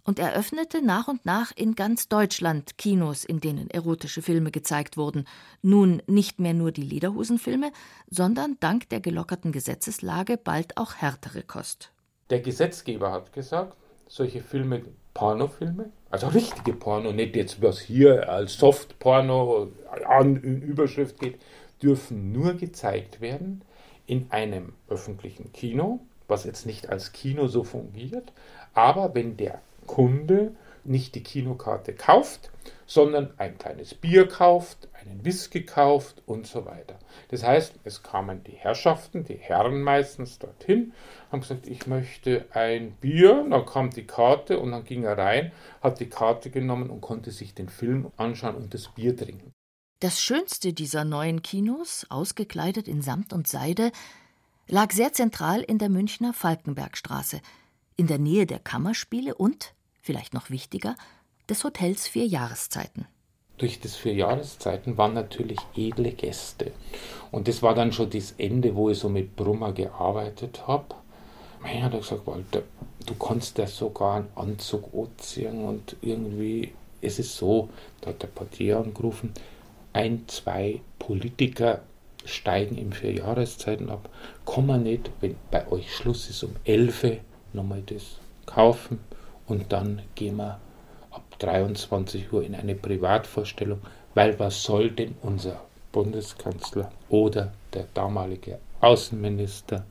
und 0.08 0.20
eröffnete 0.20 0.82
nach 0.82 1.10
und 1.10 1.26
nach 1.26 1.52
in 1.56 1.76
ganz 1.76 2.08
Deutschland 2.08 2.78
Kinos, 2.78 3.26
in 3.26 3.42
denen 3.42 3.70
erotische 3.70 4.22
Filme 4.22 4.52
gezeigt 4.52 4.96
wurden. 4.96 5.26
Nun 5.62 6.02
nicht 6.08 6.40
mehr 6.40 6.54
nur 6.54 6.72
die 6.72 6.82
Lederhosenfilme, 6.82 7.72
sondern 8.10 8.56
dank 8.62 8.88
der 8.90 9.02
gelockerten 9.02 9.52
Gesetzeslage 9.52 10.38
bald 10.38 10.78
auch 10.78 10.96
härtere 10.96 11.44
Kost. 11.44 11.92
Der 12.30 12.40
Gesetzgeber 12.40 13.12
hat 13.12 13.34
gesagt, 13.34 13.76
solche 14.08 14.42
Filme, 14.42 14.82
Pornofilme, 15.14 15.92
also 16.10 16.28
richtige 16.28 16.74
Porno, 16.74 17.12
nicht 17.12 17.36
jetzt 17.36 17.62
was 17.62 17.80
hier 17.80 18.30
als 18.30 18.54
Softporno 18.54 19.72
an 20.08 20.38
in 20.38 20.62
Überschrift 20.62 21.20
geht, 21.20 21.42
dürfen 21.82 22.32
nur 22.32 22.54
gezeigt 22.54 23.20
werden 23.20 23.62
in 24.06 24.32
einem 24.32 24.74
öffentlichen 24.88 25.52
Kino, 25.52 26.00
was 26.28 26.44
jetzt 26.44 26.66
nicht 26.66 26.90
als 26.90 27.12
Kino 27.12 27.48
so 27.48 27.64
fungiert, 27.64 28.34
aber 28.74 29.16
wenn 29.16 29.38
der 29.38 29.62
Kunde 29.86 30.52
nicht 30.84 31.16
die 31.16 31.24
Kinokarte 31.24 31.94
kauft, 31.94 32.50
sondern 32.86 33.34
ein 33.38 33.58
kleines 33.58 33.94
Bier 33.94 34.28
kauft, 34.28 34.88
einen 34.94 35.24
Whisky 35.26 35.66
kauft 35.66 36.24
und 36.26 36.48
so 36.48 36.66
weiter. 36.66 36.98
Das 37.30 37.44
heißt, 37.44 37.76
es 37.84 38.04
kamen 38.04 38.44
die 38.46 38.54
Herrschaften, 38.54 39.26
die 39.26 39.36
Herren 39.36 39.82
meistens 39.82 40.40
dorthin, 40.40 40.94
haben 41.32 41.42
gesagt, 41.42 41.68
ich 41.68 41.88
möchte 41.88 42.46
ein 42.52 42.92
Bier, 43.02 43.46
dann 43.50 43.66
kam 43.66 43.90
die 43.90 44.08
Karte 44.08 44.60
und 44.60 44.72
dann 44.72 44.86
ging 44.86 45.04
er 45.04 45.18
rein, 45.18 45.52
hat 45.82 46.00
die 46.00 46.10
Karte 46.10 46.50
genommen 46.50 46.90
und 46.90 47.02
konnte 47.02 47.32
sich 47.32 47.54
den 47.54 47.70
Film 47.70 48.12
anschauen 48.16 48.56
und 48.56 48.74
das 48.74 48.88
Bier 48.90 49.16
trinken. 49.16 49.52
Das 50.00 50.22
schönste 50.22 50.74
dieser 50.74 51.04
neuen 51.06 51.42
Kinos, 51.42 52.06
ausgekleidet 52.10 52.88
in 52.88 53.02
Samt 53.02 53.34
und 53.34 53.48
Seide, 53.48 53.92
lag 54.68 54.92
sehr 54.92 55.14
zentral 55.14 55.62
in 55.62 55.78
der 55.78 55.90
Münchner 55.90 56.34
Falkenbergstraße, 56.34 57.42
in 57.96 58.08
der 58.08 58.20
Nähe 58.20 58.46
der 58.46 58.60
Kammerspiele 58.60 59.36
und 59.36 59.74
vielleicht 60.02 60.34
noch 60.34 60.50
wichtiger, 60.50 60.96
des 61.50 61.64
Hotels 61.64 62.08
Vier 62.08 62.26
Jahreszeiten. 62.26 63.06
Durch 63.58 63.80
das 63.80 63.96
Vier 63.96 64.14
Jahreszeiten 64.14 64.98
waren 64.98 65.14
natürlich 65.14 65.58
edle 65.76 66.12
Gäste. 66.12 66.72
Und 67.32 67.48
das 67.48 67.64
war 67.64 67.74
dann 67.74 67.92
schon 67.92 68.10
das 68.10 68.34
Ende, 68.38 68.76
wo 68.76 68.90
ich 68.90 69.00
so 69.00 69.10
mit 69.10 69.36
Brummer 69.36 69.72
gearbeitet 69.72 70.68
habe. 70.68 70.96
Mein 71.62 71.82
hat 71.82 71.94
gesagt, 71.94 72.28
Walter, 72.28 72.64
du 73.06 73.16
kannst 73.16 73.58
ja 73.58 73.66
sogar 73.66 74.18
einen 74.18 74.28
Anzug 74.36 74.90
anziehen 74.94 75.64
und 75.64 75.96
irgendwie, 76.02 76.74
es 77.02 77.18
ist 77.18 77.36
so, 77.36 77.70
da 78.02 78.10
hat 78.10 78.22
der 78.22 78.28
Portier 78.28 78.78
angerufen, 78.78 79.34
ein, 79.94 80.26
zwei 80.28 80.82
Politiker 81.00 81.82
steigen 82.28 82.78
im 82.78 82.92
Vier 82.92 83.14
Jahreszeiten 83.14 83.90
ab. 83.90 84.10
Kann 84.46 84.66
man 84.66 84.84
nicht, 84.84 85.10
wenn 85.22 85.36
bei 85.52 85.68
euch 85.72 85.94
Schluss 85.94 86.30
ist, 86.30 86.44
um 86.44 86.56
11 86.66 87.20
nochmal 87.54 87.82
das 87.86 88.20
kaufen 88.46 89.00
und 89.48 89.72
dann 89.72 90.02
gehen 90.16 90.38
wir 90.38 90.60
ab 91.12 91.24
23 91.40 92.32
Uhr 92.32 92.44
in 92.44 92.56
eine 92.56 92.76
Privatvorstellung, 92.76 93.82
weil 94.14 94.38
was 94.40 94.64
soll 94.64 94.92
denn 94.92 95.16
unser 95.22 95.62
Bundeskanzler 95.92 96.92
oder 97.10 97.54
der 97.74 97.88
damalige 97.94 98.60
Außenminister, 98.82 99.86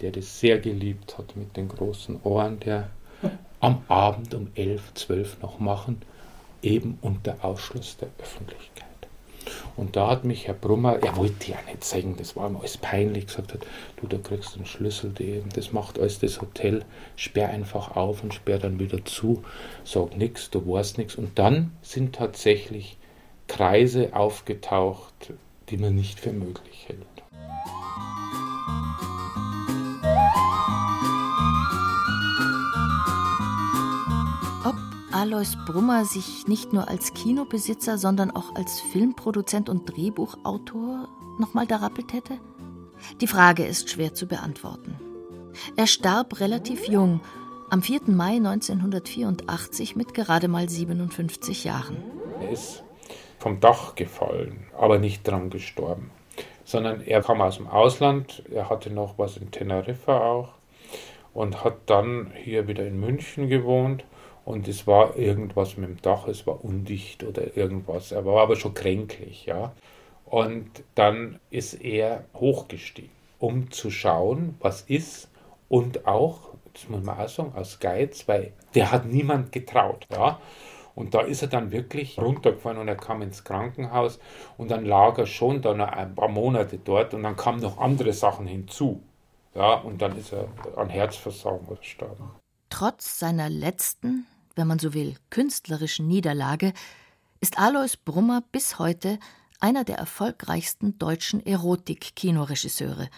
der 0.00 0.12
das 0.12 0.40
sehr 0.40 0.58
geliebt 0.58 1.16
hat 1.16 1.36
mit 1.36 1.56
den 1.56 1.68
großen 1.68 2.20
Ohren, 2.22 2.60
der 2.60 2.90
am 3.60 3.82
Abend 3.88 4.34
um 4.34 4.48
11, 4.54 4.94
12 4.94 5.42
noch 5.42 5.58
machen, 5.58 6.02
eben 6.62 6.98
unter 7.02 7.36
Ausschluss 7.42 7.96
der 7.96 8.08
Öffentlichkeit. 8.18 8.87
Und 9.76 9.96
da 9.96 10.08
hat 10.08 10.24
mich 10.24 10.46
Herr 10.46 10.54
Brummer, 10.54 11.02
er 11.02 11.16
wollte 11.16 11.50
ja 11.50 11.58
nicht 11.66 11.84
sagen, 11.84 12.16
das 12.18 12.36
war 12.36 12.48
ihm 12.48 12.56
alles 12.56 12.78
peinlich, 12.78 13.26
gesagt 13.26 13.54
hat, 13.54 13.66
du, 13.96 14.06
da 14.06 14.18
kriegst 14.18 14.56
einen 14.56 14.66
Schlüssel, 14.66 15.12
das 15.54 15.72
macht 15.72 15.98
alles 15.98 16.18
das 16.18 16.40
Hotel, 16.40 16.84
sperr 17.16 17.48
einfach 17.50 17.96
auf 17.96 18.22
und 18.22 18.34
sperr 18.34 18.58
dann 18.58 18.78
wieder 18.78 19.04
zu, 19.04 19.42
sag 19.84 20.16
nichts, 20.16 20.50
du 20.50 20.66
weißt 20.66 20.98
nichts. 20.98 21.16
Und 21.16 21.38
dann 21.38 21.72
sind 21.82 22.14
tatsächlich 22.14 22.96
Kreise 23.46 24.14
aufgetaucht, 24.14 25.32
die 25.70 25.76
man 25.76 25.94
nicht 25.94 26.20
für 26.20 26.32
möglich 26.32 26.86
hält. 26.88 27.17
Alois 35.28 35.58
Brummer 35.66 36.06
sich 36.06 36.48
nicht 36.48 36.72
nur 36.72 36.88
als 36.88 37.12
Kinobesitzer, 37.12 37.98
sondern 37.98 38.30
auch 38.30 38.54
als 38.54 38.80
Filmproduzent 38.80 39.68
und 39.68 39.84
Drehbuchautor 39.84 41.06
nochmal 41.38 41.66
darappelt 41.66 42.14
hätte? 42.14 42.38
Die 43.20 43.26
Frage 43.26 43.66
ist 43.66 43.90
schwer 43.90 44.14
zu 44.14 44.26
beantworten. 44.26 44.96
Er 45.76 45.86
starb 45.86 46.40
relativ 46.40 46.88
jung, 46.88 47.20
am 47.68 47.82
4. 47.82 48.04
Mai 48.06 48.36
1984 48.36 49.96
mit 49.96 50.14
gerade 50.14 50.48
mal 50.48 50.66
57 50.66 51.62
Jahren. 51.64 51.98
Er 52.40 52.50
ist 52.50 52.82
vom 53.38 53.60
Dach 53.60 53.96
gefallen, 53.96 54.66
aber 54.78 54.98
nicht 54.98 55.28
dran 55.28 55.50
gestorben, 55.50 56.10
sondern 56.64 57.02
er 57.02 57.20
kam 57.20 57.42
aus 57.42 57.58
dem 57.58 57.68
Ausland, 57.68 58.44
er 58.50 58.70
hatte 58.70 58.88
noch 58.88 59.18
was 59.18 59.36
in 59.36 59.50
Teneriffa 59.50 60.20
auch 60.20 60.54
und 61.34 61.64
hat 61.64 61.76
dann 61.84 62.32
hier 62.34 62.66
wieder 62.66 62.86
in 62.86 62.98
München 62.98 63.48
gewohnt 63.48 64.06
und 64.48 64.66
es 64.66 64.86
war 64.86 65.14
irgendwas 65.18 65.76
mit 65.76 65.90
dem 65.90 66.00
Dach, 66.00 66.26
es 66.26 66.46
war 66.46 66.64
undicht 66.64 67.22
oder 67.22 67.54
irgendwas. 67.54 68.12
Er 68.12 68.24
war 68.24 68.40
aber 68.40 68.56
schon 68.56 68.72
kränklich, 68.72 69.44
ja. 69.44 69.72
Und 70.24 70.70
dann 70.94 71.38
ist 71.50 71.74
er 71.74 72.24
hochgestiegen, 72.34 73.10
um 73.38 73.70
zu 73.70 73.90
schauen, 73.90 74.54
was 74.60 74.80
ist 74.80 75.28
und 75.68 76.06
auch, 76.06 76.54
das 76.72 76.88
muss 76.88 77.02
man 77.02 77.18
auch 77.18 77.28
sagen, 77.28 77.52
aus 77.56 77.78
Geiz, 77.78 78.26
weil 78.26 78.54
der 78.74 78.90
hat 78.90 79.04
niemand 79.04 79.52
getraut, 79.52 80.06
ja. 80.10 80.40
Und 80.94 81.12
da 81.12 81.20
ist 81.20 81.42
er 81.42 81.48
dann 81.48 81.70
wirklich 81.70 82.18
runtergefallen 82.18 82.78
und 82.78 82.88
er 82.88 82.96
kam 82.96 83.20
ins 83.20 83.44
Krankenhaus 83.44 84.18
und 84.56 84.70
dann 84.70 84.86
lag 84.86 85.18
er 85.18 85.26
schon 85.26 85.60
dann 85.60 85.82
ein 85.82 86.14
paar 86.14 86.28
Monate 86.28 86.78
dort 86.82 87.12
und 87.12 87.22
dann 87.22 87.36
kamen 87.36 87.60
noch 87.60 87.76
andere 87.76 88.14
Sachen 88.14 88.46
hinzu. 88.46 89.02
Ja, 89.54 89.74
und 89.74 90.00
dann 90.00 90.16
ist 90.16 90.32
er 90.32 90.48
an 90.74 90.88
Herzversagen 90.88 91.66
gestorben. 91.66 92.30
Trotz 92.70 93.18
seiner 93.18 93.50
letzten, 93.50 94.26
wenn 94.58 94.66
man 94.66 94.80
so 94.80 94.92
will, 94.92 95.14
künstlerischen 95.30 96.08
Niederlage, 96.08 96.72
ist 97.40 97.58
Alois 97.58 97.96
Brummer 98.04 98.42
bis 98.52 98.80
heute 98.80 99.18
einer 99.60 99.84
der 99.84 99.98
erfolgreichsten 99.98 100.98
deutschen 100.98 101.44
Erotik-Kinoregisseure. 101.46 103.08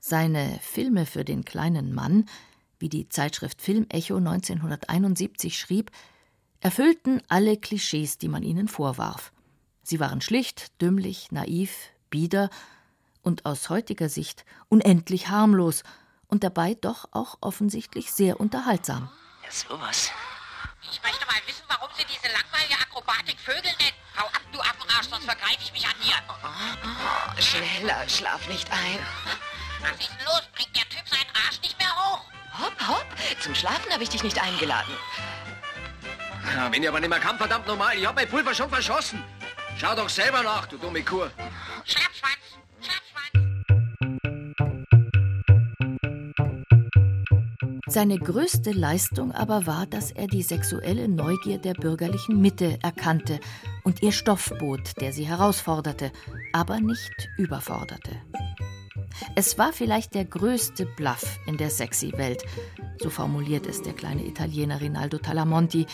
Seine 0.00 0.58
Filme 0.60 1.06
für 1.06 1.24
den 1.24 1.44
kleinen 1.44 1.94
Mann, 1.94 2.28
wie 2.80 2.88
die 2.88 3.08
Zeitschrift 3.08 3.62
Filmecho 3.62 4.16
1971 4.16 5.58
schrieb, 5.58 5.92
erfüllten 6.60 7.22
alle 7.28 7.56
Klischees, 7.56 8.18
die 8.18 8.28
man 8.28 8.42
ihnen 8.42 8.66
vorwarf. 8.66 9.32
Sie 9.84 10.00
waren 10.00 10.20
schlicht, 10.20 10.80
dümmlich, 10.82 11.30
naiv, 11.30 11.90
bieder 12.10 12.50
und 13.22 13.46
aus 13.46 13.70
heutiger 13.70 14.08
Sicht 14.08 14.44
unendlich 14.68 15.28
harmlos 15.28 15.84
und 16.26 16.42
dabei 16.42 16.74
doch 16.74 17.08
auch 17.12 17.38
offensichtlich 17.40 18.12
sehr 18.12 18.40
unterhaltsam. 18.40 19.08
Ja, 19.44 19.50
sowas. 19.52 20.10
Ich 20.82 21.02
möchte 21.02 21.26
mal 21.26 21.40
wissen, 21.46 21.64
warum 21.68 21.90
Sie 21.96 22.04
diese 22.04 22.32
langweilige 22.32 22.74
Akrobatik 22.74 23.38
Vögel 23.40 23.72
nennen. 23.78 23.96
Hau 24.16 24.26
ab, 24.26 24.42
du 24.52 24.60
Affenarsch, 24.60 25.08
sonst 25.08 25.24
vergreife 25.24 25.58
ich 25.62 25.72
mich 25.72 25.86
an 25.86 25.94
dir. 26.02 26.14
Oh, 26.28 27.40
schneller, 27.40 28.08
schlaf 28.08 28.46
nicht 28.48 28.70
ein. 28.70 28.98
Was 29.80 29.92
ist 29.92 30.10
denn 30.10 30.24
los? 30.24 30.42
Bringt 30.54 30.74
der 30.76 30.88
Typ 30.88 31.08
seinen 31.08 31.30
Arsch 31.46 31.60
nicht 31.62 31.78
mehr 31.78 31.94
hoch? 31.94 32.24
Hopp, 32.58 32.88
hopp. 32.88 33.06
Zum 33.40 33.54
Schlafen 33.54 33.92
habe 33.92 34.02
ich 34.02 34.08
dich 34.08 34.22
nicht 34.22 34.40
eingeladen. 34.40 34.94
Ja, 36.56 36.72
wenn 36.72 36.82
ihr 36.82 36.88
aber 36.88 37.00
nicht 37.00 37.10
mehr 37.10 37.20
kann, 37.20 37.36
verdammt 37.36 37.66
normal. 37.66 37.96
Ich 37.96 38.06
habe 38.06 38.16
mein 38.16 38.28
Pulver 38.28 38.54
schon 38.54 38.70
verschossen. 38.70 39.22
Schau 39.78 39.94
doch 39.94 40.08
selber 40.08 40.42
nach, 40.42 40.66
du 40.66 40.78
dumme 40.78 41.02
Kur. 41.04 41.30
Schlappschwanz. 41.84 42.58
Seine 47.88 48.18
größte 48.18 48.72
Leistung 48.72 49.32
aber 49.32 49.66
war, 49.66 49.86
dass 49.86 50.10
er 50.10 50.26
die 50.26 50.42
sexuelle 50.42 51.08
Neugier 51.08 51.56
der 51.56 51.72
bürgerlichen 51.72 52.38
Mitte 52.38 52.78
erkannte 52.82 53.40
und 53.82 54.02
ihr 54.02 54.12
Stoff 54.12 54.52
bot, 54.58 55.00
der 55.00 55.14
sie 55.14 55.26
herausforderte, 55.26 56.12
aber 56.52 56.80
nicht 56.80 57.30
überforderte. 57.38 58.10
Es 59.34 59.56
war 59.56 59.72
vielleicht 59.72 60.14
der 60.14 60.26
größte 60.26 60.84
Bluff 60.84 61.38
in 61.46 61.56
der 61.56 61.70
sexy 61.70 62.12
Welt, 62.16 62.44
so 63.00 63.08
formuliert 63.08 63.66
es 63.66 63.80
der 63.80 63.94
kleine 63.94 64.26
Italiener 64.26 64.82
Rinaldo 64.82 65.16
Talamonti, 65.16 65.86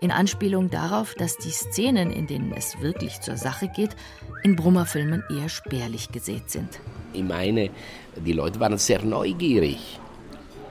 in 0.00 0.10
Anspielung 0.10 0.70
darauf, 0.70 1.14
dass 1.14 1.36
die 1.36 1.50
Szenen, 1.50 2.10
in 2.10 2.26
denen 2.26 2.52
es 2.52 2.80
wirklich 2.80 3.20
zur 3.20 3.36
Sache 3.36 3.68
geht, 3.68 3.94
in 4.42 4.56
Brummerfilmen 4.56 5.22
eher 5.30 5.50
spärlich 5.50 6.10
gesät 6.10 6.50
sind. 6.50 6.80
Ich 7.12 7.22
meine, 7.22 7.70
die 8.16 8.32
Leute 8.32 8.58
waren 8.58 8.78
sehr 8.78 9.02
neugierig. 9.02 10.00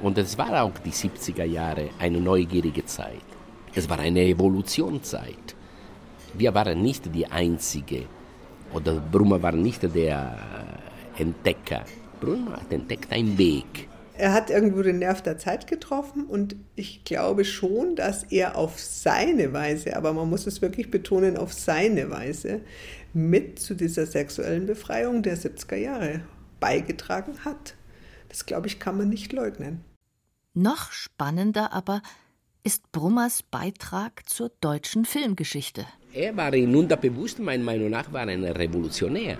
Und 0.02 0.18
es 0.18 0.38
war 0.38 0.64
auch 0.64 0.78
die 0.84 0.92
70er 0.92 1.44
Jahre 1.44 1.90
eine 2.00 2.20
neugierige 2.20 2.86
Zeit. 2.86 3.22
Es 3.74 3.88
war 3.88 4.00
eine 4.00 4.22
Evolutionszeit. 4.22 5.56
Wir 6.34 6.54
waren 6.54 6.82
nicht 6.82 7.14
die 7.14 7.28
Einzige, 7.28 8.06
oder 8.74 9.00
Brummer 9.00 9.42
war 9.42 9.52
nicht 9.52 9.84
der 9.96 10.38
Entdecker. 11.18 11.84
Brummer 12.20 12.54
hat 12.54 12.72
entdeckt 12.72 13.12
einen 13.12 13.38
Weg. 13.38 13.90
Er 14.18 14.34
hat 14.34 14.50
irgendwo 14.50 14.82
den 14.82 15.00
Nerv 15.00 15.22
der 15.22 15.38
Zeit 15.38 15.68
getroffen 15.68 16.26
und 16.26 16.56
ich 16.76 17.04
glaube 17.04 17.44
schon, 17.44 17.96
dass 17.96 18.24
er 18.24 18.56
auf 18.56 18.80
seine 18.80 19.52
Weise, 19.52 19.96
aber 19.96 20.14
man 20.14 20.30
muss 20.30 20.46
es 20.46 20.62
wirklich 20.62 20.92
betonen, 20.92 21.38
auf 21.38 21.54
seine 21.54 22.10
Weise 22.12 22.62
mit 23.14 23.60
zu 23.60 23.74
dieser 23.74 24.06
sexuellen 24.06 24.68
Befreiung 24.68 25.24
der 25.24 25.38
70er 25.38 25.76
Jahre 25.76 26.22
beigetragen 26.60 27.44
hat. 27.44 27.76
Das 28.30 28.46
glaube 28.46 28.68
ich, 28.68 28.80
kann 28.80 28.98
man 28.98 29.10
nicht 29.10 29.34
leugnen. 29.34 29.84
Noch 30.54 30.92
spannender 30.92 31.72
aber 31.72 32.02
ist 32.64 32.92
Brummers 32.92 33.42
Beitrag 33.42 34.28
zur 34.28 34.52
deutschen 34.60 35.06
Filmgeschichte. 35.06 35.86
Er 36.14 36.36
war 36.36 36.54
in 36.54 36.76
unterbewusst, 36.76 37.40
meiner 37.40 37.64
Meinung 37.64 37.90
nach, 37.90 38.12
war 38.12 38.28
ein 38.28 38.44
Revolutionär, 38.44 39.38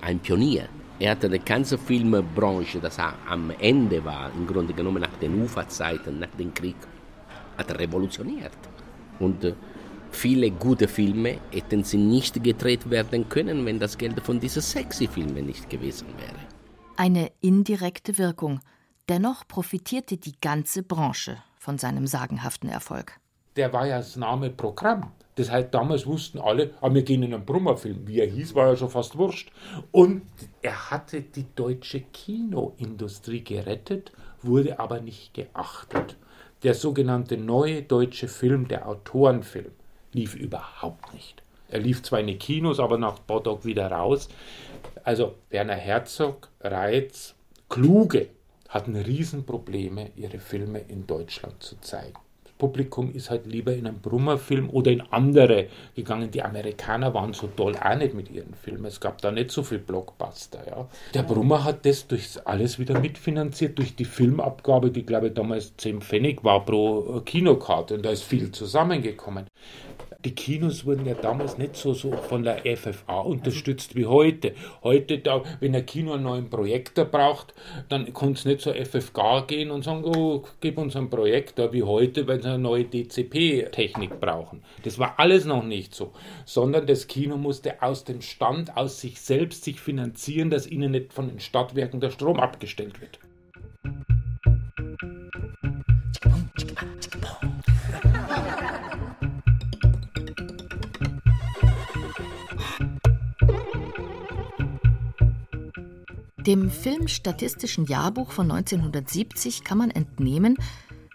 ein 0.00 0.20
Pionier. 0.20 0.70
Er 0.98 1.10
hatte 1.10 1.28
die 1.28 1.38
ganze 1.38 1.76
Filmbranche, 1.76 2.80
das 2.80 2.98
am 2.98 3.50
Ende 3.58 4.02
war, 4.06 4.32
im 4.34 4.46
Grunde 4.46 4.72
genommen 4.72 5.02
nach 5.02 5.14
den 5.20 5.42
Uferzeiten, 5.42 6.18
nach 6.18 6.34
dem 6.38 6.54
Krieg, 6.54 6.76
hat 7.58 7.68
er 7.68 7.78
revolutioniert. 7.78 8.56
Und 9.18 9.44
äh, 9.44 9.54
viele 10.12 10.50
gute 10.50 10.88
Filme 10.88 11.40
hätten 11.50 11.84
sie 11.84 11.98
nicht 11.98 12.42
gedreht 12.42 12.88
werden 12.88 13.28
können, 13.28 13.66
wenn 13.66 13.78
das 13.78 13.98
Geld 13.98 14.18
von 14.20 14.40
diesen 14.40 14.62
sexy 14.62 15.08
Filmen 15.08 15.44
nicht 15.44 15.68
gewesen 15.68 16.06
wäre. 16.16 16.40
Eine 16.96 17.32
indirekte 17.42 18.16
Wirkung. 18.16 18.60
Dennoch 19.10 19.46
profitierte 19.46 20.16
die 20.16 20.40
ganze 20.40 20.82
Branche 20.82 21.36
von 21.58 21.76
seinem 21.76 22.06
sagenhaften 22.06 22.70
Erfolg. 22.70 23.20
Der 23.54 23.70
war 23.74 23.86
ja 23.86 23.98
das 23.98 24.16
Name 24.16 24.48
Programm. 24.48 25.12
Das 25.34 25.50
heißt, 25.50 25.74
damals 25.74 26.06
wussten 26.06 26.38
alle, 26.38 26.72
ah, 26.80 26.94
wir 26.94 27.02
gehen 27.02 27.22
in 27.22 27.34
einen 27.34 27.44
Brummerfilm. 27.44 28.06
Wie 28.06 28.20
er 28.20 28.26
hieß, 28.26 28.54
war 28.54 28.68
ja 28.68 28.76
schon 28.76 28.88
fast 28.88 29.18
wurscht. 29.18 29.52
Und 29.92 30.22
er 30.62 30.90
hatte 30.90 31.20
die 31.20 31.44
deutsche 31.54 32.00
Kinoindustrie 32.00 33.44
gerettet, 33.44 34.12
wurde 34.40 34.78
aber 34.78 35.00
nicht 35.00 35.34
geachtet. 35.34 36.16
Der 36.62 36.72
sogenannte 36.72 37.36
neue 37.36 37.82
deutsche 37.82 38.28
Film, 38.28 38.68
der 38.68 38.88
Autorenfilm, 38.88 39.72
lief 40.12 40.34
überhaupt 40.34 41.12
nicht. 41.12 41.42
Er 41.68 41.80
lief 41.80 42.02
zwar 42.02 42.20
in 42.20 42.28
die 42.28 42.38
Kinos, 42.38 42.80
aber 42.80 42.96
nach 42.96 43.18
Bodog 43.18 43.66
wieder 43.66 43.90
raus. 43.90 44.30
Also 45.02 45.34
Werner 45.50 45.74
Herzog, 45.74 46.48
Reitz, 46.62 47.34
Kluge 47.68 48.28
hatten 48.74 48.96
Riesenprobleme, 48.96 50.10
ihre 50.16 50.40
Filme 50.40 50.80
in 50.80 51.06
Deutschland 51.06 51.62
zu 51.62 51.76
zeigen. 51.80 52.18
Publikum 52.58 53.12
ist 53.12 53.30
halt 53.30 53.46
lieber 53.46 53.74
in 53.74 53.86
einen 53.86 54.00
Brummerfilm 54.00 54.70
oder 54.70 54.90
in 54.90 55.00
andere 55.00 55.66
gegangen. 55.94 56.30
Die 56.30 56.42
Amerikaner 56.42 57.12
waren 57.12 57.32
so 57.32 57.48
toll 57.48 57.76
auch 57.76 57.96
nicht 57.96 58.14
mit 58.14 58.30
ihren 58.30 58.54
Filmen. 58.54 58.86
Es 58.86 59.00
gab 59.00 59.20
da 59.20 59.30
nicht 59.30 59.50
so 59.50 59.62
viel 59.62 59.78
Blockbuster. 59.78 60.60
Ja. 60.66 60.88
Der 61.14 61.22
Brummer 61.22 61.64
hat 61.64 61.84
das 61.84 62.06
durch 62.06 62.38
alles 62.44 62.78
wieder 62.78 62.98
mitfinanziert, 63.00 63.78
durch 63.78 63.96
die 63.96 64.04
Filmabgabe, 64.04 64.90
die 64.90 65.04
glaube 65.04 65.28
ich 65.28 65.34
damals 65.34 65.76
10 65.76 66.00
Pfennig 66.00 66.44
war 66.44 66.64
pro 66.64 67.20
Kinokarte. 67.24 67.94
Und 67.94 68.04
da 68.04 68.10
ist 68.10 68.22
viel 68.22 68.52
zusammengekommen 68.52 69.46
die 70.24 70.34
Kinos 70.34 70.86
wurden 70.86 71.06
ja 71.06 71.14
damals 71.14 71.58
nicht 71.58 71.76
so, 71.76 71.92
so 71.92 72.12
von 72.12 72.42
der 72.42 72.62
FFA 72.76 73.20
unterstützt 73.20 73.94
wie 73.94 74.06
heute. 74.06 74.54
Heute, 74.82 75.18
da, 75.18 75.42
wenn 75.60 75.74
ein 75.74 75.84
Kino 75.84 76.12
einen 76.12 76.22
neuen 76.22 76.50
Projektor 76.50 77.04
braucht, 77.04 77.52
dann 77.88 78.12
kann 78.14 78.32
es 78.32 78.44
nicht 78.44 78.62
zur 78.62 78.74
FFK 78.74 79.46
gehen 79.46 79.70
und 79.70 79.84
sagen, 79.84 80.04
oh, 80.04 80.44
gib 80.60 80.78
uns 80.78 80.96
einen 80.96 81.10
Projektor 81.10 81.72
wie 81.72 81.82
heute, 81.82 82.26
weil 82.26 82.40
eine 82.44 82.58
neue 82.58 82.84
DCP-Technik 82.84 84.20
brauchen. 84.20 84.62
Das 84.82 84.98
war 84.98 85.18
alles 85.18 85.44
noch 85.44 85.64
nicht 85.64 85.94
so, 85.94 86.12
sondern 86.44 86.86
das 86.86 87.06
Kino 87.06 87.36
musste 87.36 87.82
aus 87.82 88.04
dem 88.04 88.20
Stand, 88.20 88.76
aus 88.76 89.00
sich 89.00 89.20
selbst 89.20 89.64
sich 89.64 89.80
finanzieren, 89.80 90.50
dass 90.50 90.66
ihnen 90.66 90.92
nicht 90.92 91.12
von 91.12 91.28
den 91.28 91.40
Stadtwerken 91.40 92.00
der 92.00 92.10
Strom 92.10 92.40
abgestellt 92.40 93.00
wird. 93.00 93.18
Dem 106.46 106.68
Filmstatistischen 106.70 107.86
Jahrbuch 107.86 108.30
von 108.30 108.50
1970 108.50 109.64
kann 109.64 109.78
man 109.78 109.90
entnehmen, 109.90 110.58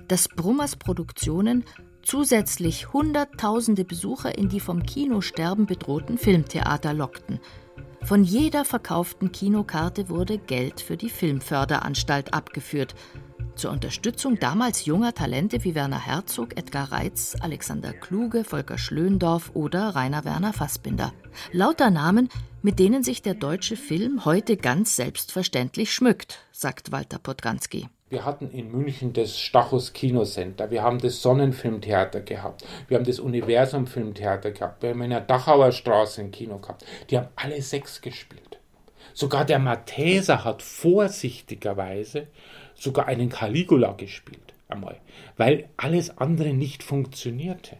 dass 0.09 0.27
Brummers 0.27 0.75
Produktionen 0.75 1.63
zusätzlich 2.01 2.91
Hunderttausende 2.91 3.85
Besucher 3.85 4.37
in 4.37 4.49
die 4.49 4.59
vom 4.59 4.83
Kinosterben 4.83 5.65
bedrohten 5.65 6.17
Filmtheater 6.17 6.93
lockten. 6.93 7.39
Von 8.03 8.23
jeder 8.23 8.65
verkauften 8.65 9.31
Kinokarte 9.31 10.09
wurde 10.09 10.37
Geld 10.37 10.81
für 10.81 10.97
die 10.97 11.09
Filmförderanstalt 11.09 12.33
abgeführt, 12.33 12.95
zur 13.55 13.71
Unterstützung 13.71 14.39
damals 14.39 14.85
junger 14.85 15.13
Talente 15.13 15.63
wie 15.65 15.75
Werner 15.75 15.99
Herzog, 15.99 16.57
Edgar 16.57 16.93
Reitz, 16.93 17.35
Alexander 17.41 17.91
Kluge, 17.91 18.45
Volker 18.45 18.77
Schlöndorff 18.77 19.51
oder 19.53 19.95
Rainer 19.95 20.23
Werner 20.23 20.53
Fassbinder. 20.53 21.13
Lauter 21.51 21.91
Namen, 21.91 22.29
mit 22.61 22.79
denen 22.79 23.03
sich 23.03 23.21
der 23.21 23.33
deutsche 23.33 23.75
Film 23.75 24.23
heute 24.23 24.55
ganz 24.55 24.95
selbstverständlich 24.95 25.93
schmückt, 25.93 26.39
sagt 26.53 26.93
Walter 26.93 27.19
Podranski. 27.19 27.89
Wir 28.09 28.25
hatten 28.25 28.49
in 28.49 28.71
München 28.71 29.13
das 29.13 29.39
Stachus 29.39 29.93
Kinocenter, 29.93 30.71
wir 30.71 30.81
haben 30.81 30.99
das 30.99 31.21
Sonnenfilmtheater 31.21 32.21
gehabt, 32.21 32.65
wir 32.87 32.97
haben 32.97 33.05
das 33.05 33.19
Universum 33.19 33.85
Filmtheater 33.85 34.49
gehabt, 34.49 34.81
wir 34.81 34.89
haben 34.89 35.01
in 35.03 35.11
der 35.11 35.21
Dachauer 35.21 35.71
Straße 35.71 36.21
ein 36.21 36.31
Kino 36.31 36.57
gehabt. 36.57 36.83
Die 37.09 37.17
haben 37.17 37.27
alle 37.35 37.61
sechs 37.61 38.01
gespielt. 38.01 38.59
Sogar 39.13 39.45
der 39.45 39.59
Matheser 39.59 40.43
hat 40.43 40.63
vorsichtigerweise 40.63 42.27
sogar 42.73 43.07
einen 43.07 43.29
Caligula 43.29 43.91
gespielt 43.93 44.53
einmal, 44.69 44.97
weil 45.37 45.69
alles 45.77 46.17
andere 46.17 46.53
nicht 46.53 46.83
funktionierte. 46.83 47.77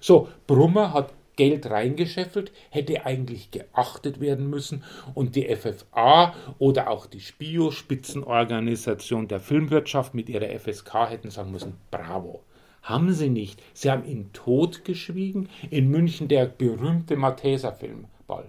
So, 0.00 0.28
Brummer 0.46 0.92
hat 0.92 1.12
Geld 1.36 1.70
reingescheffelt, 1.70 2.52
hätte 2.70 3.06
eigentlich 3.06 3.50
geachtet 3.50 4.20
werden 4.20 4.50
müssen 4.50 4.82
und 5.14 5.36
die 5.36 5.54
FFA 5.54 6.34
oder 6.58 6.90
auch 6.90 7.06
die 7.06 7.20
SPIO, 7.20 7.70
Spitzenorganisation 7.70 9.28
der 9.28 9.40
Filmwirtschaft 9.40 10.14
mit 10.14 10.28
ihrer 10.28 10.48
FSK 10.58 11.10
hätten 11.10 11.30
sagen 11.30 11.52
müssen, 11.52 11.74
bravo. 11.90 12.42
Haben 12.82 13.12
sie 13.12 13.28
nicht. 13.28 13.60
Sie 13.74 13.90
haben 13.90 14.04
ihn 14.04 14.32
totgeschwiegen. 14.32 15.48
In 15.70 15.90
München 15.90 16.28
der 16.28 16.46
berühmte 16.46 17.16
Matheser-Filmball. 17.16 18.44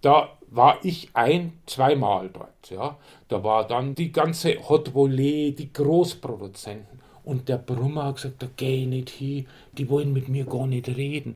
Da 0.00 0.30
war 0.50 0.78
ich 0.82 1.10
ein, 1.12 1.52
zweimal 1.66 2.30
dort. 2.30 2.70
Ja. 2.70 2.96
Da 3.28 3.44
war 3.44 3.66
dann 3.66 3.94
die 3.94 4.10
ganze 4.10 4.68
Hot 4.68 4.94
Volley, 4.94 5.54
die 5.54 5.70
Großproduzenten. 5.70 7.00
Und 7.24 7.50
der 7.50 7.58
Brummer 7.58 8.04
hat 8.04 8.16
gesagt, 8.16 8.42
da 8.42 8.48
geh 8.56 8.84
ich 8.84 8.86
nicht 8.86 9.10
hin, 9.10 9.46
die 9.72 9.90
wollen 9.90 10.14
mit 10.14 10.30
mir 10.30 10.46
gar 10.46 10.66
nicht 10.66 10.88
reden. 10.88 11.34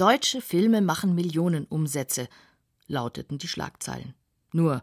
Deutsche 0.00 0.40
Filme 0.40 0.80
machen 0.80 1.14
Millionen 1.14 1.66
Umsätze, 1.66 2.26
lauteten 2.86 3.36
die 3.36 3.48
Schlagzeilen. 3.48 4.14
Nur, 4.50 4.80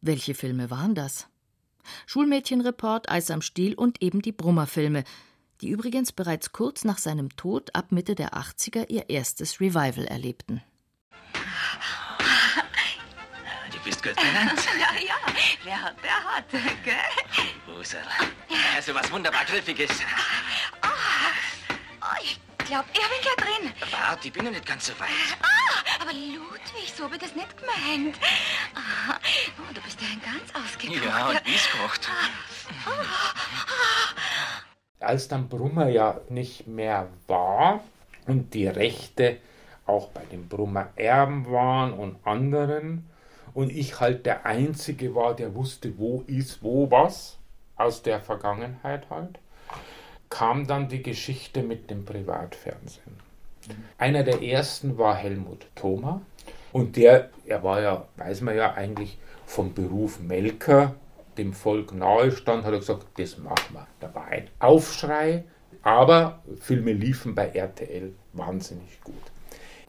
welche 0.00 0.34
Filme 0.34 0.70
waren 0.70 0.94
das? 0.94 1.26
Schulmädchenreport, 2.06 3.10
Eis 3.10 3.30
am 3.30 3.42
Stiel 3.42 3.74
und 3.74 4.00
eben 4.00 4.22
die 4.22 4.32
Brummer-Filme, 4.32 5.04
die 5.60 5.68
übrigens 5.68 6.12
bereits 6.12 6.52
kurz 6.52 6.82
nach 6.82 6.96
seinem 6.96 7.36
Tod 7.36 7.74
ab 7.74 7.92
Mitte 7.92 8.14
der 8.14 8.32
80er 8.32 8.88
ihr 8.88 9.10
erstes 9.10 9.60
Revival 9.60 10.06
erlebten. 10.06 10.62
Du 13.70 13.78
bist 13.84 14.02
gut 14.02 14.16
benannt. 14.16 14.60
Ja, 14.80 14.98
ja, 14.98 15.44
wer 15.62 15.82
hat, 15.82 16.02
der 16.02 16.24
hat, 16.24 16.50
gell? 16.84 16.94
Busel. 17.66 18.00
Also 18.74 18.94
was 18.94 19.12
wunderbar 19.12 19.44
Griffiges. 19.44 19.90
Oh, 20.82 20.88
oh, 22.00 22.22
ich 22.22 22.40
glaube, 22.74 22.88
ich 22.92 23.00
bin 23.00 23.20
gleich 23.22 23.36
drin. 23.36 23.72
Warte, 23.92 24.28
ich 24.28 24.32
bin 24.32 24.44
noch 24.44 24.50
nicht 24.50 24.66
ganz 24.66 24.86
so 24.86 24.92
weit. 24.98 25.08
Ah, 25.40 26.02
aber 26.02 26.12
Ludwig, 26.12 26.92
so 26.96 27.04
habe 27.04 27.14
ich 27.14 27.20
das 27.20 27.34
nicht 27.36 27.56
gemeint. 27.56 28.18
Ah, 28.74 29.16
oh, 29.58 29.72
du 29.72 29.80
bist 29.80 30.00
ja 30.00 30.08
ein 30.08 30.20
ganz 30.20 30.52
ausgekocht. 30.54 31.04
Ja, 31.04 31.28
und 31.28 31.40
kocht. 31.80 32.08
Als 34.98 35.28
dann 35.28 35.48
Brummer 35.48 35.88
ja 35.88 36.20
nicht 36.28 36.66
mehr 36.66 37.08
war 37.28 37.80
und 38.26 38.54
die 38.54 38.66
Rechte 38.66 39.38
auch 39.86 40.08
bei 40.08 40.24
den 40.24 40.48
Brummer 40.48 40.88
Erben 40.96 41.50
waren 41.50 41.92
und 41.92 42.26
anderen 42.26 43.08
und 43.52 43.70
ich 43.70 44.00
halt 44.00 44.26
der 44.26 44.46
Einzige 44.46 45.14
war, 45.14 45.36
der 45.36 45.54
wusste, 45.54 45.96
wo 45.98 46.24
ist 46.26 46.62
wo 46.62 46.90
was 46.90 47.38
aus 47.76 48.02
der 48.02 48.20
Vergangenheit 48.20 49.10
halt, 49.10 49.38
kam 50.34 50.66
dann 50.66 50.88
die 50.88 51.00
Geschichte 51.00 51.62
mit 51.62 51.90
dem 51.90 52.04
Privatfernsehen. 52.04 53.14
Einer 53.98 54.24
der 54.24 54.42
ersten 54.42 54.98
war 54.98 55.14
Helmut 55.14 55.68
Thoma 55.76 56.22
und 56.72 56.96
der, 56.96 57.30
er 57.46 57.62
war 57.62 57.80
ja, 57.80 58.08
weiß 58.16 58.40
man 58.40 58.56
ja 58.56 58.74
eigentlich 58.74 59.16
vom 59.46 59.74
Beruf 59.74 60.18
Melker, 60.18 60.96
dem 61.38 61.52
Volk 61.52 61.94
nahe 61.94 62.32
stand, 62.32 62.64
hat 62.64 62.72
er 62.72 62.80
gesagt, 62.80 63.06
das 63.16 63.38
machen 63.38 63.74
wir. 63.74 63.86
Da 64.00 64.12
war 64.12 64.26
ein 64.26 64.48
Aufschrei, 64.58 65.44
aber 65.82 66.42
Filme 66.60 66.92
liefen 66.92 67.36
bei 67.36 67.50
RTL 67.50 68.12
wahnsinnig 68.32 69.00
gut. 69.04 69.14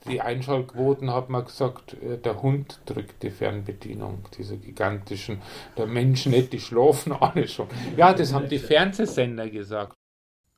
Die 0.07 0.21
Einschaltquoten 0.21 1.11
hat 1.11 1.31
man 1.31 1.45
gesagt, 1.45 1.95
äh, 2.03 2.19
der 2.19 2.43
Hund 2.43 2.81
drückt 2.85 3.23
die 3.23 3.31
Fernbedienung, 3.31 4.19
diese 4.37 4.57
gigantischen. 4.57 5.41
Der 5.75 5.87
Mensch 5.87 6.27
nicht, 6.27 6.53
die 6.53 6.59
schlafen 6.59 7.13
alle 7.13 7.47
schon. 7.47 7.67
Ja, 7.97 8.13
das 8.13 8.31
haben 8.31 8.47
die 8.47 8.59
Fernsehsender 8.59 9.49
gesagt. 9.49 9.95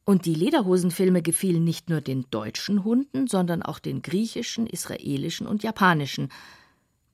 Und 0.09 0.25
die 0.25 0.35
Lederhosenfilme 0.35 1.21
gefielen 1.21 1.65
nicht 1.65 1.89
nur 1.89 1.99
den 1.99 2.25
deutschen 2.31 2.85
Hunden, 2.85 3.27
sondern 3.27 3.61
auch 3.61 3.77
den 3.77 4.01
griechischen, 4.01 4.65
israelischen 4.65 5.45
und 5.45 5.63
japanischen. 5.63 6.29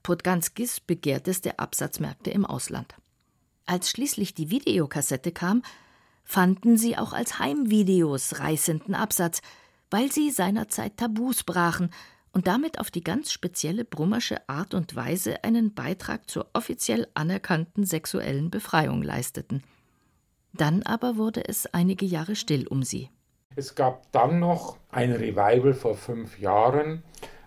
Podganskis 0.04 0.78
begehrteste 0.78 1.58
Absatzmärkte 1.58 2.30
im 2.30 2.46
Ausland. 2.46 2.94
Als 3.66 3.90
schließlich 3.90 4.32
die 4.34 4.48
Videokassette 4.48 5.32
kam, 5.32 5.62
fanden 6.22 6.76
sie 6.76 6.96
auch 6.96 7.12
als 7.12 7.40
Heimvideos 7.40 8.38
reißenden 8.38 8.94
Absatz, 8.94 9.42
weil 9.90 10.12
sie 10.12 10.30
seinerzeit 10.30 10.96
Tabus 10.96 11.42
brachen 11.42 11.90
und 12.30 12.46
damit 12.46 12.78
auf 12.78 12.92
die 12.92 13.02
ganz 13.02 13.32
spezielle 13.32 13.84
brummersche 13.84 14.48
Art 14.48 14.72
und 14.72 14.94
Weise 14.94 15.42
einen 15.42 15.74
Beitrag 15.74 16.30
zur 16.30 16.48
offiziell 16.52 17.08
anerkannten 17.14 17.84
sexuellen 17.84 18.50
Befreiung 18.50 19.02
leisteten. 19.02 19.64
Dann 20.56 20.82
aber 20.84 21.16
wurde 21.16 21.46
es 21.46 21.66
einige 21.74 22.06
Jahre 22.06 22.36
still 22.36 22.66
um 22.68 22.82
sie. 22.84 23.10
Es 23.56 23.74
gab 23.74 24.10
dann 24.12 24.40
noch 24.40 24.76
ein 24.90 25.12
Revival 25.12 25.74
vor 25.74 25.96
fünf 25.96 26.38
Jahren. 26.38 27.02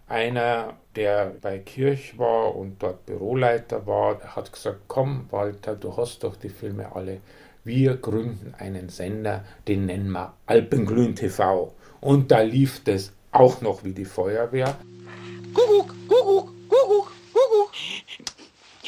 Einer, 0.08 0.76
der 0.96 1.36
bei 1.42 1.60
Kirch 1.60 2.18
war 2.18 2.56
und 2.56 2.82
dort 2.82 3.06
Büroleiter 3.06 3.86
war, 3.88 4.20
hat 4.36 4.54
gesagt, 4.54 4.82
komm 4.88 5.26
Walter, 5.32 5.76
du 5.76 5.96
hast 5.98 6.24
doch 6.24 6.36
die 6.38 6.50
Filme 6.50 6.96
alle. 6.96 7.20
Wir 7.64 7.98
gründen 7.98 8.54
einen 8.58 8.88
Sender, 8.88 9.44
den 9.68 9.86
nennen 9.86 10.12
wir 10.12 10.34
Alpenglühen 10.46 11.16
TV. 11.16 11.74
Und 12.00 12.32
da 12.32 12.40
lief 12.42 12.84
das 12.86 13.12
auch 13.32 13.62
noch 13.62 13.84
wie 13.84 13.92
die 13.92 14.06
Feuerwehr. 14.06 14.78
Kuckuck, 15.54 15.94
Kuckuck. 16.08 16.57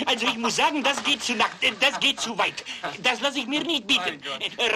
Also 0.05 0.25
ich 0.27 0.37
muss 0.37 0.55
sagen, 0.55 0.83
das 0.83 1.03
geht 1.03 1.23
zu 1.23 1.33
nackt, 1.33 1.63
das 1.79 1.99
geht 1.99 2.19
zu 2.19 2.37
weit. 2.37 2.63
Das 2.99 3.19
lasse 3.21 3.39
ich 3.39 3.47
mir 3.47 3.63
nicht 3.63 3.87
bieten. 3.87 4.21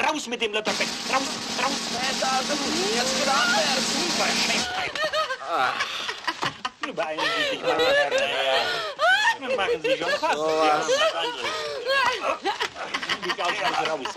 Raus 0.07 0.28
mit 0.28 0.41
dem 0.41 0.53
Lotterbeck, 0.53 0.88
raus, 1.11 1.21
raus. 1.63 1.71
Jetzt 2.95 3.21
wieder 3.21 3.34
abwärts. 3.34 3.95
Unverschämtheit. 4.03 4.91
Beeilen 6.95 7.19
Sie 7.19 7.55
sich 7.55 7.61
mal, 7.63 7.78
Herr. 7.80 9.55
Machen 9.55 9.82
Sie 9.82 9.97
schon 9.97 10.11
fast. 10.19 10.38
Ja, 10.38 10.80
was. 10.80 10.88
Ich 13.26 13.43
aus, 13.43 13.51
raus. 13.89 14.07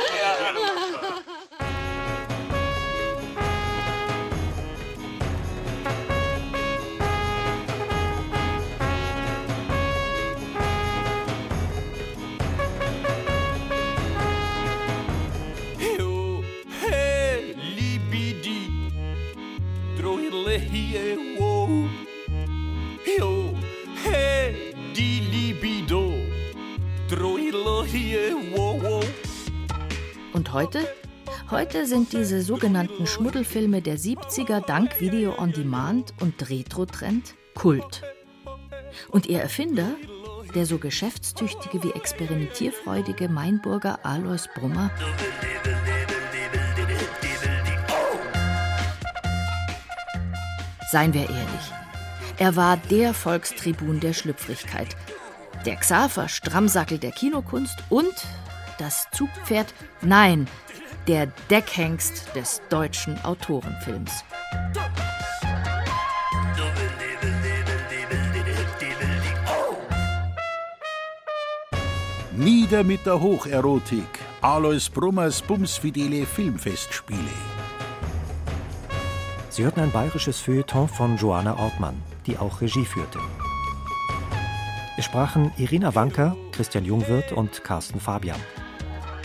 Drohile 20.97 21.37
hie, 21.37 21.37
wo. 21.39 21.89
Heo, 23.05 23.55
he, 24.05 24.73
die 24.95 25.21
libido. 25.31 26.13
Und 30.33 30.53
heute? 30.53 30.89
Heute 31.51 31.87
sind 31.87 32.13
diese 32.13 32.43
sogenannten 32.43 33.07
Schmuddelfilme 33.07 33.81
der 33.81 33.97
70er 33.97 34.61
dank 34.67 35.01
Video 35.01 35.39
on 35.39 35.53
Demand 35.53 36.13
und 36.21 36.51
Retro-Trend 36.51 37.35
Kult. 37.55 38.03
Und 39.09 39.27
ihr 39.27 39.41
Erfinder, 39.41 39.95
der 40.55 40.67
so 40.67 40.79
geschäftstüchtige 40.79 41.85
wie 41.85 41.93
experimentierfreudige 41.93 43.29
Mainburger 43.29 44.05
Alois 44.05 44.49
Brummer, 44.55 44.91
Seien 50.91 51.13
wir 51.13 51.23
ehrlich, 51.23 51.73
er 52.39 52.55
war 52.55 52.77
der 52.77 53.13
Volkstribun 53.13 53.99
der 53.99 54.13
Schlüpfrigkeit, 54.13 54.97
der 55.65 55.77
Xaver 55.77 56.29
Strammsackel 56.29 56.99
der 56.99 57.13
Kinokunst 57.13 57.77
und 57.89 58.15
das 58.79 59.09
Zugpferd, 59.13 59.73
nein, 60.03 60.47
der 61.09 61.27
Deckhengst 61.51 62.35
des 62.35 62.61
deutschen 62.69 63.19
Autorenfilms. 63.25 64.25
Nieder 72.37 72.85
mit 72.85 73.07
der 73.07 73.19
Hocherotik. 73.19 74.05
Alois 74.43 74.91
Brummers 74.93 75.41
bumsfidele 75.41 76.27
Filmfestspiele. 76.27 77.56
Sie 79.57 79.65
hörten 79.65 79.81
ein 79.81 79.91
bayerisches 79.91 80.39
Feuilleton 80.39 80.87
von 80.87 81.17
Joanna 81.17 81.57
Ortmann, 81.57 81.95
die 82.27 82.37
auch 82.37 82.61
Regie 82.61 82.85
führte. 82.85 83.19
Es 84.99 85.07
sprachen 85.07 85.51
Irina 85.57 85.95
Wanker, 85.95 86.37
Christian 86.53 86.85
Jungwirth 86.85 87.33
und 87.33 87.65
Carsten 87.65 87.99
Fabian. 87.99 88.39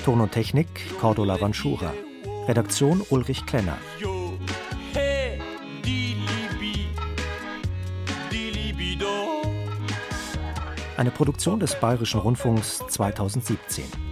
Ton 0.06 0.22
und 0.22 0.32
Technik 0.32 0.68
Cordula 1.02 1.42
Vanschura. 1.42 1.92
Redaktion 2.48 3.02
Ulrich 3.10 3.46
Klenner. 3.46 3.78
Eine 10.96 11.12
Produktion 11.12 11.60
des 11.60 11.76
Bayerischen 11.76 12.22
Rundfunks 12.22 12.82
2017. 12.88 14.11